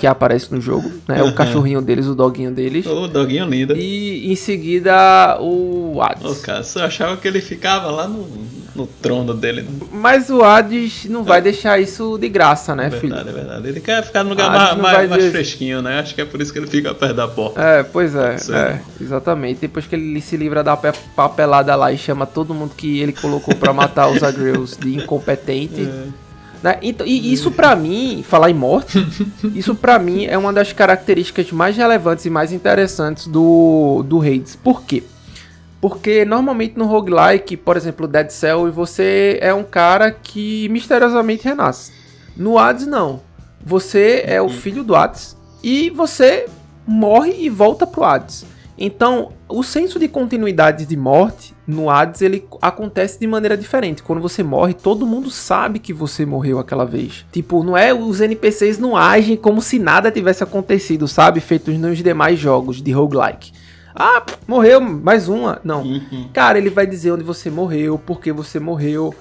que 0.01 0.07
aparece 0.09 0.53
no 0.53 0.61
jogo, 0.61 0.91
né? 1.07 1.23
O 1.23 1.33
cachorrinho 1.33 1.81
deles, 1.81 2.07
o 2.07 2.15
doguinho 2.17 2.51
deles. 2.51 2.85
Ô, 2.87 3.07
doguinho 3.07 3.47
lindo. 3.47 3.77
E 3.77 4.33
em 4.33 4.35
seguida 4.35 5.39
o 5.41 6.01
Hades. 6.03 6.25
Ô, 6.25 6.35
cara, 6.43 6.63
você 6.65 6.81
achava 6.81 7.17
que 7.17 7.29
ele 7.29 7.41
ficava 7.41 7.89
lá 7.91 8.09
no, 8.09 8.27
no 8.79 8.87
trono 8.87 9.35
dele. 9.35 9.67
Mas 9.93 10.31
o 10.31 10.43
Hades 10.43 11.05
não 11.07 11.25
vai 11.25 11.43
deixar 11.43 11.81
isso 11.81 12.17
de 12.19 12.29
graça, 12.29 12.75
né, 12.75 12.87
É 12.87 12.91
filho? 12.91 13.15
verdade, 13.15 13.29
é 13.29 13.33
verdade. 13.33 13.69
Ele 13.69 13.81
quer 13.81 14.03
ficar 14.05 14.23
no 14.23 14.31
lugar 14.31 14.51
mais, 14.51 14.77
mais, 14.79 15.11
mais 15.11 15.25
fresquinho, 15.31 15.83
né? 15.83 15.99
Acho 15.99 16.15
que 16.15 16.21
é 16.21 16.25
por 16.25 16.41
isso 16.41 16.53
que 16.53 16.59
ele 16.59 16.67
fica 16.69 16.95
perto 16.95 17.15
da 17.15 17.27
porta. 17.29 17.61
É, 17.61 17.83
pois 17.83 18.15
é, 18.15 18.37
é, 18.51 18.81
exatamente. 19.01 19.61
Depois 19.61 19.87
que 19.87 19.95
ele 19.97 20.21
se 20.21 20.37
livra 20.37 20.63
da 20.63 20.77
pe- 20.77 20.93
papelada 21.17 21.75
lá 21.75 21.93
e 21.93 21.99
chama 21.99 22.25
todo 22.25 22.55
mundo 22.55 22.73
que 22.77 23.01
ele 23.01 23.13
colocou 23.13 23.55
pra 23.57 23.73
matar 23.73 24.09
os 24.09 24.23
Agreus 24.23 24.77
de 24.77 24.95
incompetente. 24.97 25.89
Né? 26.63 26.77
Então, 26.83 27.07
e 27.07 27.33
isso 27.33 27.51
pra 27.53 27.77
mim, 27.77 28.25
falar 28.27 28.51
em 28.51 28.55
morte, 28.55 28.99
isso 29.55 29.75
pra 29.75 29.99
mim 29.99 30.25
é 30.27 30.37
uma 30.37 30.53
das 30.53 30.73
características 30.73 31.53
mais 31.53 31.77
relevantes 31.77 32.25
e 32.27 32.31
mais 32.31 32.53
interessantes 32.53 33.27
do, 33.29 34.05
do 34.07 34.21
Hades. 34.21 34.57
Por 34.57 34.83
quê? 34.83 35.03
Porque 35.81 36.25
normalmente 36.25 36.77
no 36.77 36.87
roguelike, 36.87 37.57
por 37.57 37.77
exemplo, 37.77 38.09
Dead 38.09 38.31
Cell, 38.31 38.71
você 38.73 39.39
é 39.41 39.55
um 39.55 39.63
cara 39.63 40.11
que 40.11 40.69
misteriosamente 40.71 41.45
renasce. 41.45 41.93
No 42.37 42.59
Hades, 42.59 42.87
não. 42.87 43.21
Você 43.65 44.23
é 44.27 44.41
o 44.41 44.49
filho 44.49 44.83
do 44.83 44.95
Hades 44.95 45.37
e 45.63 45.91
você 45.91 46.47
morre 46.87 47.35
e 47.39 47.51
volta 47.51 47.87
pro 47.87 48.05
Hades. 48.05 48.45
Então, 48.81 49.33
o 49.49 49.65
senso 49.65 49.99
de 49.99 50.07
continuidade 50.07 50.87
de 50.87 50.97
morte 50.97 51.53
no 51.67 51.91
Hades 51.91 52.23
ele 52.23 52.47
acontece 52.63 53.19
de 53.19 53.27
maneira 53.27 53.57
diferente. 53.57 54.03
Quando 54.03 54.23
você 54.23 54.43
morre, 54.43 54.73
todo 54.73 55.07
mundo 55.07 55.31
sabe 55.31 55.81
que 55.81 55.93
você 55.93 56.25
morreu 56.25 56.61
aquela 56.61 56.85
vez. 56.85 57.27
Tipo, 57.33 57.65
não 57.65 57.77
é 57.77 57.93
os 57.93 58.21
NPCs 58.21 58.79
não 58.79 58.97
agem 58.97 59.37
como 59.37 59.61
se 59.61 59.79
nada 59.81 60.13
tivesse 60.13 60.45
acontecido, 60.45 61.09
sabe? 61.09 61.41
Feitos 61.41 61.77
nos 61.77 61.99
demais 61.99 62.39
jogos 62.39 62.81
de 62.81 62.93
roguelike. 62.93 63.53
Ah, 63.95 64.23
morreu, 64.47 64.81
mais 64.81 65.29
uma. 65.29 65.61
Não. 65.65 65.83
Uhum. 65.83 66.29
Cara, 66.33 66.59
ele 66.59 66.71
vai 66.71 66.87
dizer 66.87 67.13
onde 67.13 67.25
você 67.25 67.51
morreu, 67.51 67.99
por 67.99 68.21
que 68.21 68.33
você 68.33 68.61
morreu. 68.61 69.15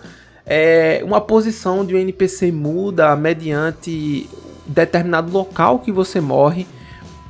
É, 0.46 1.02
uma 1.04 1.20
posição 1.20 1.86
de 1.86 1.96
um 1.96 1.98
NPC 1.98 2.52
muda 2.52 3.16
mediante 3.16 4.30
determinado 4.66 5.32
local 5.32 5.80
que 5.80 5.92
você 5.92 6.22
morre. 6.22 6.68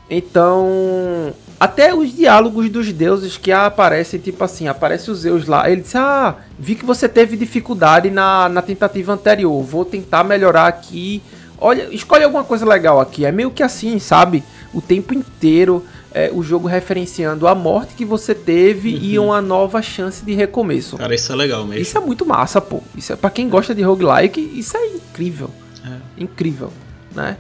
Então, 0.10 1.34
Até 1.60 1.94
os 1.94 2.16
diálogos 2.16 2.70
dos 2.70 2.94
deuses 2.94 3.36
que 3.36 3.52
aparecem, 3.52 4.20
tipo 4.20 4.44
assim, 4.44 4.68
aparece 4.68 5.10
os 5.10 5.20
Zeus 5.20 5.48
lá. 5.48 5.70
Ele 5.70 5.82
disse: 5.82 5.98
Ah, 5.98 6.36
vi 6.58 6.76
que 6.76 6.86
você 6.86 7.10
teve 7.10 7.36
dificuldade 7.36 8.12
na, 8.12 8.48
na 8.48 8.62
tentativa 8.62 9.14
anterior. 9.14 9.64
Vou 9.64 9.84
tentar 9.84 10.24
melhorar 10.24 10.68
aqui. 10.68 11.22
Olha, 11.60 11.88
escolhe 11.92 12.24
alguma 12.24 12.44
coisa 12.44 12.64
legal 12.64 13.00
aqui. 13.00 13.26
É 13.26 13.32
meio 13.32 13.50
que 13.50 13.64
assim, 13.64 13.98
sabe? 13.98 14.44
O 14.72 14.82
tempo 14.82 15.16
inteiro 15.16 15.84
é, 16.18 16.32
o 16.34 16.42
jogo 16.42 16.68
referenciando 16.68 17.48
a 17.48 17.54
morte 17.54 17.94
que 17.94 18.04
você 18.04 18.34
teve 18.34 18.96
uhum. 18.96 19.00
e 19.04 19.20
uma 19.20 19.40
nova 19.40 19.84
chance 19.84 20.26
de 20.26 20.34
recomeço. 20.34 20.98
Cara, 20.98 21.14
isso 21.14 21.32
é 21.32 21.36
legal 21.36 21.64
mesmo. 21.64 21.80
Isso 21.80 21.96
é 21.96 22.02
muito 22.02 22.26
massa, 22.26 22.60
pô. 22.60 22.82
Isso 22.96 23.14
é 23.14 23.16
para 23.16 23.30
quem 23.30 23.48
gosta 23.48 23.76
de 23.76 23.84
roguelike, 23.84 24.42
isso 24.56 24.76
é 24.76 24.88
incrível. 24.88 25.52
É. 25.86 26.24
Incrível, 26.24 26.74
né? 27.16 27.38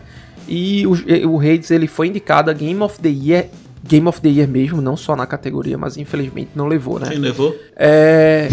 E 0.47 0.85
o, 0.85 0.91
o 1.27 1.39
Hades 1.39 1.71
ele 1.71 1.87
foi 1.87 2.07
indicado 2.07 2.51
a 2.51 2.53
Game 2.53 2.79
of 2.81 2.99
the 2.99 3.09
Year 3.09 3.47
Game 3.83 4.07
of 4.07 4.21
the 4.21 4.29
Year 4.29 4.47
mesmo, 4.47 4.79
não 4.79 4.95
só 4.95 5.15
na 5.15 5.25
categoria, 5.25 5.77
mas 5.77 5.97
infelizmente 5.97 6.51
não 6.53 6.67
levou, 6.67 6.99
né? 6.99 7.09
Quem 7.09 7.19
levou? 7.19 7.57
É. 7.75 8.47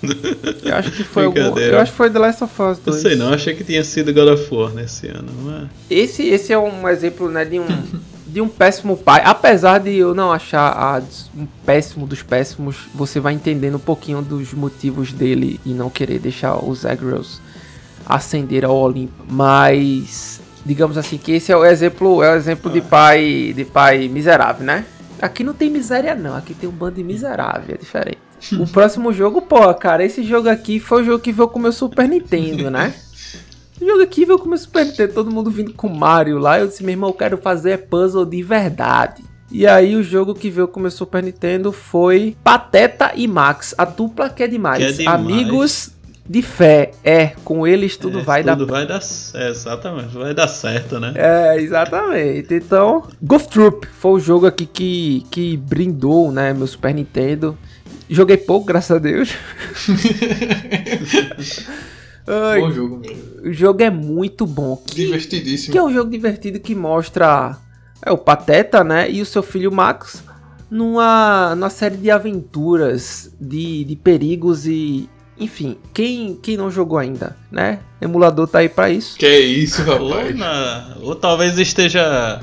eu 0.64 0.76
acho 0.76 0.92
que 0.92 1.04
foi 1.04 1.24
algum... 1.24 1.58
Eu 1.58 1.78
acho 1.80 1.90
que 1.90 1.96
foi 1.96 2.08
The 2.08 2.18
Last 2.18 2.44
of 2.44 2.62
Us 2.62 2.78
2. 2.78 2.86
Não 2.86 2.92
sei 2.92 3.16
não, 3.16 3.32
achei 3.34 3.54
que 3.54 3.64
tinha 3.64 3.82
sido 3.82 4.14
God 4.14 4.28
of 4.28 4.54
War 4.54 4.72
nesse 4.72 5.08
ano. 5.08 5.28
Mas... 5.42 5.68
Esse, 5.90 6.22
esse 6.28 6.52
é 6.52 6.58
um 6.58 6.88
exemplo 6.88 7.28
né, 7.28 7.44
de 7.44 7.58
um 7.58 7.66
de 8.38 8.42
um 8.42 8.48
péssimo 8.48 8.96
pai. 8.96 9.20
Apesar 9.24 9.78
de 9.78 9.96
eu 9.96 10.14
não 10.14 10.32
achar 10.32 10.70
a, 10.70 11.02
um 11.36 11.44
péssimo 11.66 12.06
dos 12.06 12.22
péssimos, 12.22 12.88
você 12.94 13.18
vai 13.18 13.34
entendendo 13.34 13.74
um 13.74 13.80
pouquinho 13.80 14.22
dos 14.22 14.54
motivos 14.54 15.12
dele 15.12 15.60
e 15.66 15.70
não 15.70 15.90
querer 15.90 16.20
deixar 16.20 16.56
os 16.64 16.86
Agros 16.86 17.40
ascender 18.06 18.64
ao 18.64 18.76
Olimpo. 18.76 19.24
Mas 19.28 20.40
digamos 20.64 20.96
assim 20.96 21.18
que 21.18 21.32
esse 21.32 21.50
é 21.50 21.56
o 21.56 21.64
exemplo, 21.64 22.22
é 22.22 22.32
o 22.32 22.36
exemplo 22.36 22.70
de 22.70 22.80
pai, 22.80 23.52
de 23.56 23.64
pai 23.64 24.06
miserável, 24.06 24.64
né? 24.64 24.84
Aqui 25.20 25.42
não 25.42 25.52
tem 25.52 25.68
miséria 25.68 26.14
não, 26.14 26.36
aqui 26.36 26.54
tem 26.54 26.68
um 26.68 26.72
bando 26.72 26.94
de 26.94 27.02
miserável, 27.02 27.74
é 27.74 27.76
diferente. 27.78 28.20
o 28.56 28.68
próximo 28.68 29.12
jogo, 29.12 29.42
pô, 29.42 29.74
cara, 29.74 30.04
esse 30.04 30.22
jogo 30.22 30.48
aqui 30.48 30.78
foi 30.78 31.02
o 31.02 31.04
jogo 31.04 31.18
que 31.18 31.32
veio 31.32 31.48
com 31.48 31.58
o 31.58 31.62
meu 31.62 31.72
Super 31.72 32.08
Nintendo, 32.08 32.70
né? 32.70 32.94
Jogo 33.80 34.02
aqui 34.02 34.24
veio 34.24 34.38
com 34.38 34.50
o 34.50 34.58
Super 34.58 34.86
Nintendo, 34.86 35.14
todo 35.14 35.30
mundo 35.30 35.50
vindo 35.50 35.72
com 35.72 35.88
Mario 35.88 36.38
lá. 36.38 36.58
Eu 36.58 36.66
disse, 36.66 36.82
meu 36.82 36.92
irmão, 36.92 37.10
eu 37.10 37.14
quero 37.14 37.38
fazer 37.38 37.86
puzzle 37.86 38.24
de 38.24 38.42
verdade. 38.42 39.22
E 39.50 39.66
aí 39.66 39.96
o 39.96 40.02
jogo 40.02 40.34
que 40.34 40.50
veio 40.50 40.68
com 40.68 40.82
o 40.82 40.90
Super 40.90 41.22
Nintendo 41.22 41.72
foi 41.72 42.36
Pateta 42.44 43.12
e 43.14 43.26
Max, 43.26 43.74
a 43.78 43.84
dupla 43.84 44.28
que 44.28 44.42
é 44.42 44.48
demais. 44.48 44.78
Que 44.78 44.84
é 44.84 44.92
demais. 44.92 45.20
Amigos 45.20 45.92
de 46.28 46.42
fé, 46.42 46.90
é, 47.02 47.28
com 47.42 47.66
eles 47.66 47.96
tudo 47.96 48.18
é, 48.18 48.22
vai 48.22 48.42
tudo 48.42 48.46
dar. 48.46 48.56
Tudo 48.56 48.70
vai 48.70 48.86
dar, 48.86 49.00
é, 49.34 49.48
exatamente, 49.48 50.14
vai 50.14 50.34
dar 50.34 50.46
certo, 50.46 51.00
né? 51.00 51.14
É, 51.16 51.56
exatamente. 51.58 52.52
Então, 52.52 53.04
Golf 53.22 53.46
Troop 53.46 53.86
foi 53.86 54.12
o 54.12 54.20
jogo 54.20 54.46
aqui 54.46 54.66
que, 54.66 55.24
que 55.30 55.56
brindou, 55.56 56.30
né, 56.30 56.52
meu 56.52 56.66
Super 56.66 56.92
Nintendo. 56.92 57.56
Joguei 58.10 58.36
pouco, 58.36 58.66
graças 58.66 58.94
a 58.94 58.98
Deus. 58.98 59.32
Ai, 62.28 62.60
bom 62.60 62.70
jogo. 62.70 63.02
O 63.42 63.52
jogo 63.52 63.82
é 63.82 63.90
muito 63.90 64.46
bom. 64.46 64.76
Que, 64.86 64.94
Divertidíssimo. 64.94 65.72
Que 65.72 65.78
é 65.78 65.82
um 65.82 65.92
jogo 65.92 66.10
divertido 66.10 66.60
que 66.60 66.74
mostra 66.74 67.56
é, 68.04 68.12
o 68.12 68.18
Pateta, 68.18 68.84
né? 68.84 69.10
E 69.10 69.22
o 69.22 69.26
seu 69.26 69.42
filho 69.42 69.72
Max 69.72 70.22
numa, 70.70 71.54
numa 71.54 71.70
série 71.70 71.96
de 71.96 72.10
aventuras, 72.10 73.34
de, 73.40 73.84
de 73.84 73.96
perigos 73.96 74.66
e. 74.66 75.08
Enfim, 75.40 75.78
quem, 75.94 76.34
quem 76.34 76.56
não 76.56 76.68
jogou 76.68 76.98
ainda, 76.98 77.36
né? 77.50 77.78
Emulador 78.00 78.48
tá 78.48 78.58
aí 78.58 78.68
pra 78.68 78.90
isso. 78.90 79.16
Que 79.16 79.24
é 79.24 79.38
isso, 79.38 79.82
rapaz. 79.82 80.30
Ou, 80.30 80.34
na, 80.34 80.96
ou 81.00 81.14
talvez 81.14 81.56
esteja 81.58 82.42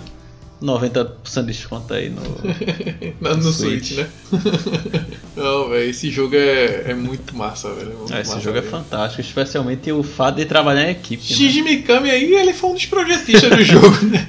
90% 0.61 1.41
de 1.41 1.47
desconto 1.47 1.93
aí 1.93 2.09
no, 2.09 2.21
no, 3.21 3.37
no 3.37 3.51
Switch. 3.51 3.93
Switch, 3.93 3.97
né? 3.97 4.09
Não, 5.35 5.69
velho, 5.69 5.89
esse 5.89 6.09
jogo 6.09 6.35
é, 6.35 6.91
é 6.91 6.93
muito 6.93 7.35
massa, 7.35 7.73
velho. 7.73 7.91
É 8.09 8.17
é, 8.17 8.21
esse 8.21 8.29
massa, 8.29 8.41
jogo 8.41 8.59
véio. 8.59 8.67
é 8.67 8.69
fantástico, 8.69 9.21
especialmente 9.21 9.91
o 9.91 10.03
fato 10.03 10.35
de 10.35 10.45
trabalhar 10.45 10.85
em 10.87 10.91
equipe. 10.91 11.21
Né? 11.21 11.35
Shinji 11.35 11.61
né? 11.61 11.71
Mikami 11.71 12.09
aí, 12.09 12.33
ele 12.33 12.53
foi 12.53 12.69
um 12.69 12.73
dos 12.73 12.85
projetistas 12.85 13.49
do 13.49 13.63
jogo, 13.63 14.05
né? 14.05 14.27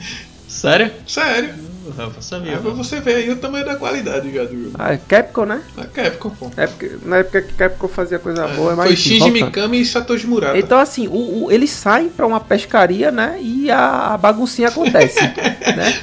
Sério? 0.49 0.91
Sério. 1.07 1.66
Sabia, 2.20 2.55
é 2.55 2.57
pra 2.57 2.70
você 2.70 3.01
ver 3.01 3.16
aí 3.16 3.30
o 3.30 3.37
tamanho 3.37 3.64
da 3.64 3.76
qualidade 3.76 4.32
já 4.32 4.45
do 4.45 4.64
jogo. 4.64 4.76
Ah, 4.78 4.93
é 4.93 4.97
Capcom, 4.97 5.45
né? 5.45 5.62
A 5.76 5.84
Capcom, 5.84 6.30
pô. 6.30 6.51
É 6.57 6.66
porque, 6.66 6.91
na 7.05 7.18
época 7.18 7.43
que 7.43 7.55
Capcom 7.55 7.89
fazia 7.89 8.18
coisa 8.18 8.45
é, 8.45 8.55
boa, 8.55 8.72
é 8.72 8.74
mais 8.74 8.89
Foi 8.89 8.97
Shinji 8.97 9.30
Mikami 9.30 9.80
e 9.80 9.87
Satoshi 9.87 10.26
Murata. 10.26 10.59
Então, 10.59 10.78
assim, 10.78 11.07
o, 11.09 11.45
o, 11.45 11.53
eles 11.53 11.70
saem 11.70 12.09
pra 12.09 12.26
uma 12.26 12.41
pescaria, 12.41 13.11
né? 13.11 13.39
E 13.41 13.70
a 13.70 14.16
baguncinha 14.16 14.68
acontece, 14.68 15.20
né? 15.22 16.01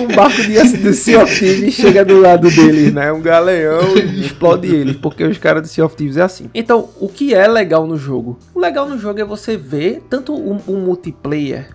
Um 0.00 0.14
barco 0.14 0.42
de, 0.42 0.76
do 0.78 0.92
Sea 0.92 1.22
of 1.22 1.38
Thieves 1.38 1.74
chega 1.74 2.04
do 2.04 2.20
lado 2.20 2.50
deles, 2.50 2.92
né? 2.92 3.12
Um 3.12 3.20
galeão 3.20 3.96
e 3.96 4.26
explode 4.26 4.74
eles, 4.74 4.96
porque 4.96 5.24
os 5.24 5.38
caras 5.38 5.62
do 5.62 5.68
Sea 5.68 5.84
of 5.84 5.94
Thieves 5.94 6.16
é 6.16 6.22
assim. 6.22 6.50
Então, 6.54 6.88
o 7.00 7.08
que 7.08 7.34
é 7.34 7.46
legal 7.46 7.86
no 7.86 7.96
jogo? 7.96 8.38
O 8.54 8.60
legal 8.60 8.88
no 8.88 8.98
jogo 8.98 9.20
é 9.20 9.24
você 9.24 9.56
ver 9.56 10.02
tanto 10.10 10.34
o, 10.34 10.56
o 10.66 10.72
multiplayer 10.72 11.68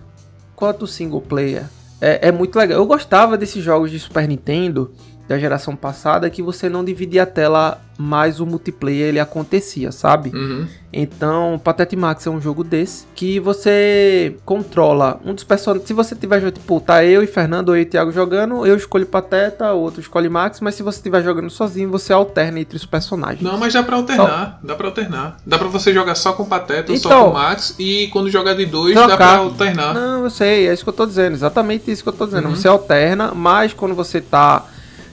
quanto 0.54 0.84
o 0.84 0.88
single 0.88 1.20
player 1.20 1.64
é, 2.00 2.28
é, 2.28 2.32
muito 2.32 2.56
legal. 2.56 2.78
Eu 2.78 2.86
gostava 2.86 3.36
desses 3.36 3.62
jogos 3.62 3.90
de 3.90 3.98
Super 3.98 4.26
Nintendo 4.28 4.92
da 5.28 5.38
geração 5.38 5.76
passada 5.76 6.30
que 6.30 6.42
você 6.42 6.70
não 6.70 6.82
dividia 6.82 7.24
a 7.24 7.26
tela, 7.26 7.82
mas 7.98 8.40
o 8.40 8.46
multiplayer 8.46 9.08
ele 9.08 9.20
acontecia, 9.20 9.92
sabe? 9.92 10.30
Uhum. 10.34 10.66
Então, 10.90 11.60
Patete 11.62 11.94
Max 11.94 12.26
é 12.26 12.30
um 12.30 12.40
jogo 12.40 12.64
desse 12.64 13.04
que 13.14 13.38
você 13.38 14.36
controla 14.46 15.20
um 15.22 15.34
dos 15.34 15.44
personagens. 15.44 15.86
Se 15.86 15.92
você 15.92 16.14
tiver, 16.14 16.50
tipo, 16.50 16.80
tá 16.80 17.04
eu 17.04 17.22
e 17.22 17.26
Fernando 17.26 17.68
ou 17.68 17.76
eu 17.76 17.82
e 17.82 17.84
Thiago 17.84 18.10
jogando, 18.10 18.64
eu 18.64 18.74
escolho 18.74 19.04
Pateta, 19.04 19.70
o 19.74 19.80
outro 19.80 20.00
escolhe 20.00 20.30
Max, 20.30 20.60
mas 20.60 20.76
se 20.76 20.82
você 20.82 20.96
estiver 20.96 21.22
jogando 21.22 21.50
sozinho, 21.50 21.90
você 21.90 22.10
alterna 22.10 22.58
entre 22.58 22.76
os 22.76 22.86
personagens. 22.86 23.42
Não, 23.42 23.58
mas 23.58 23.74
dá 23.74 23.82
pra 23.82 23.96
alternar, 23.96 24.58
só... 24.62 24.66
dá 24.66 24.74
pra 24.74 24.86
alternar. 24.86 25.36
Dá 25.44 25.58
pra 25.58 25.68
você 25.68 25.92
jogar 25.92 26.14
só 26.14 26.32
com 26.32 26.46
Pateta, 26.46 26.90
então, 26.90 27.10
só 27.10 27.24
com 27.26 27.34
Max, 27.34 27.74
e 27.78 28.08
quando 28.08 28.30
jogar 28.30 28.54
de 28.54 28.64
dois, 28.64 28.94
trocar. 28.94 29.08
dá 29.08 29.16
pra 29.16 29.36
alternar. 29.36 29.92
Não, 29.92 30.24
eu 30.24 30.30
sei, 30.30 30.68
é 30.68 30.72
isso 30.72 30.84
que 30.84 30.88
eu 30.88 30.94
tô 30.94 31.04
dizendo, 31.04 31.34
exatamente 31.34 31.90
isso 31.90 32.02
que 32.02 32.08
eu 32.08 32.14
tô 32.14 32.24
dizendo. 32.24 32.48
Uhum. 32.48 32.56
Você 32.56 32.66
alterna, 32.66 33.32
mas 33.34 33.74
quando 33.74 33.94
você 33.94 34.22
tá 34.22 34.64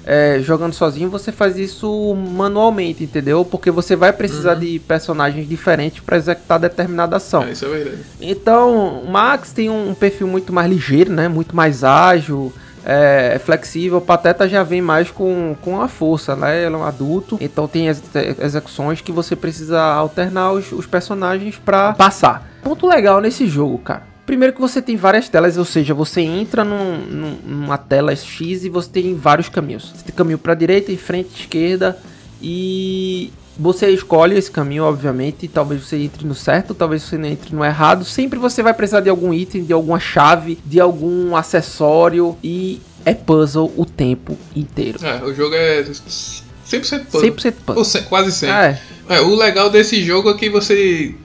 é, 0.05 0.39
jogando 0.39 0.73
sozinho, 0.73 1.09
você 1.09 1.31
faz 1.31 1.57
isso 1.57 2.13
manualmente, 2.15 3.03
entendeu? 3.03 3.43
Porque 3.43 3.71
você 3.71 3.95
vai 3.95 4.13
precisar 4.13 4.53
uhum. 4.53 4.59
de 4.59 4.79
personagens 4.79 5.49
diferentes 5.49 5.99
para 6.01 6.15
executar 6.15 6.59
determinada 6.59 7.15
ação. 7.15 7.43
É, 7.43 7.51
isso 7.51 7.65
é 7.65 7.69
verdade. 7.69 7.97
Então, 8.21 8.99
o 8.99 9.09
Max 9.09 9.51
tem 9.51 9.69
um 9.69 9.95
perfil 9.95 10.27
muito 10.27 10.53
mais 10.53 10.69
ligeiro, 10.69 11.11
né? 11.11 11.27
Muito 11.27 11.55
mais 11.55 11.83
ágil. 11.83 12.53
É, 12.87 13.41
flexível, 13.43 13.97
o 13.97 14.01
Pateta 14.01 14.47
já 14.47 14.61
vem 14.61 14.79
mais 14.79 15.09
com, 15.09 15.55
com 15.59 15.81
a 15.81 15.87
força, 15.87 16.35
né? 16.35 16.65
Ele 16.65 16.75
é 16.75 16.77
um 16.77 16.83
adulto, 16.83 17.35
então 17.41 17.67
tem 17.67 17.87
ex 17.87 17.99
execuções 18.39 19.01
que 19.01 19.11
você 19.11 19.35
precisa 19.35 19.81
alternar 19.81 20.51
os, 20.51 20.71
os 20.71 20.85
personagens 20.85 21.57
para 21.57 21.93
passar. 21.93 22.47
Ponto 22.61 22.85
legal 22.85 23.19
nesse 23.19 23.47
jogo, 23.47 23.79
cara 23.79 24.14
Primeiro 24.26 24.53
que 24.53 24.61
você 24.61 24.82
tem 24.82 24.95
várias 24.95 25.30
telas, 25.30 25.57
ou 25.57 25.65
seja, 25.65 25.93
você 25.93 26.21
entra 26.21 26.63
num, 26.63 26.97
num, 26.97 27.38
numa 27.45 27.78
tela 27.78 28.15
X 28.15 28.65
e 28.65 28.69
você 28.69 28.89
tem 28.89 29.15
vários 29.15 29.49
caminhos. 29.49 29.93
Você 29.95 30.03
tem 30.03 30.15
caminho 30.15 30.39
para 30.39 30.55
direita, 30.55 30.91
em 30.91 30.97
frente, 30.97 31.41
esquerda 31.41 31.97
e 32.41 33.32
você 33.57 33.89
escolhe 33.89 34.38
esse 34.38 34.49
caminho, 34.51 34.84
obviamente. 34.84 35.47
Talvez 35.47 35.82
você 35.82 35.97
entre 35.97 36.26
no 36.26 36.36
certo, 36.36 36.73
talvez 36.73 37.03
você 37.03 37.17
não 37.17 37.28
entre 37.28 37.55
no 37.55 37.63
errado. 37.63 38.03
Sempre 38.03 38.39
você 38.39 38.61
vai 38.61 38.73
precisar 38.73 39.01
de 39.01 39.09
algum 39.09 39.34
item, 39.34 39.63
de 39.63 39.73
alguma 39.73 39.99
chave, 39.99 40.57
de 40.65 40.80
algum 40.80 41.36
acessório 41.36 42.38
e 42.43 42.82
é 43.05 43.13
puzzle 43.13 43.71
o 43.78 43.86
tempo 43.86 44.38
inteiro. 44.55 44.99
É, 45.05 45.23
o 45.23 45.34
jogo 45.34 45.53
é 45.53 45.84
100% 45.84 47.05
puzzle. 47.05 47.32
100% 47.32 47.53
puzzle. 47.65 48.01
Ou 48.01 48.09
quase 48.09 48.32
100%. 48.32 48.49
É. 48.49 48.80
é. 49.09 49.21
o 49.21 49.36
legal 49.36 49.69
desse 49.69 50.03
jogo 50.03 50.32
é 50.32 50.34
que 50.34 50.49
você 50.49 51.15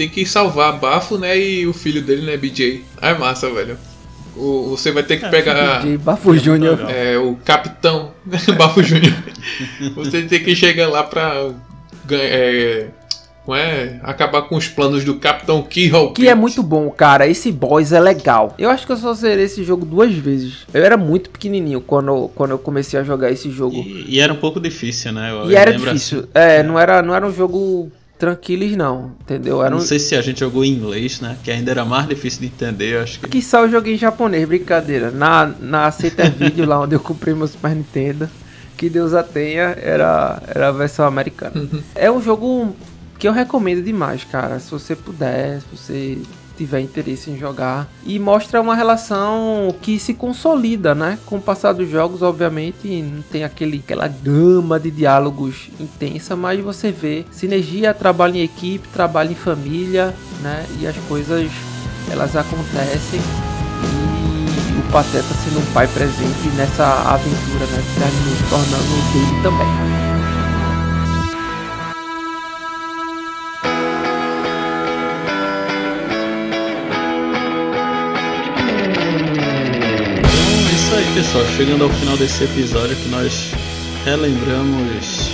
tem 0.00 0.08
que 0.08 0.24
salvar 0.24 0.78
Bafo, 0.78 1.18
né? 1.18 1.38
E 1.38 1.66
o 1.66 1.74
filho 1.74 2.00
dele, 2.00 2.22
né? 2.22 2.34
BJ. 2.34 2.82
É 3.02 3.12
massa, 3.12 3.50
velho. 3.50 3.76
O, 4.34 4.70
você 4.70 4.90
vai 4.90 5.02
ter 5.02 5.18
que 5.18 5.26
é, 5.26 5.28
pegar. 5.28 5.82
BJ, 5.82 5.98
Bafo 5.98 6.34
Júnior. 6.38 6.86
É, 6.88 7.18
o 7.18 7.36
capitão 7.44 8.12
Bafo 8.56 8.82
Júnior. 8.82 9.12
você 9.94 10.22
tem 10.22 10.42
que 10.42 10.56
chegar 10.56 10.88
lá 10.88 11.04
pra 11.04 11.50
ganhar. 12.06 12.24
É, 12.24 12.88
é, 13.52 14.00
acabar 14.02 14.42
com 14.42 14.56
os 14.56 14.68
planos 14.68 15.04
do 15.04 15.16
Capitão 15.16 15.60
Keyhole. 15.62 16.14
Que 16.14 16.28
é 16.28 16.34
muito 16.34 16.62
bom, 16.62 16.88
cara. 16.88 17.26
Esse 17.26 17.50
boss 17.52 17.92
é 17.92 18.00
legal. 18.00 18.54
Eu 18.58 18.70
acho 18.70 18.86
que 18.86 18.92
eu 18.92 18.96
só 18.96 19.12
zerei 19.12 19.46
esse 19.46 19.64
jogo 19.64 19.84
duas 19.84 20.14
vezes. 20.14 20.66
Eu 20.72 20.82
era 20.82 20.96
muito 20.96 21.28
pequenininho 21.28 21.80
quando, 21.80 22.30
quando 22.34 22.52
eu 22.52 22.58
comecei 22.58 22.98
a 22.98 23.02
jogar 23.02 23.30
esse 23.32 23.50
jogo. 23.50 23.74
E, 23.74 24.14
e 24.14 24.20
era 24.20 24.32
um 24.32 24.36
pouco 24.36 24.60
difícil, 24.60 25.12
né? 25.12 25.32
Eu 25.32 25.50
e 25.50 25.56
era 25.56 25.72
difícil. 25.72 26.20
Assim. 26.20 26.28
É, 26.32 26.62
não 26.62 26.78
era, 26.78 27.02
não 27.02 27.14
era 27.14 27.26
um 27.26 27.34
jogo 27.34 27.90
tranquilos 28.20 28.76
não, 28.76 29.12
entendeu? 29.22 29.62
Era 29.62 29.70
não 29.70 29.78
um... 29.78 29.80
sei 29.80 29.98
se 29.98 30.14
a 30.14 30.20
gente 30.20 30.40
jogou 30.40 30.62
em 30.62 30.72
inglês, 30.72 31.20
né? 31.20 31.38
Que 31.42 31.50
ainda 31.50 31.70
era 31.70 31.86
mais 31.86 32.06
difícil 32.06 32.40
de 32.40 32.46
entender, 32.46 32.98
acho 32.98 33.18
que... 33.18 33.26
Que 33.26 33.40
só 33.42 33.64
eu 33.64 33.70
joguei 33.70 33.94
em 33.94 33.98
japonês, 33.98 34.46
brincadeira. 34.46 35.10
Na, 35.10 35.46
na 35.58 35.86
Aceita 35.86 36.28
Vídeo, 36.28 36.66
lá 36.66 36.78
onde 36.78 36.94
eu 36.94 37.00
comprei 37.00 37.34
meu 37.34 37.48
Super 37.48 37.74
Nintendo, 37.74 38.28
que 38.76 38.90
Deus 38.90 39.14
a 39.14 39.22
tenha, 39.22 39.74
era, 39.82 40.40
era 40.46 40.68
a 40.68 40.72
versão 40.72 41.06
americana. 41.06 41.52
Uhum. 41.56 41.82
É 41.94 42.10
um 42.10 42.20
jogo 42.20 42.76
que 43.18 43.26
eu 43.26 43.32
recomendo 43.32 43.82
demais, 43.82 44.22
cara. 44.22 44.60
Se 44.60 44.70
você 44.70 44.94
puder, 44.94 45.60
se 45.60 45.66
você 45.74 46.18
tiver 46.60 46.80
interesse 46.80 47.30
em 47.30 47.38
jogar. 47.38 47.88
E 48.04 48.18
mostra 48.18 48.60
uma 48.60 48.74
relação 48.74 49.74
que 49.80 49.98
se 49.98 50.12
consolida, 50.12 50.94
né? 50.94 51.18
Com 51.24 51.36
o 51.36 51.40
passar 51.40 51.72
dos 51.72 51.88
jogos, 51.88 52.20
obviamente, 52.20 53.00
não 53.02 53.22
tem 53.22 53.44
aquele, 53.44 53.82
aquela 53.82 54.06
gama 54.06 54.78
de 54.78 54.90
diálogos 54.90 55.70
intensa, 55.80 56.36
mas 56.36 56.60
você 56.60 56.92
vê 56.92 57.24
sinergia, 57.30 57.94
trabalho 57.94 58.36
em 58.36 58.42
equipe, 58.42 58.86
trabalho 58.88 59.32
em 59.32 59.34
família, 59.34 60.14
né? 60.42 60.66
E 60.78 60.86
as 60.86 60.96
coisas 61.08 61.50
elas 62.10 62.36
acontecem 62.36 63.20
e 63.20 64.78
o 64.78 64.92
Pateta 64.92 65.34
sendo 65.44 65.60
um 65.60 65.72
pai 65.72 65.86
presente 65.88 66.48
nessa 66.56 66.84
aventura, 66.84 67.66
né? 67.66 67.82
Terminou 67.98 68.36
se 68.36 68.44
tornando 68.50 69.12
dele 69.12 69.42
também. 69.42 70.09
Pessoal, 81.20 81.44
chegando 81.54 81.84
ao 81.84 81.90
final 81.90 82.16
desse 82.16 82.44
episódio 82.44 82.96
que 82.96 83.08
nós 83.10 83.52
relembramos 84.06 85.30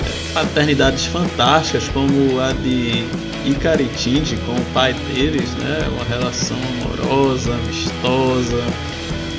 é, 0.00 0.32
paternidades 0.32 1.06
fantásticas 1.06 1.88
como 1.88 2.38
a 2.38 2.52
de 2.52 3.04
Ikari 3.44 3.82
e 3.82 3.88
Tindy 3.96 4.36
com 4.46 4.52
o 4.52 4.64
pai 4.72 4.92
deles, 4.92 5.50
né? 5.54 5.88
Uma 5.88 6.04
relação 6.04 6.56
amorosa, 6.56 7.52
amistosa, 7.52 8.62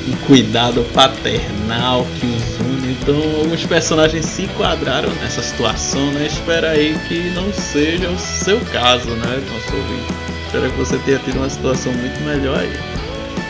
um 0.05 0.17
cuidado 0.27 0.83
paternal 0.93 2.05
que 2.19 2.25
os 2.25 2.59
une. 2.67 2.97
Então 3.01 3.15
alguns 3.39 3.65
personagens 3.65 4.25
se 4.25 4.41
enquadraram 4.43 5.09
nessa 5.21 5.41
situação, 5.41 6.11
né? 6.11 6.27
Espera 6.27 6.71
aí 6.71 6.99
que 7.07 7.29
não 7.29 7.53
seja 7.53 8.09
o 8.09 8.19
seu 8.19 8.59
caso, 8.65 9.11
né, 9.11 9.41
nosso 9.49 9.77
ouvinte. 9.77 10.13
Espero 10.45 10.71
que 10.71 10.77
você 10.77 10.97
tenha 11.05 11.19
tido 11.19 11.37
uma 11.37 11.49
situação 11.49 11.93
muito 11.93 12.19
melhor 12.25 12.59
aí. 12.59 12.88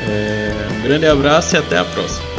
É, 0.08 0.52
um 0.78 0.82
grande 0.82 1.06
abraço 1.06 1.56
e 1.56 1.60
até 1.60 1.78
a 1.78 1.84
próxima. 1.84 2.30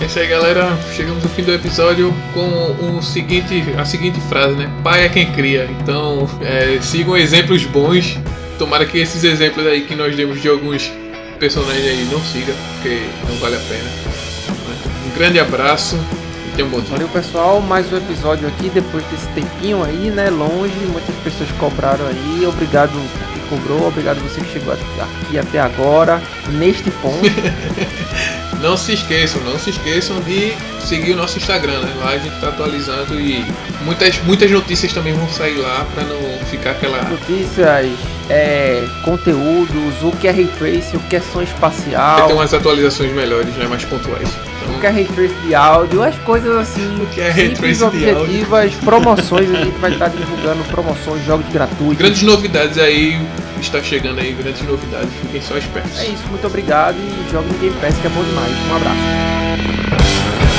É 0.00 0.06
isso 0.06 0.18
aí, 0.18 0.26
galera. 0.26 0.78
Chegamos 0.94 1.22
ao 1.22 1.30
fim 1.30 1.42
do 1.42 1.52
episódio 1.52 2.14
com 2.32 2.96
o 2.96 3.02
seguinte, 3.02 3.62
a 3.76 3.84
seguinte 3.84 4.18
frase, 4.28 4.54
né? 4.54 4.70
Pai 4.82 5.04
é 5.04 5.08
quem 5.10 5.30
cria. 5.32 5.68
Então, 5.82 6.26
é, 6.40 6.78
sigam 6.80 7.16
exemplos 7.16 7.64
bons. 7.64 8.18
Tomara 8.58 8.86
que 8.86 8.98
esses 8.98 9.24
exemplos 9.24 9.66
aí 9.66 9.82
que 9.82 9.94
nós 9.94 10.16
demos 10.16 10.40
de 10.40 10.48
alguns 10.48 10.90
personagens 11.38 11.84
aí 11.84 12.08
não 12.10 12.20
siga, 12.20 12.52
porque 12.74 13.02
não 13.28 13.36
vale 13.36 13.56
a 13.56 13.60
pena. 13.60 13.90
Um 15.06 15.18
grande 15.18 15.38
abraço 15.38 15.98
e 16.48 16.56
tenham 16.56 16.68
um 16.68 16.70
bom 16.70 16.80
dia. 16.80 16.90
Valeu, 16.92 17.08
pessoal. 17.08 17.60
Mais 17.60 17.92
um 17.92 17.98
episódio 17.98 18.48
aqui 18.48 18.70
depois 18.70 19.04
desse 19.06 19.26
tempinho 19.28 19.84
aí, 19.84 20.10
né? 20.10 20.30
Longe. 20.30 20.74
Muitas 20.90 21.14
pessoas 21.16 21.50
cobraram 21.52 22.06
aí. 22.06 22.46
Obrigado 22.46 22.92
cobrou. 23.50 23.88
Obrigado 23.88 24.18
você 24.20 24.40
que 24.40 24.52
chegou 24.52 24.72
aqui 24.72 25.38
até 25.38 25.60
agora, 25.60 26.22
neste 26.52 26.90
ponto. 26.90 27.20
não 28.62 28.76
se 28.76 28.92
esqueçam, 28.92 29.42
não 29.42 29.58
se 29.58 29.70
esqueçam 29.70 30.20
de 30.20 30.52
seguir 30.80 31.12
o 31.12 31.16
nosso 31.16 31.36
Instagram, 31.38 31.80
né? 31.80 31.92
Lá 31.98 32.10
a 32.10 32.18
gente 32.18 32.38
tá 32.40 32.48
atualizando 32.48 33.20
e 33.20 33.44
muitas, 33.82 34.18
muitas 34.22 34.50
notícias 34.50 34.92
também 34.92 35.12
vão 35.12 35.28
sair 35.28 35.56
lá 35.56 35.86
para 35.94 36.04
não 36.04 36.20
ficar 36.46 36.70
aquela. 36.70 37.02
Notícias, 37.02 37.90
é, 38.28 38.86
conteúdos, 39.04 40.02
o 40.02 40.12
que 40.12 40.28
é 40.28 40.30
ray 40.30 40.46
tracing, 40.46 40.96
o 40.96 41.00
que 41.00 41.16
é 41.16 41.20
som 41.20 41.42
espacial. 41.42 42.28
Ter 42.28 42.34
umas 42.34 42.54
atualizações 42.54 43.12
melhores, 43.12 43.54
né? 43.56 43.66
Mais 43.66 43.84
pontuais. 43.84 44.28
O 44.68 44.80
que 44.80 44.86
é 44.86 44.90
ray 44.90 45.04
trace 45.04 45.34
de 45.34 45.54
áudio, 45.54 46.02
as 46.02 46.16
coisas 46.18 46.56
assim. 46.56 47.02
O 47.02 47.06
que 47.06 47.20
é 47.20 47.50
trace 47.50 47.84
objetivas, 47.84 48.74
promoções, 48.76 49.50
a 49.54 49.64
gente 49.64 49.78
vai 49.78 49.92
estar 49.92 50.08
divulgando 50.08 50.62
promoções, 50.64 51.24
jogos 51.24 51.46
gratuitos. 51.52 51.98
Grandes 51.98 52.22
novidades 52.22 52.78
aí, 52.78 53.20
está 53.60 53.82
chegando 53.82 54.20
aí, 54.20 54.32
grandes 54.32 54.62
novidades, 54.62 55.10
fiquem 55.22 55.40
só 55.40 55.56
espertos. 55.56 55.98
É 55.98 56.06
isso, 56.06 56.26
muito 56.30 56.46
obrigado 56.46 56.96
e 56.96 57.30
jogue 57.30 57.48
no 57.48 57.58
Game 57.58 57.76
Pass 57.80 57.94
que 57.98 58.06
é 58.06 58.10
bom 58.10 58.22
demais. 58.22 58.52
Um 58.70 58.76
abraço. 58.76 60.49